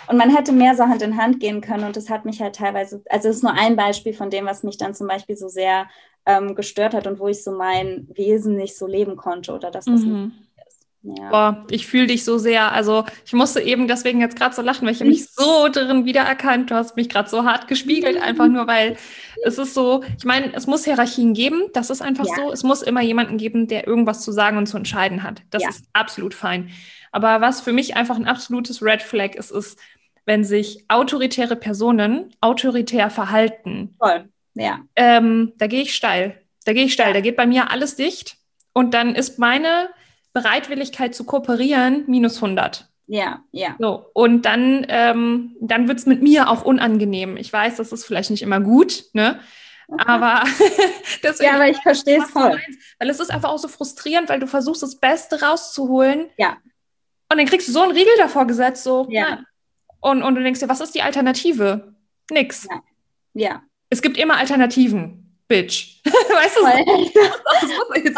Und 0.09 0.17
man 0.17 0.35
hätte 0.35 0.51
mehr 0.51 0.75
so 0.75 0.83
Hand 0.83 1.01
in 1.01 1.15
Hand 1.15 1.39
gehen 1.39 1.61
können 1.61 1.85
und 1.85 1.95
das 1.95 2.09
hat 2.09 2.25
mich 2.25 2.41
halt 2.41 2.57
teilweise, 2.57 3.01
also 3.09 3.29
es 3.29 3.37
ist 3.37 3.43
nur 3.43 3.53
ein 3.53 3.77
Beispiel 3.77 4.13
von 4.13 4.29
dem, 4.29 4.45
was 4.45 4.63
mich 4.63 4.77
dann 4.77 4.93
zum 4.93 5.07
Beispiel 5.07 5.37
so 5.37 5.47
sehr 5.47 5.87
ähm, 6.25 6.55
gestört 6.55 6.93
hat 6.93 7.07
und 7.07 7.19
wo 7.19 7.29
ich 7.29 7.41
so 7.41 7.51
mein 7.51 8.09
Wesen 8.13 8.57
nicht 8.57 8.77
so 8.77 8.85
leben 8.85 9.15
konnte 9.15 9.53
oder 9.53 9.71
das, 9.71 9.87
was 9.87 10.01
mhm. 10.01 10.33
ist. 10.35 10.48
Ja. 11.01 11.29
Boah, 11.29 11.65
ich 11.69 11.87
fühle 11.87 12.07
dich 12.07 12.25
so 12.25 12.37
sehr. 12.37 12.73
Also 12.73 13.05
ich 13.25 13.31
musste 13.31 13.61
eben 13.61 13.87
deswegen 13.87 14.19
jetzt 14.19 14.37
gerade 14.37 14.53
so 14.53 14.61
lachen, 14.61 14.85
weil 14.85 14.93
ich 14.93 14.99
mich 14.99 15.29
so 15.31 15.69
drin 15.69 16.05
wiedererkannt. 16.05 16.71
Du 16.71 16.75
hast 16.75 16.97
mich 16.97 17.07
gerade 17.07 17.29
so 17.29 17.45
hart 17.45 17.67
gespiegelt, 17.69 18.21
einfach 18.21 18.47
nur 18.47 18.67
weil 18.67 18.97
es 19.45 19.57
ist 19.57 19.73
so, 19.73 20.03
ich 20.17 20.25
meine, 20.25 20.53
es 20.53 20.67
muss 20.67 20.83
Hierarchien 20.83 21.33
geben, 21.33 21.63
das 21.73 21.89
ist 21.89 22.01
einfach 22.01 22.25
ja. 22.25 22.35
so. 22.35 22.51
Es 22.51 22.63
muss 22.63 22.81
immer 22.81 23.01
jemanden 23.01 23.37
geben, 23.37 23.67
der 23.67 23.87
irgendwas 23.87 24.21
zu 24.21 24.33
sagen 24.33 24.57
und 24.57 24.67
zu 24.67 24.75
entscheiden 24.75 25.23
hat. 25.23 25.41
Das 25.51 25.63
ja. 25.63 25.69
ist 25.69 25.85
absolut 25.93 26.33
fein. 26.33 26.69
Aber 27.11 27.39
was 27.39 27.61
für 27.61 27.71
mich 27.71 27.95
einfach 27.95 28.17
ein 28.17 28.27
absolutes 28.27 28.83
Red 28.83 29.01
Flag 29.01 29.35
ist, 29.35 29.51
ist, 29.51 29.79
wenn 30.25 30.43
sich 30.43 30.85
autoritäre 30.89 31.55
Personen 31.55 32.35
autoritär 32.41 33.09
verhalten. 33.09 33.95
Voll, 33.97 34.27
ja. 34.53 34.79
Ähm, 34.97 35.53
da 35.57 35.67
gehe 35.67 35.81
ich 35.81 35.95
steil. 35.95 36.41
Da 36.65 36.73
gehe 36.73 36.85
ich 36.85 36.93
steil. 36.93 37.13
Da 37.13 37.21
geht 37.21 37.37
bei 37.37 37.47
mir 37.47 37.71
alles 37.71 37.95
dicht. 37.95 38.35
Und 38.73 38.93
dann 38.93 39.15
ist 39.15 39.39
meine 39.39 39.89
Bereitwilligkeit 40.33 41.15
zu 41.15 41.23
kooperieren 41.23 42.03
minus 42.07 42.35
100. 42.35 42.87
Ja, 43.07 43.43
ja. 43.51 43.75
So, 43.79 44.05
und 44.13 44.43
dann, 44.43 44.85
ähm, 44.87 45.55
dann 45.59 45.87
wird 45.87 45.97
es 45.97 46.05
mit 46.05 46.21
mir 46.21 46.49
auch 46.49 46.63
unangenehm. 46.63 47.37
Ich 47.37 47.51
weiß, 47.51 47.77
das 47.77 47.91
ist 47.91 48.05
vielleicht 48.05 48.29
nicht 48.29 48.43
immer 48.43 48.59
gut, 48.59 49.05
ne? 49.13 49.39
Aber 49.97 50.43
deswegen, 51.23 51.49
ja, 51.49 51.55
aber 51.55 51.67
ich 51.67 51.77
verstehe 51.77 52.19
es 52.19 52.29
voll. 52.29 52.49
Meinst, 52.49 52.79
weil 52.99 53.09
es 53.09 53.19
ist 53.19 53.31
einfach 53.31 53.49
auch 53.49 53.57
so 53.57 53.67
frustrierend, 53.67 54.29
weil 54.29 54.39
du 54.39 54.45
versuchst, 54.45 54.83
das 54.83 54.99
Beste 54.99 55.41
rauszuholen. 55.41 56.29
Ja. 56.37 56.57
Und 57.31 57.39
dann 57.39 57.47
kriegst 57.47 57.67
du 57.67 57.71
so 57.71 57.81
einen 57.81 57.93
Riegel 57.93 58.13
davor 58.17 58.45
gesetzt, 58.45 58.83
so. 58.83 59.07
Ja. 59.09 59.29
ja. 59.29 59.39
Und, 60.01 60.21
und 60.21 60.35
du 60.35 60.43
denkst 60.43 60.59
dir, 60.59 60.69
was 60.69 60.79
ist 60.79 60.93
die 60.93 61.01
Alternative? 61.01 61.95
Nix. 62.29 62.67
Ja. 62.69 62.81
ja. 63.33 63.63
Es 63.89 64.03
gibt 64.03 64.17
immer 64.17 64.37
Alternativen. 64.37 65.29
Bitch. 65.47 66.01
weißt 66.05 66.57
du, 66.57 66.61
das 67.61 67.63
muss 67.89 68.03
jetzt 68.03 68.17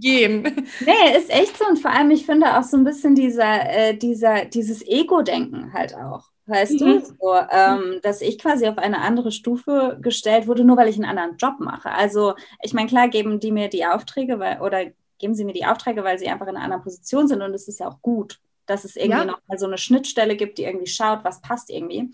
gehen. 0.00 0.42
Nee, 0.80 1.16
ist 1.16 1.30
echt 1.30 1.56
so. 1.56 1.66
Und 1.66 1.78
vor 1.78 1.90
allem, 1.90 2.10
ich 2.10 2.26
finde 2.26 2.58
auch 2.58 2.62
so 2.62 2.76
ein 2.76 2.84
bisschen 2.84 3.14
dieser, 3.14 3.68
äh, 3.70 3.96
dieser, 3.96 4.44
dieses 4.44 4.86
Ego-Denken 4.86 5.72
halt 5.72 5.94
auch. 5.94 6.30
Weißt 6.46 6.72
mhm. 6.72 6.78
du, 6.78 7.00
so, 7.00 7.34
ähm, 7.50 8.00
dass 8.02 8.22
ich 8.22 8.38
quasi 8.38 8.66
auf 8.66 8.78
eine 8.78 9.00
andere 9.00 9.32
Stufe 9.32 9.98
gestellt 10.00 10.46
wurde, 10.46 10.64
nur 10.64 10.78
weil 10.78 10.88
ich 10.88 10.96
einen 10.96 11.04
anderen 11.04 11.36
Job 11.36 11.56
mache. 11.58 11.90
Also, 11.90 12.34
ich 12.62 12.72
meine, 12.72 12.88
klar 12.88 13.08
geben 13.08 13.38
die 13.38 13.52
mir 13.52 13.68
die 13.68 13.84
Aufträge, 13.84 14.38
weil, 14.38 14.60
oder 14.62 14.86
geben 15.18 15.34
sie 15.34 15.44
mir 15.44 15.52
die 15.52 15.66
Aufträge, 15.66 16.04
weil 16.04 16.18
sie 16.18 16.28
einfach 16.28 16.46
in 16.46 16.56
einer 16.56 16.64
anderen 16.64 16.82
Position 16.82 17.28
sind 17.28 17.42
und 17.42 17.52
es 17.52 17.68
ist 17.68 17.80
ja 17.80 17.88
auch 17.88 18.00
gut, 18.00 18.40
dass 18.66 18.84
es 18.84 18.96
irgendwie 18.96 19.18
ja. 19.18 19.24
noch 19.24 19.40
mal 19.46 19.58
so 19.58 19.66
eine 19.66 19.78
Schnittstelle 19.78 20.36
gibt, 20.36 20.58
die 20.58 20.64
irgendwie 20.64 20.86
schaut, 20.86 21.24
was 21.24 21.42
passt 21.42 21.70
irgendwie. 21.70 22.10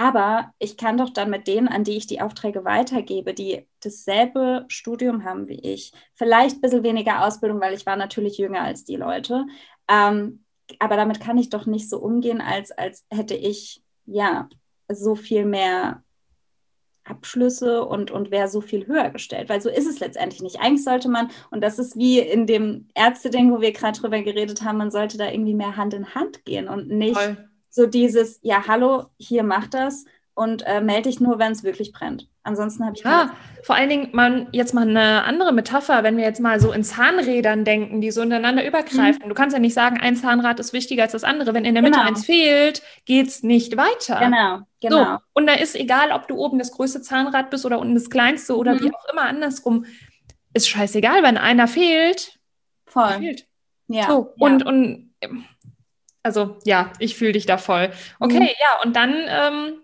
Aber 0.00 0.54
ich 0.58 0.78
kann 0.78 0.96
doch 0.96 1.10
dann 1.10 1.28
mit 1.28 1.46
denen, 1.46 1.68
an 1.68 1.84
die 1.84 1.98
ich 1.98 2.06
die 2.06 2.22
Aufträge 2.22 2.64
weitergebe, 2.64 3.34
die 3.34 3.66
dasselbe 3.80 4.64
Studium 4.68 5.24
haben 5.24 5.46
wie 5.46 5.60
ich, 5.60 5.92
vielleicht 6.14 6.56
ein 6.56 6.60
bisschen 6.62 6.84
weniger 6.84 7.26
Ausbildung, 7.26 7.60
weil 7.60 7.74
ich 7.74 7.84
war 7.84 7.96
natürlich 7.96 8.38
jünger 8.38 8.62
als 8.62 8.86
die 8.86 8.96
Leute. 8.96 9.44
Ähm, 9.88 10.42
aber 10.78 10.96
damit 10.96 11.20
kann 11.20 11.36
ich 11.36 11.50
doch 11.50 11.66
nicht 11.66 11.90
so 11.90 11.98
umgehen, 11.98 12.40
als, 12.40 12.70
als 12.70 13.04
hätte 13.10 13.34
ich 13.34 13.82
ja 14.06 14.48
so 14.90 15.16
viel 15.16 15.44
mehr 15.44 16.02
Abschlüsse 17.04 17.84
und, 17.84 18.10
und 18.10 18.30
wäre 18.30 18.48
so 18.48 18.62
viel 18.62 18.86
höher 18.86 19.10
gestellt, 19.10 19.50
weil 19.50 19.60
so 19.60 19.68
ist 19.68 19.86
es 19.86 20.00
letztendlich 20.00 20.40
nicht. 20.40 20.62
Eigentlich 20.62 20.84
sollte 20.84 21.10
man, 21.10 21.30
und 21.50 21.62
das 21.62 21.78
ist 21.78 21.98
wie 21.98 22.20
in 22.20 22.46
dem 22.46 22.88
Ärzte-Ding, 22.94 23.52
wo 23.52 23.60
wir 23.60 23.72
gerade 23.72 24.00
drüber 24.00 24.22
geredet 24.22 24.62
haben, 24.62 24.78
man 24.78 24.90
sollte 24.90 25.18
da 25.18 25.30
irgendwie 25.30 25.54
mehr 25.54 25.76
Hand 25.76 25.92
in 25.92 26.14
Hand 26.14 26.46
gehen 26.46 26.68
und 26.68 26.88
nicht 26.88 27.18
Voll 27.18 27.49
so 27.70 27.86
dieses, 27.86 28.40
ja, 28.42 28.66
hallo, 28.66 29.06
hier 29.16 29.42
mach 29.42 29.68
das 29.68 30.04
und 30.34 30.66
äh, 30.66 30.80
melde 30.80 31.08
dich 31.08 31.20
nur, 31.20 31.38
wenn 31.38 31.52
es 31.52 31.62
wirklich 31.62 31.92
brennt. 31.92 32.28
Ansonsten 32.42 32.86
habe 32.86 32.96
ich 32.96 33.04
ja, 33.04 33.30
vor 33.62 33.74
allen 33.74 33.90
Dingen 33.90 34.08
man 34.12 34.48
jetzt 34.52 34.72
mal 34.72 34.88
eine 34.88 35.24
andere 35.24 35.52
Metapher, 35.52 36.02
wenn 36.02 36.16
wir 36.16 36.24
jetzt 36.24 36.40
mal 36.40 36.58
so 36.58 36.72
in 36.72 36.82
Zahnrädern 36.82 37.66
denken, 37.66 38.00
die 38.00 38.10
so 38.10 38.22
ineinander 38.22 38.66
übergreifen. 38.66 39.22
Mhm. 39.24 39.28
Du 39.28 39.34
kannst 39.34 39.52
ja 39.54 39.60
nicht 39.60 39.74
sagen, 39.74 40.00
ein 40.00 40.16
Zahnrad 40.16 40.58
ist 40.58 40.72
wichtiger 40.72 41.02
als 41.02 41.12
das 41.12 41.22
andere. 41.22 41.52
Wenn 41.52 41.66
in 41.66 41.74
der 41.74 41.82
Mitte 41.82 41.98
genau. 41.98 42.08
eins 42.08 42.24
fehlt, 42.24 42.82
geht 43.04 43.28
es 43.28 43.42
nicht 43.42 43.76
weiter. 43.76 44.18
Genau, 44.20 44.60
genau. 44.80 45.16
So, 45.16 45.18
und 45.34 45.46
da 45.46 45.54
ist 45.54 45.76
egal, 45.76 46.12
ob 46.12 46.28
du 46.28 46.36
oben 46.36 46.58
das 46.58 46.72
größte 46.72 47.02
Zahnrad 47.02 47.50
bist 47.50 47.66
oder 47.66 47.78
unten 47.78 47.94
das 47.94 48.08
kleinste 48.08 48.56
oder 48.56 48.74
mhm. 48.74 48.80
wie 48.80 48.94
auch 48.94 49.12
immer 49.12 49.24
andersrum. 49.24 49.84
Ist 50.54 50.68
scheißegal, 50.68 51.22
wenn 51.22 51.36
einer 51.36 51.68
fehlt. 51.68 52.38
Voll. 52.86 53.18
Fehlt. 53.18 53.46
Ja. 53.88 54.08
So, 54.08 54.32
ja. 54.36 54.46
und, 54.46 54.64
und 54.64 55.10
also 56.22 56.56
ja, 56.64 56.92
ich 56.98 57.16
fühle 57.16 57.32
dich 57.32 57.46
da 57.46 57.58
voll. 57.58 57.90
Okay, 58.18 58.40
mhm. 58.40 58.46
ja, 58.46 58.82
und 58.84 58.96
dann 58.96 59.14
ähm, 59.28 59.80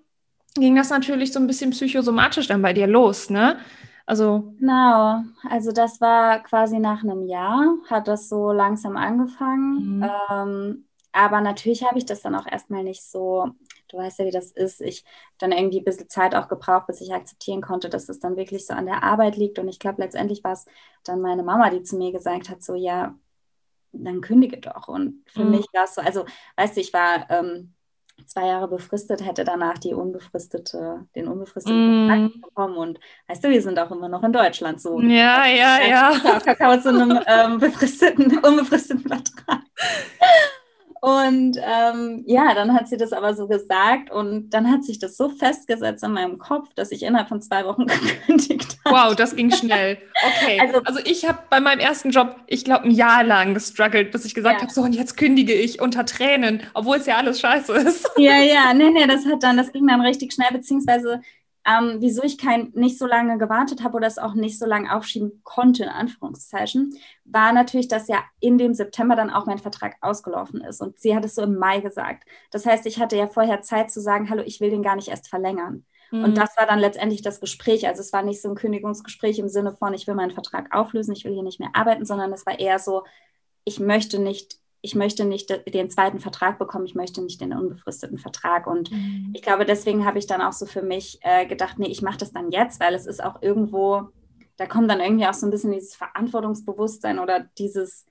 ging 0.55 0.77
das 0.77 0.91
natürlich 0.91 1.33
so 1.33 1.41
ein 1.41 1.47
bisschen 1.47 1.71
psychosomatisch 1.71 2.49
dann 2.49 2.63
bei 2.63 2.73
dir 2.73 2.87
los, 2.87 3.31
ne? 3.31 3.59
Also. 4.07 4.55
Genau, 4.59 5.23
also 5.51 5.73
das 5.73 6.01
war 6.01 6.41
quasi 6.43 6.79
nach 6.79 7.03
einem 7.03 7.27
Jahr, 7.27 7.77
hat 7.91 8.07
das 8.07 8.29
so 8.29 8.53
langsam 8.53 8.97
angefangen. 8.97 9.97
Mhm. 9.97 10.11
Ähm, 10.31 10.87
aber 11.13 11.41
natürlich 11.41 11.83
habe 11.83 11.99
ich 11.99 12.05
das 12.05 12.21
dann 12.21 12.35
auch 12.35 12.47
erstmal 12.47 12.85
nicht 12.85 13.03
so, 13.03 13.49
du 13.89 13.97
weißt 13.97 14.19
ja, 14.19 14.27
wie 14.27 14.31
das 14.31 14.53
ist. 14.53 14.81
Ich 14.81 15.05
dann 15.39 15.51
irgendwie 15.51 15.81
ein 15.81 15.85
bisschen 15.85 16.09
Zeit 16.09 16.35
auch 16.35 16.47
gebraucht, 16.47 16.87
bis 16.87 17.01
ich 17.01 17.13
akzeptieren 17.13 17.63
konnte, 17.63 17.89
dass 17.89 18.09
es 18.09 18.21
dann 18.21 18.37
wirklich 18.37 18.67
so 18.67 18.75
an 18.75 18.87
der 18.87 19.03
Arbeit 19.03 19.37
liegt. 19.37 19.59
Und 19.59 19.67
ich 19.69 19.79
glaube, 19.79 20.03
letztendlich 20.03 20.45
war 20.45 20.53
es 20.53 20.67
dann 21.05 21.21
meine 21.21 21.43
Mama, 21.43 21.71
die 21.71 21.83
zu 21.83 21.97
mir 21.97 22.13
gesagt 22.13 22.49
hat, 22.51 22.63
so, 22.63 22.75
ja, 22.75 23.15
dann 24.05 24.21
kündige 24.21 24.59
doch. 24.59 24.89
Und 24.89 25.23
für 25.27 25.45
mhm. 25.45 25.53
mich 25.53 25.67
war 25.73 25.85
es 25.85 25.95
so, 25.95 26.01
also, 26.01 26.25
weißt 26.57 26.77
du, 26.77 26.81
ich 26.81 26.93
war 26.93 27.27
ähm, 27.31 27.75
zwei 28.25 28.47
Jahre 28.47 28.69
befristet, 28.69 29.25
hätte 29.25 29.45
danach 29.45 29.79
die 29.79 29.95
unbefristete, 29.95 31.07
den 31.15 31.29
unbefristeten 31.29 32.07
mm. 32.07 32.41
bekommen. 32.41 32.77
Und 32.77 33.01
weißt 33.29 33.45
du, 33.45 33.51
wir 33.51 33.61
sind 33.61 33.79
auch 33.79 33.91
immer 33.91 34.09
noch 34.09 34.23
in 34.23 34.33
Deutschland 34.33 34.81
so. 34.81 35.01
Ja, 35.01 35.47
ja, 35.47 35.79
ja. 35.87 36.41
Kakao 36.41 36.81
zu 36.81 36.89
einem 36.89 37.21
ähm, 37.27 37.59
befristeten, 37.59 38.39
unbefristeten 38.43 39.07
Vertrag. 39.07 39.63
Und 41.01 41.59
ähm, 41.63 42.25
ja, 42.27 42.55
dann 42.55 42.75
hat 42.75 42.89
sie 42.89 42.97
das 42.97 43.13
aber 43.13 43.35
so 43.35 43.47
gesagt 43.47 44.11
und 44.11 44.51
dann 44.51 44.71
hat 44.71 44.85
sich 44.85 44.99
das 44.99 45.17
so 45.17 45.29
festgesetzt 45.29 46.03
in 46.03 46.13
meinem 46.13 46.39
Kopf, 46.39 46.73
dass 46.75 46.91
ich 46.91 47.03
innerhalb 47.03 47.29
von 47.29 47.43
zwei 47.43 47.65
Wochen 47.65 47.87
gekündigt 48.27 48.79
habe. 48.85 48.97
Wow, 48.97 49.15
das 49.15 49.37
ging 49.37 49.51
schnell. 49.53 49.99
Okay. 50.25 50.61
Also, 50.67 50.81
also 50.85 51.01
ich 51.05 51.29
habe 51.29 51.39
bei 51.51 51.61
meinem 51.61 51.81
ersten 51.81 52.11
Job, 52.11 52.37
ich 52.47 52.65
glaube, 52.65 52.85
ein 52.85 52.91
Jahr 52.91 53.23
lang 53.23 53.55
gestruggelt, 53.55 54.11
bis 54.11 54.25
ich 54.25 54.35
gesagt 54.35 54.57
ja. 54.57 54.63
habe, 54.63 54.73
so 54.73 54.83
und 54.83 54.95
jetzt 54.95 55.17
kündige 55.17 55.53
ich 55.53 55.81
unter 55.81 56.05
Tränen, 56.07 56.63
obwohl 56.75 56.97
es 56.97 57.07
ja 57.07 57.17
alles 57.17 57.41
scheiße 57.41 57.73
ist. 57.75 58.11
Ja, 58.17 58.39
ja, 58.39 58.73
nee, 58.75 58.91
nee, 58.91 59.07
das 59.07 59.27
hat 59.27 59.43
dann, 59.43 59.57
das 59.57 59.73
ging 59.73 59.87
dann 59.87 60.01
richtig 60.01 60.33
schnell, 60.33 60.51
beziehungsweise 60.53 61.21
ähm, 61.67 61.97
wieso 61.99 62.23
ich 62.23 62.39
kein, 62.39 62.71
nicht 62.75 62.97
so 62.97 63.07
lange 63.07 63.39
gewartet 63.39 63.83
habe 63.83 63.97
oder 63.97 64.07
es 64.07 64.19
auch 64.19 64.35
nicht 64.35 64.59
so 64.59 64.67
lange 64.67 64.95
aufschieben 64.95 65.41
konnte, 65.43 65.85
in 65.85 65.89
Anführungszeichen, 65.89 66.97
war 67.25 67.53
natürlich, 67.53 67.89
dass 67.89 68.07
ja 68.07 68.23
in 68.39 68.57
dem 68.57 68.73
September 68.73 69.17
dann 69.17 69.31
auch 69.31 69.47
mein 69.47 69.59
Vertrag 69.59 69.97
ausgelaufen 70.01 70.61
ist. 70.61 70.81
Und 70.81 70.99
sie 71.01 71.17
hat 71.17 71.25
es 71.25 71.35
so 71.35 71.43
im 71.43 71.57
Mai 71.57 71.81
gesagt. 71.81 72.25
Das 72.53 72.67
heißt, 72.67 72.87
ich 72.87 73.01
hatte 73.01 73.17
ja 73.17 73.27
vorher 73.27 73.63
Zeit 73.63 73.91
zu 73.91 74.01
sagen, 74.01 74.31
hallo, 74.31 74.43
ich 74.47 74.61
will 74.61 74.71
den 74.71 74.83
gar 74.83 74.95
nicht 74.95 75.09
erst 75.09 75.29
verlängern. 75.29 75.85
Mhm. 76.13 76.25
Und 76.25 76.39
das 76.39 76.57
war 76.57 76.67
dann 76.67 76.79
letztendlich 76.79 77.23
das 77.23 77.41
Gespräch. 77.41 77.89
Also 77.89 78.01
es 78.01 78.13
war 78.13 78.23
nicht 78.23 78.41
so 78.41 78.49
ein 78.49 78.55
Kündigungsgespräch 78.55 79.41
im 79.41 79.49
Sinne 79.49 79.73
von, 79.73 79.93
ich 79.93 80.07
will 80.07 80.15
meinen 80.15 80.31
Vertrag 80.31 80.73
auflösen, 80.73 81.15
ich 81.15 81.25
will 81.25 81.33
hier 81.33 81.43
nicht 81.43 81.59
mehr 81.59 81.71
arbeiten, 81.75 82.05
sondern 82.05 82.33
es 82.33 82.47
war 82.47 82.61
eher 82.61 82.79
so, 82.79 83.03
ich 83.65 83.81
möchte 83.81 84.21
nicht 84.21 84.61
ich 84.87 84.95
möchte 84.95 85.25
nicht 85.25 85.51
den 85.75 85.91
zweiten 85.91 86.21
Vertrag 86.21 86.61
bekommen, 86.61 86.87
ich 86.87 86.95
möchte 86.95 87.21
nicht 87.21 87.41
den 87.41 87.53
unbefristeten 87.53 88.19
Vertrag. 88.19 88.69
Und 88.69 88.93
mhm. 88.93 89.33
ich 89.35 89.43
glaube, 89.43 89.65
deswegen 89.65 90.07
habe 90.07 90.21
ich 90.21 90.29
dann 90.29 90.41
auch 90.41 90.53
so 90.53 90.65
für 90.65 90.83
mich 90.83 91.19
äh, 91.23 91.45
gedacht, 91.45 91.81
nee, 91.81 91.89
ich 91.89 92.03
mache 92.03 92.19
das 92.19 92.33
dann 92.33 92.53
jetzt, 92.53 92.79
weil 92.79 92.95
es 92.95 93.05
ist 93.05 93.23
auch 93.23 93.43
irgendwo, 93.43 94.11
da 94.57 94.67
kommt 94.67 94.89
dann 94.89 95.01
irgendwie 95.01 95.27
auch 95.27 95.35
so 95.35 95.45
ein 95.45 95.51
bisschen 95.51 95.73
dieses 95.73 95.97
Verantwortungsbewusstsein 95.97 97.19
oder 97.19 97.49
dieses 97.59 98.07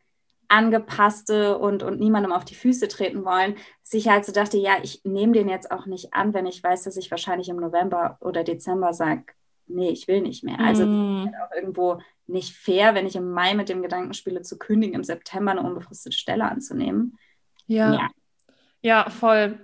angepasste 0.50 1.58
und, 1.58 1.82
und 1.82 2.02
niemandem 2.02 2.34
auf 2.34 2.44
die 2.44 2.56
Füße 2.56 2.90
treten 2.90 3.24
wollen, 3.24 3.56
dass 3.82 3.94
ich 3.94 4.10
halt 4.10 4.26
so 4.26 4.34
dachte, 4.34 4.58
ja, 4.58 4.74
ich 4.84 5.00
nehme 5.06 5.32
den 5.32 5.48
jetzt 5.48 5.72
auch 5.72 5.86
nicht 5.86 6.14
an, 6.14 6.34
wenn 6.34 6.46
ich 6.46 6.62
weiß, 6.62 6.84
dass 6.84 6.98
ich 6.98 7.10
wahrscheinlich 7.10 7.48
im 7.48 7.56
November 7.56 8.18
oder 8.20 8.44
Dezember 8.44 8.94
sage, 8.94 9.24
nee, 9.68 9.92
ich 9.92 10.10
will 10.10 10.22
nicht 10.22 10.44
mehr. 10.44 10.60
Also 10.60 10.84
halt 10.84 11.34
auch 11.42 11.56
irgendwo 11.56 12.00
nicht 12.28 12.56
fair, 12.56 12.96
wenn 12.96 13.06
ich 13.06 13.16
im 13.16 13.32
Mai 13.32 13.54
mit 13.54 13.70
dem 13.70 13.82
Gedanken 13.82 14.14
spiele, 14.14 14.42
zu 14.42 14.58
kündigen, 14.58 14.96
im 14.96 15.04
September 15.04 15.52
eine 15.52 15.62
unbefristete 15.62 16.18
Stelle 16.18 16.46
anzunehmen. 16.46 17.18
Ja. 17.68 17.94
Ja, 17.94 18.08
ja 18.82 19.10
voll. 19.10 19.60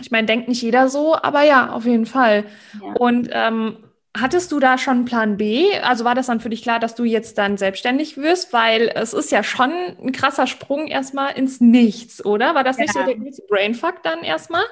Ich 0.00 0.10
meine, 0.10 0.26
denkt 0.26 0.48
nicht 0.48 0.62
jeder 0.62 0.88
so, 0.88 1.16
aber 1.16 1.42
ja, 1.42 1.70
auf 1.70 1.84
jeden 1.84 2.06
Fall. 2.06 2.44
Ja. 2.82 2.94
Und 2.94 3.28
ähm, 3.32 3.76
hattest 4.16 4.52
du 4.52 4.58
da 4.58 4.78
schon 4.78 4.98
einen 4.98 5.04
Plan 5.04 5.36
B? 5.36 5.78
Also 5.80 6.04
war 6.04 6.14
das 6.14 6.26
dann 6.26 6.40
für 6.40 6.50
dich 6.50 6.62
klar, 6.62 6.80
dass 6.80 6.94
du 6.94 7.04
jetzt 7.04 7.36
dann 7.38 7.58
selbstständig 7.58 8.16
wirst? 8.16 8.52
Weil 8.52 8.90
es 8.94 9.12
ist 9.12 9.30
ja 9.30 9.42
schon 9.42 9.70
ein 9.70 10.12
krasser 10.12 10.46
Sprung 10.46 10.86
erstmal 10.86 11.36
ins 11.36 11.60
Nichts, 11.60 12.24
oder? 12.24 12.54
War 12.54 12.64
das 12.64 12.78
ja. 12.78 12.84
nicht 12.84 12.94
so 12.94 13.04
der 13.04 13.16
Brainfuck 13.48 14.02
dann 14.02 14.22
erstmal? 14.22 14.64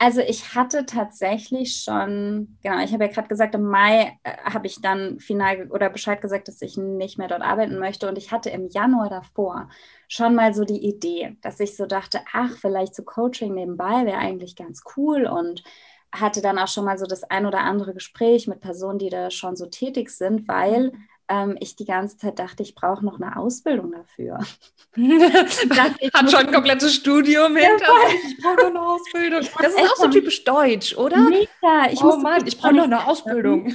Also 0.00 0.20
ich 0.20 0.54
hatte 0.54 0.86
tatsächlich 0.86 1.82
schon, 1.82 2.56
genau, 2.62 2.78
ich 2.84 2.92
habe 2.92 3.04
ja 3.06 3.10
gerade 3.10 3.26
gesagt, 3.26 3.56
im 3.56 3.64
Mai 3.68 4.16
äh, 4.22 4.36
habe 4.44 4.68
ich 4.68 4.80
dann 4.80 5.18
final 5.18 5.68
oder 5.72 5.90
Bescheid 5.90 6.20
gesagt, 6.20 6.46
dass 6.46 6.62
ich 6.62 6.76
nicht 6.76 7.18
mehr 7.18 7.26
dort 7.26 7.42
arbeiten 7.42 7.78
möchte. 7.80 8.08
Und 8.08 8.16
ich 8.16 8.30
hatte 8.30 8.48
im 8.50 8.68
Januar 8.68 9.10
davor 9.10 9.68
schon 10.06 10.36
mal 10.36 10.54
so 10.54 10.64
die 10.64 10.86
Idee, 10.86 11.36
dass 11.42 11.58
ich 11.58 11.76
so 11.76 11.84
dachte, 11.86 12.20
ach, 12.32 12.56
vielleicht 12.58 12.94
so 12.94 13.02
Coaching 13.02 13.54
nebenbei 13.54 14.06
wäre 14.06 14.18
eigentlich 14.18 14.54
ganz 14.54 14.82
cool 14.96 15.26
und 15.26 15.64
hatte 16.12 16.42
dann 16.42 16.58
auch 16.60 16.68
schon 16.68 16.84
mal 16.84 16.96
so 16.96 17.06
das 17.06 17.24
ein 17.24 17.44
oder 17.44 17.60
andere 17.60 17.92
Gespräch 17.92 18.46
mit 18.46 18.60
Personen, 18.60 18.98
die 19.00 19.10
da 19.10 19.30
schon 19.32 19.56
so 19.56 19.66
tätig 19.66 20.10
sind, 20.10 20.46
weil 20.46 20.92
ähm, 21.28 21.56
ich 21.60 21.76
die 21.76 21.84
ganze 21.84 22.16
Zeit 22.16 22.38
dachte, 22.38 22.62
ich 22.62 22.74
brauche 22.74 23.04
noch 23.04 23.20
eine 23.20 23.36
Ausbildung 23.36 23.92
dafür. 23.92 24.38
Hat 26.14 26.30
schon 26.30 26.40
ein 26.40 26.52
komplettes 26.52 26.94
Studium 26.94 27.54
hinter 27.56 27.86
sich. 28.08 28.32
Ich 28.32 28.42
brauche 28.42 28.56
noch 28.56 28.66
eine 28.66 28.80
Ausbildung. 28.80 29.40
Das 29.60 29.74
ist 29.74 29.78
auch 29.78 29.96
so 29.96 30.08
typisch 30.08 30.44
deutsch, 30.44 30.96
oder? 30.96 31.18
Mega. 31.18 31.90
Ich 31.90 32.02
oh 32.02 32.16
Mann, 32.16 32.46
ich 32.46 32.58
brauche 32.58 32.74
noch 32.74 32.84
eine 32.84 33.06
Ausbildung. 33.06 33.68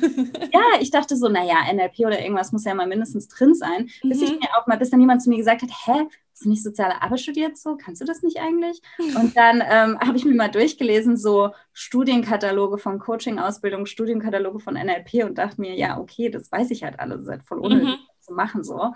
ja, 0.51 0.62
ich 0.80 0.91
dachte 0.91 1.16
so, 1.16 1.30
naja, 1.30 1.56
NLP 1.72 1.99
oder 1.99 2.20
irgendwas 2.20 2.51
muss 2.51 2.66
ja 2.66 2.74
mal 2.74 2.88
mindestens 2.88 3.28
drin 3.28 3.54
sein. 3.54 3.89
Bis 4.01 4.20
mhm. 4.20 4.24
ich 4.24 4.32
mir 4.32 4.49
auch 4.58 4.68
mal, 4.68 4.78
bis 4.78 4.89
dann 4.89 4.99
jemand 4.99 5.22
zu 5.22 5.30
mir 5.30 5.38
gesagt 5.38 5.62
hat, 5.62 5.72
hä, 5.86 6.08
hast 6.34 6.46
du 6.46 6.50
nicht 6.50 6.64
soziale 6.64 7.02
Arbeit 7.02 7.22
studiert 7.22 7.58
so? 7.58 7.78
Kannst 7.78 8.02
du 8.02 8.06
das 8.06 8.24
nicht 8.24 8.40
eigentlich? 8.40 8.82
Und 9.16 9.38
dann 9.38 9.62
ähm, 9.62 10.00
habe 10.06 10.18
ich 10.18 10.26
mir 10.26 10.36
mal 10.36 10.50
durchgelesen, 10.52 11.16
so 11.16 11.52
Studienkataloge 11.74 12.78
von 12.78 13.00
Coaching-Ausbildung, 13.00 13.86
Studienkataloge 13.86 14.60
von 14.60 14.74
NLP 14.74 15.24
und 15.24 15.38
dachte 15.38 15.62
mir, 15.62 15.76
ja, 15.76 16.00
okay, 16.00 16.30
das 16.30 16.52
weiß 16.52 16.72
ich 16.72 16.84
halt 16.84 17.00
alles, 17.00 17.26
seit 17.26 17.44
voll 17.44 17.60
unnötig 17.60 18.00
mhm. 18.00 18.22
zu 18.22 18.34
machen 18.34 18.64
so. 18.64 18.94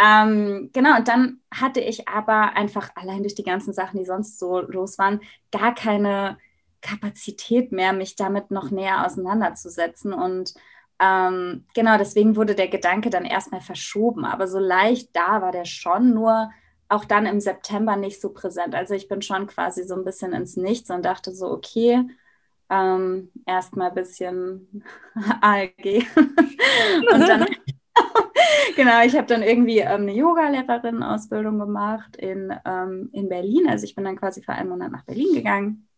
Ähm, 0.00 0.70
genau, 0.72 0.96
und 0.96 1.08
dann 1.08 1.40
hatte 1.52 1.80
ich 1.80 2.08
aber 2.08 2.56
einfach 2.56 2.90
allein 2.94 3.22
durch 3.22 3.34
die 3.34 3.42
ganzen 3.42 3.72
Sachen, 3.72 3.98
die 3.98 4.06
sonst 4.06 4.38
so 4.38 4.60
los 4.60 4.98
waren, 4.98 5.20
gar 5.50 5.74
keine 5.74 6.38
Kapazität 6.80 7.72
mehr, 7.72 7.92
mich 7.92 8.14
damit 8.16 8.50
noch 8.50 8.70
näher 8.70 9.04
auseinanderzusetzen. 9.04 10.12
Und 10.12 10.54
ähm, 11.00 11.66
genau, 11.74 11.98
deswegen 11.98 12.36
wurde 12.36 12.54
der 12.54 12.68
Gedanke 12.68 13.10
dann 13.10 13.24
erstmal 13.24 13.60
verschoben. 13.60 14.24
Aber 14.24 14.46
so 14.46 14.58
leicht 14.58 15.14
da 15.14 15.42
war 15.42 15.52
der 15.52 15.64
schon, 15.64 16.14
nur 16.14 16.50
auch 16.88 17.04
dann 17.04 17.26
im 17.26 17.40
September 17.40 17.96
nicht 17.96 18.20
so 18.20 18.30
präsent. 18.30 18.74
Also 18.74 18.94
ich 18.94 19.08
bin 19.08 19.22
schon 19.22 19.46
quasi 19.46 19.84
so 19.84 19.94
ein 19.94 20.04
bisschen 20.04 20.32
ins 20.32 20.56
Nichts 20.56 20.90
und 20.90 21.04
dachte 21.04 21.32
so, 21.32 21.50
okay, 21.50 22.04
ähm, 22.70 23.30
erstmal 23.46 23.88
ein 23.88 23.94
bisschen 23.94 24.84
ALG. 25.40 26.06
und 26.16 27.28
dann, 27.28 27.46
genau, 28.76 29.02
ich 29.04 29.16
habe 29.16 29.26
dann 29.26 29.42
irgendwie 29.42 29.78
ähm, 29.78 30.02
eine 30.02 30.12
Yoga-Lehrerin-Ausbildung 30.12 31.58
gemacht 31.58 32.16
in, 32.16 32.54
ähm, 32.64 33.10
in 33.12 33.28
Berlin. 33.28 33.68
Also 33.68 33.84
ich 33.84 33.94
bin 33.94 34.04
dann 34.04 34.16
quasi 34.16 34.42
für 34.42 34.52
einen 34.52 34.70
Monat 34.70 34.90
nach 34.90 35.04
Berlin 35.04 35.34
gegangen, 35.34 35.88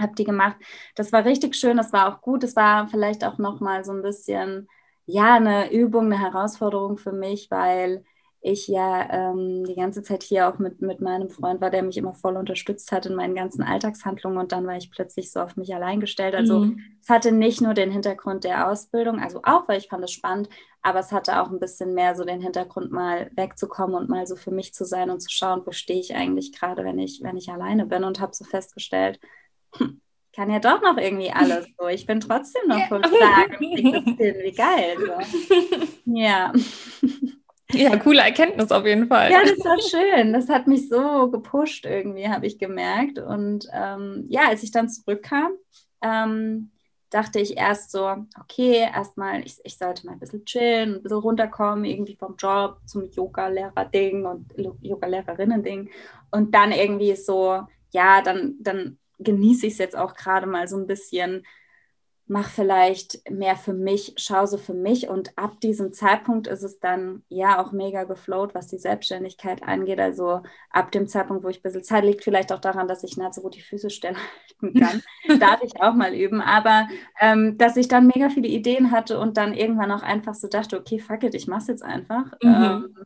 habe 0.00 0.14
die 0.14 0.24
gemacht. 0.24 0.56
Das 0.96 1.12
war 1.12 1.24
richtig 1.24 1.54
schön, 1.54 1.76
das 1.76 1.92
war 1.92 2.08
auch 2.08 2.20
gut. 2.22 2.42
Das 2.42 2.56
war 2.56 2.88
vielleicht 2.88 3.24
auch 3.24 3.38
nochmal 3.38 3.84
so 3.84 3.92
ein 3.92 4.02
bisschen, 4.02 4.68
ja, 5.06 5.34
eine 5.34 5.72
Übung, 5.72 6.06
eine 6.06 6.20
Herausforderung 6.20 6.98
für 6.98 7.12
mich, 7.12 7.50
weil 7.50 8.04
ich 8.42 8.68
ja 8.68 9.08
ähm, 9.10 9.64
die 9.64 9.74
ganze 9.74 10.02
Zeit 10.02 10.22
hier 10.22 10.48
auch 10.48 10.58
mit, 10.58 10.80
mit 10.80 11.00
meinem 11.00 11.28
Freund 11.28 11.60
war, 11.60 11.70
der 11.70 11.82
mich 11.82 11.98
immer 11.98 12.14
voll 12.14 12.36
unterstützt 12.36 12.90
hat 12.90 13.04
in 13.04 13.14
meinen 13.14 13.34
ganzen 13.34 13.62
Alltagshandlungen 13.62 14.38
und 14.38 14.52
dann 14.52 14.66
war 14.66 14.76
ich 14.76 14.90
plötzlich 14.90 15.30
so 15.30 15.40
auf 15.40 15.56
mich 15.56 15.74
allein 15.74 16.00
gestellt. 16.00 16.34
Also 16.34 16.60
mhm. 16.60 16.80
es 17.02 17.10
hatte 17.10 17.32
nicht 17.32 17.60
nur 17.60 17.74
den 17.74 17.90
Hintergrund 17.90 18.44
der 18.44 18.68
Ausbildung, 18.68 19.20
also 19.20 19.40
auch, 19.42 19.68
weil 19.68 19.78
ich 19.78 19.88
fand 19.88 20.04
es 20.04 20.12
spannend, 20.12 20.48
aber 20.80 21.00
es 21.00 21.12
hatte 21.12 21.42
auch 21.42 21.50
ein 21.50 21.60
bisschen 21.60 21.92
mehr 21.92 22.14
so 22.14 22.24
den 22.24 22.40
Hintergrund, 22.40 22.90
mal 22.90 23.30
wegzukommen 23.36 23.94
und 23.94 24.08
mal 24.08 24.26
so 24.26 24.36
für 24.36 24.52
mich 24.52 24.72
zu 24.72 24.86
sein 24.86 25.10
und 25.10 25.20
zu 25.20 25.28
schauen, 25.30 25.62
wo 25.66 25.72
stehe 25.72 26.00
ich 26.00 26.14
eigentlich 26.14 26.52
gerade, 26.52 26.82
wenn 26.84 26.98
ich, 26.98 27.20
wenn 27.22 27.36
ich 27.36 27.50
alleine 27.50 27.84
bin 27.84 28.04
und 28.04 28.20
habe 28.20 28.34
so 28.34 28.44
festgestellt, 28.44 29.20
hm, 29.76 30.00
kann 30.34 30.50
ja 30.50 30.60
doch 30.60 30.80
noch 30.80 30.96
irgendwie 30.96 31.30
alles 31.30 31.66
so. 31.78 31.88
Ich 31.88 32.06
bin 32.06 32.20
trotzdem 32.20 32.62
noch 32.68 32.88
das 32.88 33.10
hin. 33.58 34.16
Wie 34.18 34.52
geil. 34.52 34.96
So. 34.98 35.86
Ja. 36.12 36.52
Ja, 37.72 37.96
coole 37.96 38.20
Erkenntnis 38.20 38.70
auf 38.72 38.84
jeden 38.86 39.08
Fall. 39.08 39.30
Ja, 39.30 39.42
das 39.42 39.58
war 39.64 39.78
schön. 39.80 40.32
Das 40.32 40.48
hat 40.48 40.66
mich 40.66 40.88
so 40.88 41.30
gepusht 41.30 41.86
irgendwie, 41.86 42.28
habe 42.28 42.46
ich 42.46 42.58
gemerkt. 42.58 43.18
Und 43.18 43.68
ähm, 43.72 44.24
ja, 44.28 44.48
als 44.48 44.62
ich 44.62 44.72
dann 44.72 44.88
zurückkam, 44.88 45.52
ähm, 46.02 46.70
dachte 47.10 47.40
ich 47.40 47.56
erst 47.56 47.90
so, 47.90 48.08
okay, 48.40 48.88
erstmal, 48.94 49.44
ich, 49.44 49.58
ich 49.64 49.76
sollte 49.76 50.06
mal 50.06 50.12
ein 50.12 50.20
bisschen 50.20 50.44
chillen, 50.44 50.96
ein 50.96 51.02
bisschen 51.02 51.18
runterkommen, 51.18 51.84
irgendwie 51.84 52.16
vom 52.16 52.36
Job 52.36 52.78
zum 52.86 53.10
Yoga-Lehrer-Ding 53.10 54.24
und 54.24 54.46
Yoga-Lehrerinnen-Ding. 54.80 55.90
Und 56.30 56.54
dann 56.54 56.72
irgendwie 56.72 57.16
so, 57.16 57.62
ja, 57.90 58.22
dann, 58.22 58.54
dann 58.60 58.98
genieße 59.18 59.66
ich 59.66 59.74
es 59.74 59.78
jetzt 59.78 59.96
auch 59.96 60.14
gerade 60.14 60.46
mal 60.46 60.68
so 60.68 60.76
ein 60.76 60.86
bisschen 60.86 61.44
mach 62.30 62.48
vielleicht 62.48 63.28
mehr 63.28 63.56
für 63.56 63.72
mich, 63.72 64.14
schau 64.16 64.46
so 64.46 64.56
für 64.56 64.72
mich 64.72 65.08
und 65.08 65.36
ab 65.36 65.60
diesem 65.60 65.92
Zeitpunkt 65.92 66.46
ist 66.46 66.62
es 66.62 66.78
dann 66.78 67.24
ja 67.28 67.60
auch 67.60 67.72
mega 67.72 68.04
geflowt, 68.04 68.54
was 68.54 68.68
die 68.68 68.78
Selbstständigkeit 68.78 69.64
angeht. 69.64 69.98
Also 69.98 70.42
ab 70.70 70.92
dem 70.92 71.08
Zeitpunkt, 71.08 71.42
wo 71.42 71.48
ich 71.48 71.58
ein 71.58 71.62
bisschen 71.62 71.82
Zeit 71.82 72.04
liegt, 72.04 72.22
vielleicht 72.22 72.52
auch 72.52 72.60
daran, 72.60 72.86
dass 72.86 73.02
ich 73.02 73.16
so 73.32 73.40
gut 73.40 73.56
die 73.56 73.60
Füße 73.60 73.90
stillhalten 73.90 74.74
kann, 74.78 75.02
darf 75.40 75.60
ich 75.64 75.82
auch 75.82 75.94
mal 75.94 76.14
üben. 76.14 76.40
Aber 76.40 76.86
ähm, 77.20 77.58
dass 77.58 77.76
ich 77.76 77.88
dann 77.88 78.06
mega 78.06 78.30
viele 78.30 78.46
Ideen 78.46 78.92
hatte 78.92 79.18
und 79.18 79.36
dann 79.36 79.52
irgendwann 79.52 79.90
auch 79.90 80.02
einfach 80.02 80.34
so 80.34 80.46
dachte, 80.46 80.78
okay, 80.78 81.00
fuck 81.00 81.24
it, 81.24 81.34
ich 81.34 81.48
mach's 81.48 81.66
jetzt 81.66 81.82
einfach. 81.82 82.26
Mhm. 82.44 82.62
Ähm, 82.62 82.96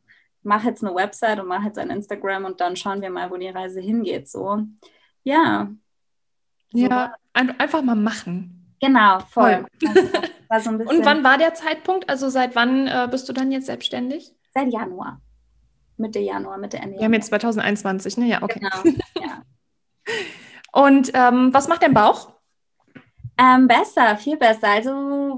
mach 0.42 0.64
jetzt 0.64 0.84
eine 0.84 0.94
Website 0.94 1.40
und 1.40 1.48
mach 1.48 1.64
jetzt 1.64 1.78
ein 1.78 1.88
Instagram 1.88 2.44
und 2.44 2.60
dann 2.60 2.76
schauen 2.76 3.00
wir 3.00 3.08
mal, 3.08 3.30
wo 3.30 3.38
die 3.38 3.48
Reise 3.48 3.80
hingeht. 3.80 4.28
So, 4.28 4.64
ja. 5.22 5.70
So. 6.74 6.78
Ja, 6.78 7.14
einfach 7.32 7.82
mal 7.82 7.96
machen. 7.96 8.60
Genau, 8.84 9.20
voll. 9.30 9.64
Also, 10.48 10.70
so 10.70 10.76
Und 10.90 11.04
wann 11.04 11.24
war 11.24 11.38
der 11.38 11.54
Zeitpunkt? 11.54 12.08
Also 12.10 12.28
seit 12.28 12.54
wann 12.54 12.86
äh, 12.86 13.08
bist 13.10 13.28
du 13.28 13.32
dann 13.32 13.50
jetzt 13.50 13.66
selbstständig? 13.66 14.34
Seit 14.52 14.72
Januar. 14.72 15.20
Mitte 15.96 16.18
Januar, 16.18 16.58
Mitte 16.58 16.76
Ende. 16.76 16.88
Januar. 16.88 17.00
Wir 17.00 17.04
haben 17.06 17.14
jetzt 17.14 17.26
2021, 17.28 18.18
ne? 18.18 18.26
Ja, 18.26 18.42
okay. 18.42 18.60
Genau, 18.60 18.96
ja. 19.20 19.42
Und 20.72 21.12
ähm, 21.14 21.54
was 21.54 21.68
macht 21.68 21.82
dein 21.82 21.94
Bauch? 21.94 22.34
Ähm, 23.38 23.68
besser, 23.68 24.16
viel 24.16 24.36
besser. 24.36 24.68
Also, 24.68 24.90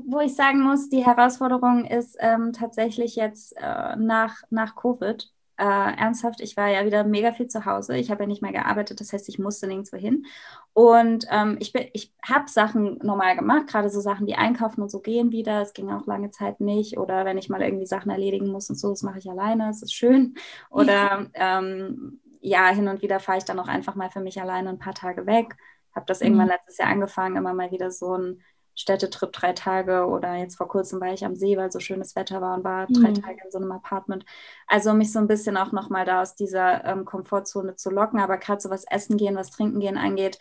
wo 0.06 0.20
ich 0.20 0.34
sagen 0.34 0.60
muss, 0.60 0.88
die 0.88 1.04
Herausforderung 1.06 1.84
ist 1.84 2.16
ähm, 2.20 2.52
tatsächlich 2.52 3.16
jetzt 3.16 3.56
äh, 3.56 3.96
nach, 3.96 4.42
nach 4.50 4.74
Covid 4.74 5.30
äh, 5.58 5.64
ernsthaft, 5.64 6.40
ich 6.40 6.56
war 6.56 6.68
ja 6.68 6.84
wieder 6.84 7.04
mega 7.04 7.32
viel 7.32 7.48
zu 7.48 7.64
Hause. 7.64 7.96
Ich 7.96 8.10
habe 8.10 8.24
ja 8.24 8.26
nicht 8.26 8.42
mehr 8.42 8.52
gearbeitet, 8.52 9.00
das 9.00 9.12
heißt, 9.12 9.28
ich 9.28 9.38
musste 9.38 9.66
nirgendwo 9.66 9.96
hin. 9.96 10.26
Und 10.74 11.26
ähm, 11.30 11.56
ich, 11.60 11.74
ich 11.94 12.12
habe 12.22 12.48
Sachen 12.48 12.98
normal 13.02 13.36
gemacht, 13.36 13.66
gerade 13.68 13.88
so 13.88 14.00
Sachen, 14.00 14.26
die 14.26 14.34
einkaufen 14.34 14.82
und 14.82 14.90
so 14.90 15.00
gehen 15.00 15.32
wieder. 15.32 15.62
Es 15.62 15.72
ging 15.72 15.90
auch 15.90 16.06
lange 16.06 16.30
Zeit 16.30 16.60
nicht. 16.60 16.98
Oder 16.98 17.24
wenn 17.24 17.38
ich 17.38 17.48
mal 17.48 17.62
irgendwie 17.62 17.86
Sachen 17.86 18.10
erledigen 18.10 18.48
muss 18.48 18.68
und 18.68 18.76
so, 18.76 18.90
das 18.90 19.02
mache 19.02 19.18
ich 19.18 19.30
alleine, 19.30 19.70
es 19.70 19.82
ist 19.82 19.94
schön. 19.94 20.34
Oder 20.70 21.26
ähm, 21.34 22.20
ja, 22.40 22.68
hin 22.68 22.88
und 22.88 23.02
wieder 23.02 23.18
fahre 23.18 23.38
ich 23.38 23.44
dann 23.44 23.58
auch 23.58 23.68
einfach 23.68 23.94
mal 23.94 24.10
für 24.10 24.20
mich 24.20 24.40
alleine 24.40 24.68
ein 24.68 24.78
paar 24.78 24.94
Tage 24.94 25.26
weg. 25.26 25.56
Habe 25.94 26.06
das 26.06 26.20
irgendwann 26.20 26.46
mhm. 26.46 26.52
letztes 26.52 26.76
Jahr 26.78 26.90
angefangen, 26.90 27.36
immer 27.36 27.54
mal 27.54 27.70
wieder 27.70 27.90
so 27.90 28.16
ein 28.16 28.42
Städtetrip 28.76 29.32
drei 29.32 29.52
Tage 29.52 30.06
oder 30.06 30.34
jetzt 30.36 30.56
vor 30.56 30.68
kurzem 30.68 31.00
war 31.00 31.12
ich 31.12 31.24
am 31.24 31.34
See, 31.34 31.56
weil 31.56 31.72
so 31.72 31.80
schönes 31.80 32.14
Wetter 32.14 32.40
war 32.40 32.56
und 32.56 32.64
war 32.64 32.86
drei 32.86 33.10
mhm. 33.10 33.22
Tage 33.22 33.38
in 33.44 33.50
so 33.50 33.58
einem 33.58 33.72
Apartment. 33.72 34.24
Also 34.66 34.92
mich 34.92 35.12
so 35.12 35.18
ein 35.18 35.28
bisschen 35.28 35.56
auch 35.56 35.72
nochmal 35.72 36.04
da 36.04 36.22
aus 36.22 36.34
dieser 36.36 36.84
ähm, 36.84 37.04
Komfortzone 37.04 37.76
zu 37.76 37.90
locken, 37.90 38.20
aber 38.20 38.36
gerade 38.36 38.60
so 38.60 38.70
was 38.70 38.84
Essen 38.84 39.16
gehen, 39.16 39.36
was 39.36 39.50
Trinken 39.50 39.80
gehen 39.80 39.96
angeht, 39.96 40.38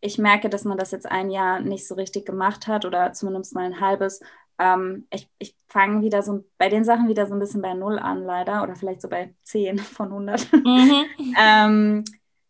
ich 0.00 0.18
merke, 0.18 0.48
dass 0.48 0.64
man 0.64 0.78
das 0.78 0.90
jetzt 0.90 1.10
ein 1.10 1.30
Jahr 1.30 1.60
nicht 1.60 1.86
so 1.86 1.94
richtig 1.94 2.26
gemacht 2.26 2.66
hat 2.66 2.84
oder 2.84 3.12
zumindest 3.12 3.54
mal 3.54 3.64
ein 3.64 3.80
halbes. 3.80 4.20
Ähm, 4.58 5.06
ich 5.10 5.28
ich 5.38 5.56
fange 5.68 6.02
wieder 6.02 6.22
so 6.22 6.44
bei 6.58 6.68
den 6.68 6.84
Sachen 6.84 7.08
wieder 7.08 7.26
so 7.26 7.34
ein 7.34 7.40
bisschen 7.40 7.62
bei 7.62 7.74
Null 7.74 7.98
an, 7.98 8.22
leider, 8.24 8.62
oder 8.62 8.76
vielleicht 8.76 9.02
so 9.02 9.08
bei 9.08 9.34
10 9.44 9.78
von 9.78 10.08
100. 10.08 10.52
Mhm. 10.52 11.04
ähm, 11.38 12.04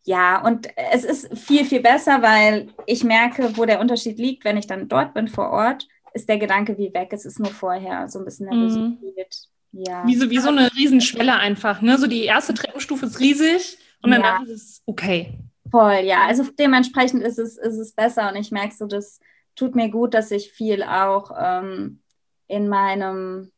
ja, 0.07 0.41
und 0.41 0.69
es 0.93 1.03
ist 1.03 1.37
viel, 1.37 1.65
viel 1.65 1.81
besser, 1.81 2.21
weil 2.21 2.69
ich 2.85 3.03
merke, 3.03 3.57
wo 3.57 3.65
der 3.65 3.81
Unterschied 3.81 4.17
liegt, 4.17 4.45
wenn 4.45 4.55
ich 4.55 4.65
dann 4.65 4.87
dort 4.87 5.13
bin 5.13 5.27
vor 5.27 5.49
Ort, 5.49 5.85
ist 6.13 6.29
der 6.29 6.37
Gedanke 6.37 6.77
wie 6.77 6.93
weg. 6.93 7.09
Es 7.11 7.25
ist 7.25 7.39
nur 7.39 7.51
vorher 7.51 8.07
so 8.07 8.19
ein 8.19 8.25
bisschen 8.25 8.47
Nervosität. 8.47 9.35
Mhm. 9.73 9.83
Ja. 9.85 10.07
Wie 10.07 10.15
so, 10.15 10.29
wie 10.29 10.37
so 10.37 10.47
eine 10.47 10.73
Riesenschwelle 10.73 11.35
einfach. 11.35 11.81
Ne? 11.81 11.97
So 11.97 12.07
die 12.07 12.23
erste 12.23 12.53
Treppenstufe 12.53 13.05
ist 13.05 13.19
riesig 13.19 13.77
und 14.01 14.11
danach 14.11 14.39
ja. 14.39 14.45
ist 14.45 14.51
es 14.51 14.83
okay. 14.85 15.37
Voll, 15.69 15.99
ja. 16.05 16.25
Also 16.25 16.45
dementsprechend 16.57 17.21
ist 17.21 17.37
es, 17.37 17.57
ist 17.57 17.77
es 17.77 17.91
besser 17.91 18.29
und 18.29 18.37
ich 18.37 18.49
merke 18.49 18.73
so, 18.73 18.87
das 18.87 19.19
tut 19.57 19.75
mir 19.75 19.89
gut, 19.89 20.13
dass 20.13 20.31
ich 20.31 20.53
viel 20.53 20.83
auch 20.83 21.31
ähm, 21.37 21.99
in 22.47 22.69
meinem 22.69 23.51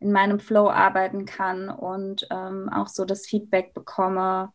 in 0.00 0.12
meinem 0.12 0.40
Flow 0.40 0.70
arbeiten 0.70 1.26
kann 1.26 1.68
und 1.68 2.26
ähm, 2.30 2.70
auch 2.70 2.88
so 2.88 3.04
das 3.04 3.26
Feedback 3.26 3.74
bekomme, 3.74 4.50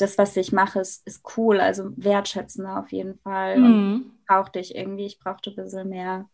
das, 0.00 0.18
was 0.18 0.36
ich 0.36 0.52
mache, 0.52 0.80
ist, 0.80 1.06
ist 1.06 1.22
cool, 1.36 1.60
also 1.60 1.90
wertschätzender 1.96 2.78
auf 2.78 2.92
jeden 2.92 3.18
Fall. 3.18 3.58
Mhm. 3.58 4.12
brauchte 4.26 4.58
ich 4.58 4.74
irgendwie, 4.74 5.06
ich 5.06 5.18
brauchte 5.18 5.50
ein 5.50 5.56
bisschen 5.56 5.88
mehr 5.88 6.28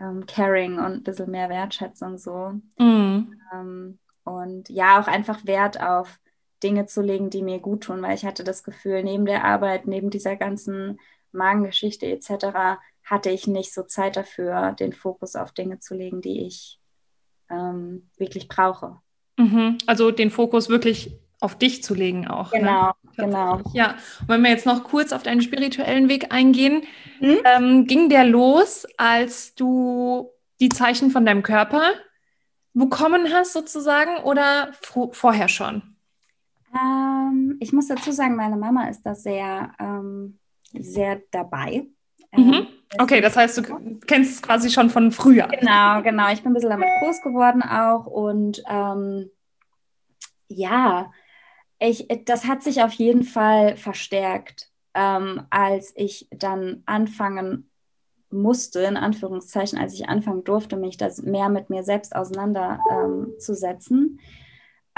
ähm, 0.00 0.26
Caring 0.26 0.78
und 0.78 0.92
ein 0.92 1.02
bisschen 1.02 1.30
mehr 1.30 1.48
Wertschätzung 1.48 2.18
so. 2.18 2.52
Mhm. 2.78 3.40
Ähm, 3.52 3.98
und 4.24 4.68
ja, 4.68 5.00
auch 5.00 5.06
einfach 5.06 5.46
Wert 5.46 5.80
auf 5.80 6.18
Dinge 6.62 6.86
zu 6.86 7.02
legen, 7.02 7.30
die 7.30 7.42
mir 7.42 7.58
gut 7.58 7.84
tun, 7.84 8.02
weil 8.02 8.14
ich 8.14 8.24
hatte 8.24 8.44
das 8.44 8.64
Gefühl, 8.64 9.02
neben 9.02 9.26
der 9.26 9.44
Arbeit, 9.44 9.86
neben 9.86 10.10
dieser 10.10 10.36
ganzen 10.36 10.98
Magengeschichte 11.32 12.06
etc., 12.06 12.78
hatte 13.04 13.30
ich 13.30 13.46
nicht 13.46 13.72
so 13.72 13.84
Zeit 13.84 14.16
dafür, 14.16 14.72
den 14.72 14.92
Fokus 14.92 15.36
auf 15.36 15.52
Dinge 15.52 15.78
zu 15.78 15.94
legen, 15.94 16.20
die 16.22 16.44
ich 16.44 16.80
ähm, 17.50 18.10
wirklich 18.16 18.48
brauche. 18.48 19.00
Mhm. 19.38 19.78
Also 19.86 20.10
den 20.10 20.30
Fokus 20.30 20.68
wirklich 20.68 21.16
auf 21.40 21.56
dich 21.58 21.82
zu 21.82 21.94
legen 21.94 22.26
auch. 22.26 22.50
Genau, 22.50 22.86
ne? 22.86 22.92
genau. 23.16 23.60
Ja, 23.72 23.96
und 24.22 24.28
wenn 24.28 24.42
wir 24.42 24.50
jetzt 24.50 24.66
noch 24.66 24.84
kurz 24.84 25.12
auf 25.12 25.22
deinen 25.22 25.42
spirituellen 25.42 26.08
Weg 26.08 26.32
eingehen, 26.32 26.82
hm? 27.18 27.38
ähm, 27.44 27.86
ging 27.86 28.08
der 28.08 28.24
los, 28.24 28.86
als 28.96 29.54
du 29.54 30.30
die 30.60 30.70
Zeichen 30.70 31.10
von 31.10 31.26
deinem 31.26 31.42
Körper 31.42 31.82
bekommen 32.72 33.32
hast 33.32 33.52
sozusagen 33.52 34.22
oder 34.22 34.72
vorher 35.12 35.48
schon? 35.48 35.82
Ähm, 36.74 37.56
ich 37.60 37.72
muss 37.72 37.88
dazu 37.88 38.12
sagen, 38.12 38.36
meine 38.36 38.56
Mama 38.56 38.88
ist 38.88 39.02
da 39.02 39.14
sehr, 39.14 39.72
ähm, 39.78 40.38
sehr 40.72 41.22
dabei. 41.30 41.86
Mhm. 42.32 42.52
Ähm, 42.52 42.66
okay, 42.98 43.20
das 43.20 43.36
heißt, 43.36 43.58
du 43.58 43.98
kennst 44.06 44.34
es 44.34 44.42
quasi 44.42 44.70
schon 44.70 44.90
von 44.90 45.10
früher. 45.10 45.48
Genau, 45.48 46.02
genau. 46.02 46.30
Ich 46.32 46.42
bin 46.42 46.52
ein 46.52 46.54
bisschen 46.54 46.70
damit 46.70 46.88
groß 47.00 47.22
geworden 47.22 47.62
auch 47.62 48.06
und 48.06 48.62
ähm, 48.68 49.30
ja, 50.48 51.10
ich, 51.78 52.08
das 52.24 52.46
hat 52.46 52.62
sich 52.62 52.82
auf 52.82 52.92
jeden 52.92 53.22
Fall 53.22 53.76
verstärkt, 53.76 54.70
ähm, 54.94 55.42
als 55.50 55.92
ich 55.94 56.26
dann 56.30 56.82
anfangen 56.86 57.68
musste, 58.30 58.80
in 58.80 58.96
Anführungszeichen, 58.96 59.78
als 59.78 59.94
ich 59.94 60.08
anfangen 60.08 60.42
durfte, 60.44 60.76
mich 60.76 60.96
das 60.96 61.22
mehr 61.22 61.48
mit 61.48 61.70
mir 61.70 61.84
selbst 61.84 62.16
auseinanderzusetzen. 62.16 64.18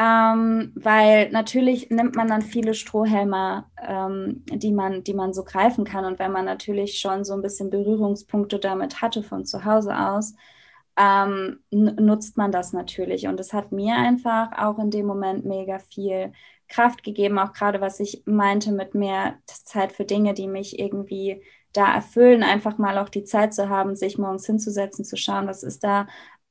Ähm, 0.00 0.72
weil 0.76 1.28
natürlich 1.30 1.90
nimmt 1.90 2.14
man 2.14 2.28
dann 2.28 2.42
viele 2.42 2.74
Strohhelme, 2.74 3.64
ähm, 3.82 4.44
die, 4.46 4.70
man, 4.70 5.02
die 5.02 5.14
man 5.14 5.34
so 5.34 5.42
greifen 5.42 5.84
kann. 5.84 6.04
Und 6.04 6.20
wenn 6.20 6.30
man 6.30 6.44
natürlich 6.44 7.00
schon 7.00 7.24
so 7.24 7.34
ein 7.34 7.42
bisschen 7.42 7.70
Berührungspunkte 7.70 8.60
damit 8.60 9.02
hatte 9.02 9.24
von 9.24 9.44
zu 9.44 9.64
Hause 9.64 9.98
aus, 9.98 10.34
ähm, 10.96 11.58
nutzt 11.70 12.36
man 12.36 12.52
das 12.52 12.72
natürlich. 12.72 13.26
Und 13.26 13.40
es 13.40 13.52
hat 13.52 13.72
mir 13.72 13.96
einfach 13.96 14.52
auch 14.56 14.78
in 14.78 14.90
dem 14.90 15.06
Moment 15.06 15.44
mega 15.44 15.80
viel 15.80 16.32
Kraft 16.68 17.02
gegeben, 17.02 17.38
auch 17.38 17.52
gerade 17.52 17.80
was 17.80 18.00
ich 18.00 18.22
meinte 18.26 18.72
mit 18.72 18.94
mehr 18.94 19.38
Zeit 19.46 19.92
für 19.92 20.04
Dinge, 20.04 20.34
die 20.34 20.48
mich 20.48 20.78
irgendwie 20.78 21.42
da 21.72 21.94
erfüllen, 21.94 22.42
einfach 22.42 22.78
mal 22.78 22.98
auch 22.98 23.08
die 23.08 23.24
Zeit 23.24 23.54
zu 23.54 23.68
haben, 23.68 23.96
sich 23.96 24.18
morgens 24.18 24.46
hinzusetzen, 24.46 25.04
zu 25.04 25.16
schauen, 25.16 25.46
was 25.46 25.62
ist 25.62 25.84
da 25.84 26.06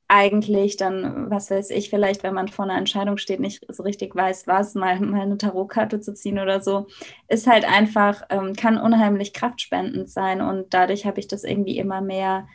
eigentlich 0.08 0.78
dann, 0.78 1.30
was 1.30 1.50
weiß 1.50 1.70
ich, 1.70 1.90
vielleicht, 1.90 2.22
wenn 2.22 2.32
man 2.34 2.48
vor 2.48 2.64
einer 2.64 2.78
Entscheidung 2.78 3.18
steht, 3.18 3.40
nicht 3.40 3.66
so 3.68 3.82
richtig 3.82 4.16
weiß, 4.16 4.46
was, 4.46 4.74
mal, 4.74 4.98
mal 5.00 5.20
eine 5.20 5.36
Tarotkarte 5.36 6.00
zu 6.00 6.14
ziehen 6.14 6.38
oder 6.38 6.62
so, 6.62 6.86
ist 7.28 7.46
halt 7.46 7.66
einfach, 7.70 8.22
ähm, 8.30 8.54
kann 8.54 8.78
unheimlich 8.78 9.34
kraftspendend 9.34 10.08
sein 10.08 10.40
und 10.40 10.72
dadurch 10.72 11.04
habe 11.04 11.20
ich 11.20 11.28
das 11.28 11.44
irgendwie 11.44 11.76
immer 11.78 12.00
mehr 12.00 12.48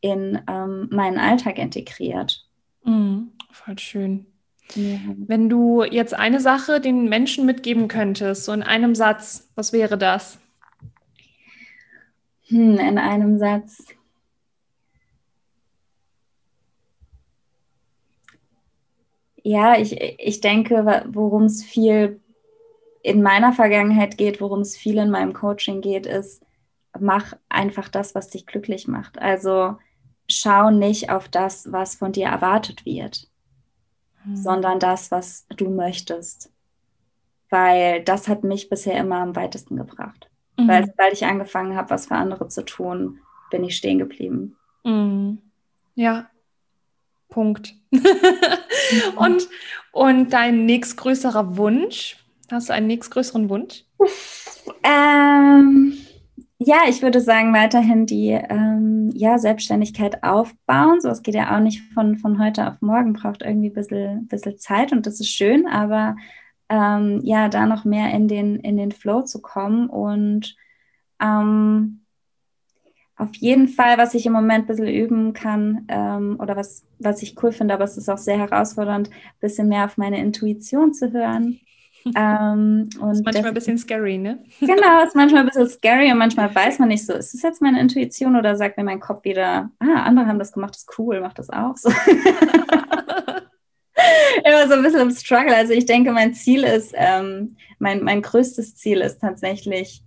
in 0.00 0.40
ähm, 0.48 0.88
meinen 0.92 1.18
Alltag 1.18 1.58
integriert. 1.58 2.46
Mhm, 2.84 3.32
voll 3.50 3.78
schön. 3.78 4.26
Ja. 4.74 4.98
Wenn 5.26 5.48
du 5.48 5.82
jetzt 5.82 6.14
eine 6.14 6.40
Sache 6.40 6.80
den 6.80 7.08
Menschen 7.08 7.46
mitgeben 7.46 7.88
könntest, 7.88 8.44
so 8.44 8.52
in 8.52 8.62
einem 8.62 8.94
Satz, 8.94 9.50
was 9.54 9.72
wäre 9.72 9.98
das? 9.98 10.38
Hm, 12.48 12.78
in 12.78 12.98
einem 12.98 13.38
Satz. 13.38 13.84
Ja, 19.42 19.78
ich, 19.78 19.98
ich 20.00 20.40
denke, 20.40 21.04
worum 21.12 21.44
es 21.44 21.64
viel 21.64 22.20
in 23.02 23.22
meiner 23.22 23.52
Vergangenheit 23.52 24.18
geht, 24.18 24.40
worum 24.40 24.60
es 24.60 24.76
viel 24.76 24.98
in 24.98 25.10
meinem 25.10 25.32
Coaching 25.32 25.80
geht, 25.80 26.06
ist, 26.06 26.44
mach 26.98 27.34
einfach 27.48 27.88
das, 27.88 28.14
was 28.14 28.28
dich 28.28 28.46
glücklich 28.46 28.86
macht. 28.86 29.18
Also 29.18 29.76
schau 30.28 30.70
nicht 30.70 31.10
auf 31.10 31.28
das, 31.28 31.72
was 31.72 31.94
von 31.94 32.12
dir 32.12 32.26
erwartet 32.26 32.84
wird, 32.84 33.29
mhm. 34.24 34.36
sondern 34.36 34.78
das, 34.78 35.10
was 35.10 35.46
du 35.56 35.70
möchtest. 35.70 36.50
Weil 37.48 38.02
das 38.04 38.28
hat 38.28 38.44
mich 38.44 38.68
bisher 38.68 38.96
immer 38.98 39.16
am 39.16 39.34
weitesten 39.34 39.76
gebracht. 39.76 40.30
Mhm. 40.56 40.68
Weil 40.68 40.86
sobald 40.86 41.12
ich 41.12 41.24
angefangen 41.24 41.76
habe, 41.76 41.90
was 41.90 42.06
für 42.06 42.14
andere 42.14 42.48
zu 42.48 42.64
tun, 42.64 43.18
bin 43.50 43.64
ich 43.64 43.76
stehen 43.76 43.98
geblieben. 43.98 44.56
Mhm. 44.84 45.38
Ja, 45.94 46.30
Punkt. 47.30 47.74
und, 49.16 49.48
und 49.92 50.32
dein 50.32 50.66
nächstgrößerer 50.66 51.56
Wunsch? 51.56 52.16
Hast 52.50 52.68
du 52.68 52.74
einen 52.74 52.88
nächstgrößeren 52.88 53.48
Wunsch? 53.48 53.84
Ähm, 54.82 55.96
ja, 56.62 56.82
ich 56.88 57.00
würde 57.00 57.22
sagen, 57.22 57.54
weiterhin 57.54 58.04
die 58.04 58.28
ähm, 58.32 59.10
ja, 59.14 59.38
Selbstständigkeit 59.38 60.22
aufbauen. 60.22 61.00
So, 61.00 61.08
es 61.08 61.22
geht 61.22 61.34
ja 61.34 61.56
auch 61.56 61.60
nicht 61.60 61.82
von, 61.94 62.18
von 62.18 62.38
heute 62.38 62.68
auf 62.68 62.82
morgen, 62.82 63.14
braucht 63.14 63.40
irgendwie 63.40 63.70
ein 63.70 63.74
bisschen, 63.74 64.28
bisschen 64.28 64.58
Zeit 64.58 64.92
und 64.92 65.06
das 65.06 65.20
ist 65.20 65.30
schön, 65.30 65.66
aber 65.66 66.16
ähm, 66.68 67.20
ja, 67.24 67.48
da 67.48 67.64
noch 67.64 67.86
mehr 67.86 68.12
in 68.12 68.28
den, 68.28 68.56
in 68.56 68.76
den 68.76 68.92
Flow 68.92 69.22
zu 69.22 69.40
kommen 69.40 69.88
und 69.88 70.54
ähm, 71.18 72.02
auf 73.16 73.34
jeden 73.36 73.68
Fall, 73.68 73.96
was 73.96 74.12
ich 74.12 74.26
im 74.26 74.34
Moment 74.34 74.64
ein 74.64 74.66
bisschen 74.66 74.88
üben 74.88 75.32
kann 75.32 75.86
ähm, 75.88 76.36
oder 76.40 76.56
was, 76.56 76.86
was 76.98 77.22
ich 77.22 77.42
cool 77.42 77.52
finde, 77.52 77.72
aber 77.72 77.84
es 77.84 77.96
ist 77.96 78.10
auch 78.10 78.18
sehr 78.18 78.38
herausfordernd, 78.38 79.08
ein 79.08 79.40
bisschen 79.40 79.68
mehr 79.68 79.86
auf 79.86 79.96
meine 79.96 80.18
Intuition 80.18 80.92
zu 80.92 81.10
hören. 81.10 81.58
Ähm, 82.16 82.88
und 83.00 83.10
ist 83.10 83.24
manchmal 83.24 83.48
ein 83.48 83.54
bisschen 83.54 83.78
scary, 83.78 84.18
ne? 84.18 84.42
Genau, 84.60 85.04
ist 85.04 85.14
manchmal 85.14 85.42
ein 85.42 85.48
bisschen 85.48 85.68
scary 85.68 86.10
und 86.10 86.18
manchmal 86.18 86.54
weiß 86.54 86.78
man 86.78 86.88
nicht 86.88 87.04
so, 87.04 87.12
ist 87.12 87.34
das 87.34 87.42
jetzt 87.42 87.60
meine 87.60 87.80
Intuition 87.80 88.36
oder 88.36 88.56
sagt 88.56 88.76
mir 88.76 88.84
mein 88.84 89.00
Kopf 89.00 89.24
wieder, 89.24 89.70
ah, 89.78 90.02
andere 90.04 90.26
haben 90.26 90.38
das 90.38 90.52
gemacht, 90.52 90.76
ist 90.76 90.98
cool, 90.98 91.20
mach 91.20 91.34
das 91.34 91.50
auch 91.50 91.76
so. 91.76 91.90
immer 94.44 94.68
so 94.68 94.74
ein 94.74 94.82
bisschen 94.82 95.00
im 95.00 95.10
Struggle. 95.10 95.54
Also 95.54 95.72
ich 95.72 95.86
denke, 95.86 96.12
mein 96.12 96.34
Ziel 96.34 96.64
ist, 96.64 96.92
ähm, 96.94 97.56
mein, 97.78 98.02
mein 98.02 98.22
größtes 98.22 98.76
Ziel 98.76 99.00
ist 99.00 99.20
tatsächlich, 99.20 100.02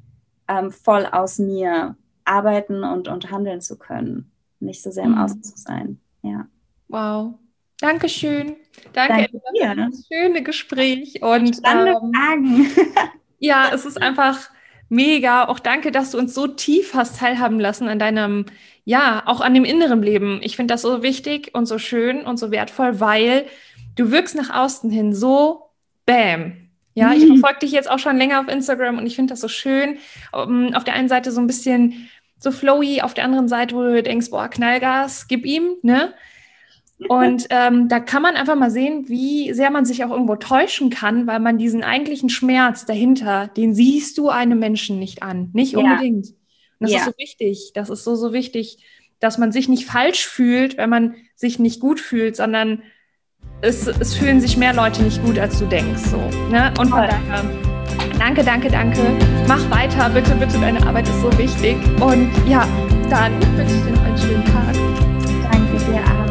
ähm, 0.48 0.72
voll 0.72 1.06
aus 1.06 1.40
mir 1.40 1.96
arbeiten 2.26 2.84
und, 2.84 3.08
und 3.08 3.32
handeln 3.32 3.62
zu 3.62 3.78
können. 3.78 4.32
Nicht 4.60 4.82
so 4.82 4.92
sehr 4.92 5.04
im 5.04 5.12
mhm. 5.12 5.18
Außen 5.20 5.44
zu 5.44 5.58
sein. 5.58 6.00
Ja. 6.22 6.48
Wow. 6.88 7.36
Dankeschön. 7.80 8.56
Danke, 8.94 9.30
Danke 9.32 9.42
dir. 9.54 9.76
das 9.76 10.08
schöne 10.12 10.44
Gespräch. 10.44 11.22
Und 11.22 11.60
ähm, 11.64 12.68
ja, 13.40 13.72
es 13.74 13.86
ist 13.86 14.02
einfach 14.02 14.50
mega. 14.90 15.48
Auch 15.48 15.60
danke, 15.60 15.92
dass 15.92 16.12
du 16.12 16.18
uns 16.18 16.34
so 16.34 16.48
tief 16.48 16.94
hast 16.94 17.20
teilhaben 17.20 17.60
lassen 17.60 17.88
an 17.88 18.00
deinem, 18.00 18.46
ja, 18.86 19.24
auch 19.26 19.42
an 19.42 19.54
dem 19.54 19.66
inneren 19.66 20.02
Leben. 20.02 20.40
Ich 20.44 20.56
finde 20.56 20.74
das 20.74 20.82
so 20.82 21.04
wichtig 21.04 21.52
und 21.54 21.66
so 21.66 21.78
schön 21.78 22.22
und 22.22 22.38
so 22.38 22.52
wertvoll, 22.52 23.00
weil 23.00 23.46
du 23.96 24.12
wirkst 24.12 24.36
nach 24.36 24.50
außen 24.50 24.90
hin 24.90 25.14
so 25.14 25.70
bam. 26.06 26.64
Ja, 26.96 27.12
ich 27.14 27.24
mhm. 27.24 27.40
verfolge 27.40 27.60
dich 27.62 27.72
jetzt 27.72 27.90
auch 27.90 27.98
schon 27.98 28.18
länger 28.18 28.40
auf 28.40 28.48
Instagram 28.48 29.00
und 29.00 29.08
ich 29.08 29.16
finde 29.16 29.34
das 29.34 29.42
so 29.42 29.48
schön. 29.48 29.98
Um, 30.32 30.68
ähm, 30.68 30.76
auf 30.76 30.84
der 30.84 30.94
einen 30.94 31.10
Seite 31.10 31.32
so 31.32 31.42
ein 31.42 31.48
bisschen 31.48 32.10
so 32.38 32.52
flowy, 32.52 33.02
auf 33.02 33.14
der 33.14 33.24
anderen 33.24 33.48
Seite, 33.48 33.76
wo 33.76 33.82
du 33.82 34.04
denkst, 34.04 34.30
boah, 34.30 34.48
Knallgas, 34.48 35.28
gib 35.28 35.46
ihm, 35.46 35.76
ne? 35.82 36.14
Und 37.10 37.48
ähm, 37.50 37.90
da 37.90 38.00
kann 38.00 38.22
man 38.22 38.36
einfach 38.36 38.56
mal 38.56 38.72
sehen, 38.72 39.06
wie 39.08 39.54
sehr 39.54 39.72
man 39.72 39.86
sich 39.86 40.04
auch 40.04 40.12
irgendwo 40.12 40.36
täuschen 40.36 40.90
kann, 40.90 41.28
weil 41.28 41.40
man 41.40 41.58
diesen 41.58 41.84
eigentlichen 41.84 42.30
Schmerz 42.30 42.86
dahinter, 42.86 43.48
den 43.56 43.74
siehst 43.74 44.18
du 44.18 44.30
einem 44.30 44.60
Menschen 44.60 45.00
nicht 45.00 45.24
an. 45.24 45.50
Nicht 45.54 45.76
unbedingt. 45.76 46.28
Und 46.28 46.36
das 46.80 46.92
ja. 46.92 46.98
ist 47.00 47.06
so 47.06 47.12
wichtig. 47.18 47.72
Das 47.74 47.90
ist 47.90 48.04
so, 48.04 48.16
so 48.16 48.34
wichtig, 48.34 48.78
dass 49.20 49.38
man 49.38 49.52
sich 49.52 49.70
nicht 49.70 49.86
falsch 49.86 50.28
fühlt, 50.28 50.78
wenn 50.78 50.90
man 50.90 51.16
sich 51.36 51.60
nicht 51.60 51.80
gut 51.80 52.00
fühlt, 52.00 52.36
sondern 52.36 52.84
es, 53.62 53.88
es 53.88 54.16
fühlen 54.16 54.42
sich 54.42 54.58
mehr 54.58 54.74
Leute 54.74 55.02
nicht 55.04 55.24
gut, 55.24 55.40
als 55.40 55.60
du 55.60 55.66
denkst. 55.66 56.02
So, 56.04 56.18
ne? 56.50 56.74
Und 56.78 56.90
von 56.90 57.02
daher, 57.02 57.44
danke, 58.20 58.44
danke, 58.44 58.70
danke. 58.70 59.00
Mach 59.48 59.70
weiter, 59.72 60.10
bitte, 60.10 60.36
bitte. 60.36 60.60
Deine 60.60 60.86
Arbeit 60.86 61.08
ist 61.08 61.22
so 61.22 61.38
wichtig. 61.38 61.78
Und 62.02 62.30
ja, 62.48 62.68
dann 63.10 63.34
wünsche 63.58 63.76
ich 63.76 63.84
dir 63.84 63.92
noch 63.92 64.04
einen 64.04 64.18
schönen 64.18 64.46
Tag. 64.46 64.74
Danke 65.52 65.86
dir 65.86 66.02
auch. 66.02 66.23